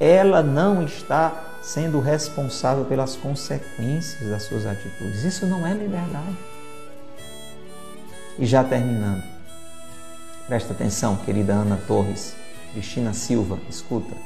Ela 0.00 0.42
não 0.42 0.82
está 0.82 1.58
sendo 1.62 2.00
responsável 2.00 2.86
pelas 2.86 3.16
consequências 3.16 4.30
das 4.30 4.44
suas 4.44 4.64
atitudes. 4.64 5.24
Isso 5.24 5.44
não 5.44 5.66
é 5.66 5.74
liberdade. 5.74 6.36
E 8.38 8.46
já 8.46 8.64
terminando, 8.64 9.22
presta 10.46 10.72
atenção, 10.72 11.16
querida 11.16 11.52
Ana 11.52 11.78
Torres, 11.86 12.34
Cristina 12.72 13.12
Silva, 13.12 13.58
escuta. 13.68 14.16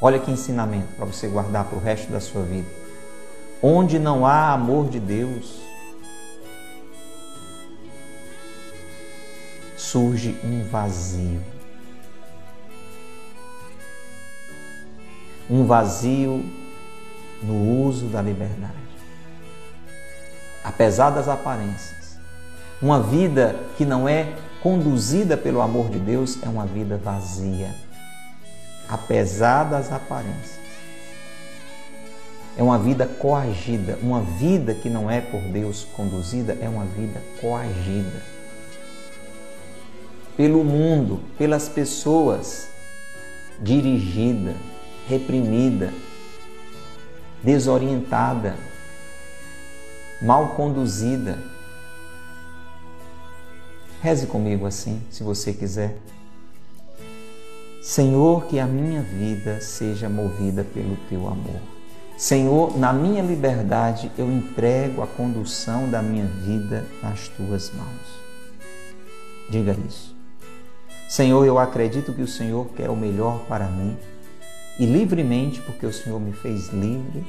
Olha 0.00 0.18
que 0.18 0.30
ensinamento 0.30 0.92
para 0.96 1.06
você 1.06 1.26
guardar 1.26 1.64
para 1.64 1.78
o 1.78 1.80
resto 1.80 2.12
da 2.12 2.20
sua 2.20 2.42
vida. 2.42 2.68
Onde 3.62 3.98
não 3.98 4.26
há 4.26 4.52
amor 4.52 4.90
de 4.90 5.00
Deus, 5.00 5.62
surge 9.78 10.36
um 10.44 10.62
vazio. 10.64 11.53
Um 15.48 15.64
vazio 15.66 16.44
no 17.42 17.86
uso 17.86 18.06
da 18.06 18.22
liberdade. 18.22 18.72
Apesar 20.62 21.10
das 21.10 21.28
aparências, 21.28 22.18
uma 22.80 23.00
vida 23.00 23.56
que 23.76 23.84
não 23.84 24.08
é 24.08 24.32
conduzida 24.62 25.36
pelo 25.36 25.60
amor 25.60 25.90
de 25.90 25.98
Deus 25.98 26.42
é 26.42 26.48
uma 26.48 26.64
vida 26.64 26.96
vazia 26.96 27.84
apesar 28.88 29.64
das 29.64 29.92
aparências. 29.92 30.64
É 32.56 32.62
uma 32.62 32.78
vida 32.78 33.06
coagida, 33.06 33.98
uma 34.00 34.20
vida 34.20 34.74
que 34.74 34.88
não 34.88 35.10
é 35.10 35.20
por 35.20 35.40
Deus 35.40 35.84
conduzida, 35.96 36.56
é 36.60 36.68
uma 36.68 36.84
vida 36.84 37.20
coagida. 37.40 38.22
Pelo 40.36 40.62
mundo, 40.62 41.20
pelas 41.36 41.68
pessoas, 41.68 42.68
dirigida, 43.60 44.54
reprimida, 45.08 45.92
desorientada, 47.42 48.56
mal 50.22 50.48
conduzida. 50.50 51.38
Reze 54.00 54.26
comigo 54.26 54.66
assim, 54.66 55.02
se 55.10 55.22
você 55.22 55.52
quiser. 55.52 55.96
Senhor, 57.82 58.46
que 58.46 58.58
a 58.58 58.66
minha 58.66 59.02
vida 59.02 59.60
seja 59.60 60.08
movida 60.08 60.64
pelo 60.64 60.96
teu 61.08 61.26
amor. 61.26 61.60
Senhor, 62.16 62.78
na 62.78 62.92
minha 62.92 63.22
liberdade 63.22 64.10
eu 64.16 64.30
entrego 64.30 65.02
a 65.02 65.06
condução 65.06 65.90
da 65.90 66.00
minha 66.00 66.26
vida 66.26 66.86
nas 67.02 67.28
tuas 67.28 67.70
mãos. 67.72 68.24
Diga 69.50 69.76
isso. 69.86 70.14
Senhor, 71.08 71.44
eu 71.44 71.58
acredito 71.58 72.12
que 72.12 72.22
o 72.22 72.28
Senhor 72.28 72.66
quer 72.74 72.88
o 72.88 72.96
melhor 72.96 73.40
para 73.46 73.66
mim 73.66 73.96
e 74.78 74.86
livremente, 74.86 75.60
porque 75.62 75.86
o 75.86 75.92
Senhor 75.92 76.20
me 76.20 76.32
fez 76.32 76.68
livre, 76.68 77.24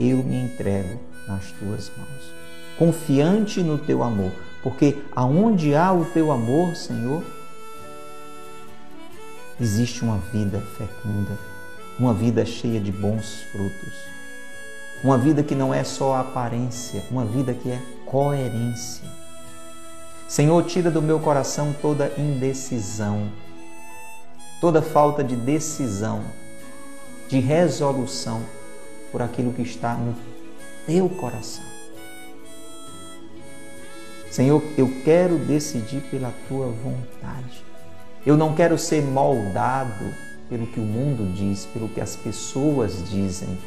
eu 0.00 0.18
me 0.18 0.44
entrego 0.44 0.98
nas 1.26 1.50
tuas 1.52 1.90
mãos. 1.96 2.32
Confiante 2.78 3.60
no 3.62 3.76
teu 3.76 4.02
amor, 4.02 4.32
porque 4.62 4.98
aonde 5.14 5.74
há 5.74 5.92
o 5.92 6.04
teu 6.06 6.30
amor, 6.30 6.76
Senhor, 6.76 7.24
existe 9.60 10.02
uma 10.02 10.18
vida 10.32 10.62
fecunda, 10.76 11.36
uma 11.98 12.14
vida 12.14 12.46
cheia 12.46 12.80
de 12.80 12.92
bons 12.92 13.42
frutos, 13.50 13.94
uma 15.02 15.18
vida 15.18 15.42
que 15.42 15.54
não 15.54 15.74
é 15.74 15.82
só 15.84 16.16
aparência, 16.16 17.04
uma 17.10 17.24
vida 17.24 17.52
que 17.52 17.70
é 17.70 17.80
coerência. 18.06 19.04
Senhor, 20.28 20.62
tira 20.64 20.90
do 20.90 21.02
meu 21.02 21.18
coração 21.18 21.74
toda 21.80 22.12
indecisão, 22.18 23.28
toda 24.60 24.82
falta 24.82 25.24
de 25.24 25.34
decisão, 25.34 26.22
de 27.28 27.38
resolução 27.40 28.42
por 29.12 29.22
aquilo 29.22 29.52
que 29.52 29.62
está 29.62 29.94
no 29.94 30.14
teu 30.86 31.08
coração. 31.08 31.64
Senhor, 34.30 34.62
eu 34.76 34.90
quero 35.04 35.38
decidir 35.38 36.00
pela 36.10 36.32
tua 36.48 36.66
vontade. 36.66 37.64
Eu 38.26 38.36
não 38.36 38.54
quero 38.54 38.78
ser 38.78 39.02
moldado 39.02 40.04
pelo 40.48 40.66
que 40.66 40.80
o 40.80 40.82
mundo 40.82 41.32
diz, 41.34 41.66
pelo 41.66 41.88
que 41.88 42.00
as 42.00 42.16
pessoas 42.16 43.08
dizem. 43.08 43.58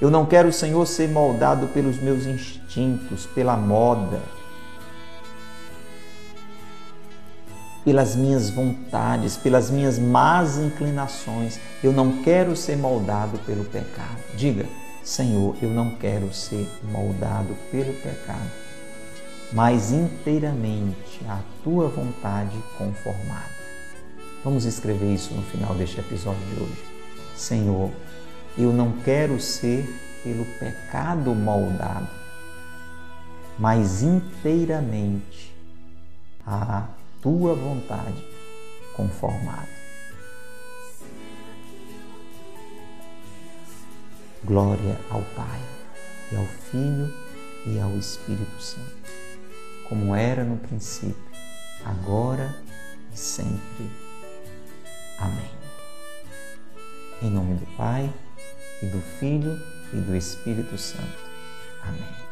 Eu 0.00 0.10
não 0.10 0.24
quero, 0.24 0.52
Senhor, 0.52 0.86
ser 0.86 1.08
moldado 1.08 1.68
pelos 1.68 2.00
meus 2.00 2.26
instintos, 2.26 3.26
pela 3.26 3.56
moda, 3.56 4.20
pelas 7.84 8.16
minhas 8.16 8.50
vontades, 8.50 9.36
pelas 9.36 9.70
minhas 9.70 9.98
más 9.98 10.58
inclinações. 10.58 11.58
Eu 11.82 11.92
não 11.92 12.22
quero 12.22 12.54
ser 12.56 12.76
moldado 12.76 13.38
pelo 13.40 13.64
pecado. 13.64 14.22
Diga, 14.36 14.66
Senhor, 15.02 15.56
eu 15.62 15.70
não 15.70 15.90
quero 15.96 16.32
ser 16.32 16.68
moldado 16.92 17.56
pelo 17.70 17.92
pecado 17.94 18.70
mas 19.52 19.90
inteiramente 19.90 21.20
à 21.28 21.40
tua 21.64 21.88
vontade 21.88 22.56
conformado. 22.78 23.50
Vamos 24.44 24.64
escrever 24.64 25.12
isso 25.12 25.34
no 25.34 25.42
final 25.42 25.74
deste 25.74 25.98
episódio 26.00 26.40
de 26.46 26.62
hoje. 26.62 26.84
Senhor, 27.34 27.90
eu 28.56 28.72
não 28.72 28.92
quero 28.92 29.40
ser 29.40 29.84
pelo 30.22 30.44
pecado 30.58 31.34
moldado, 31.34 32.08
mas 33.58 34.02
inteiramente 34.02 35.54
à 36.46 36.86
tua 37.20 37.54
vontade 37.54 38.24
conformado. 38.94 39.68
Glória 44.44 44.98
ao 45.10 45.22
Pai, 45.36 45.60
e 46.32 46.36
ao 46.36 46.46
Filho 46.46 47.12
e 47.66 47.78
ao 47.78 47.96
Espírito 47.98 48.60
Santo 48.60 49.00
como 49.90 50.14
era 50.14 50.44
no 50.44 50.56
princípio, 50.56 51.16
agora 51.84 52.56
e 53.12 53.18
sempre. 53.18 53.90
Amém. 55.18 55.50
Em 57.20 57.28
nome 57.28 57.56
do 57.56 57.66
Pai, 57.76 58.08
e 58.80 58.86
do 58.86 59.00
Filho 59.18 59.60
e 59.92 59.96
do 59.96 60.14
Espírito 60.14 60.78
Santo. 60.78 61.18
Amém. 61.82 62.29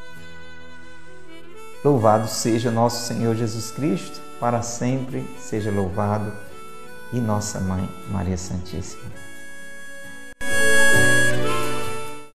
Louvado 1.85 2.29
seja 2.29 2.71
nosso 2.71 3.07
Senhor 3.07 3.37
Jesus 3.37 3.71
Cristo, 3.71 4.21
para 4.41 4.63
sempre 4.63 5.25
seja 5.39 5.71
louvado, 5.71 6.33
e 7.13 7.21
nossa 7.21 7.61
Mãe 7.61 7.89
Maria 8.11 8.37
Santíssima. 8.37 9.28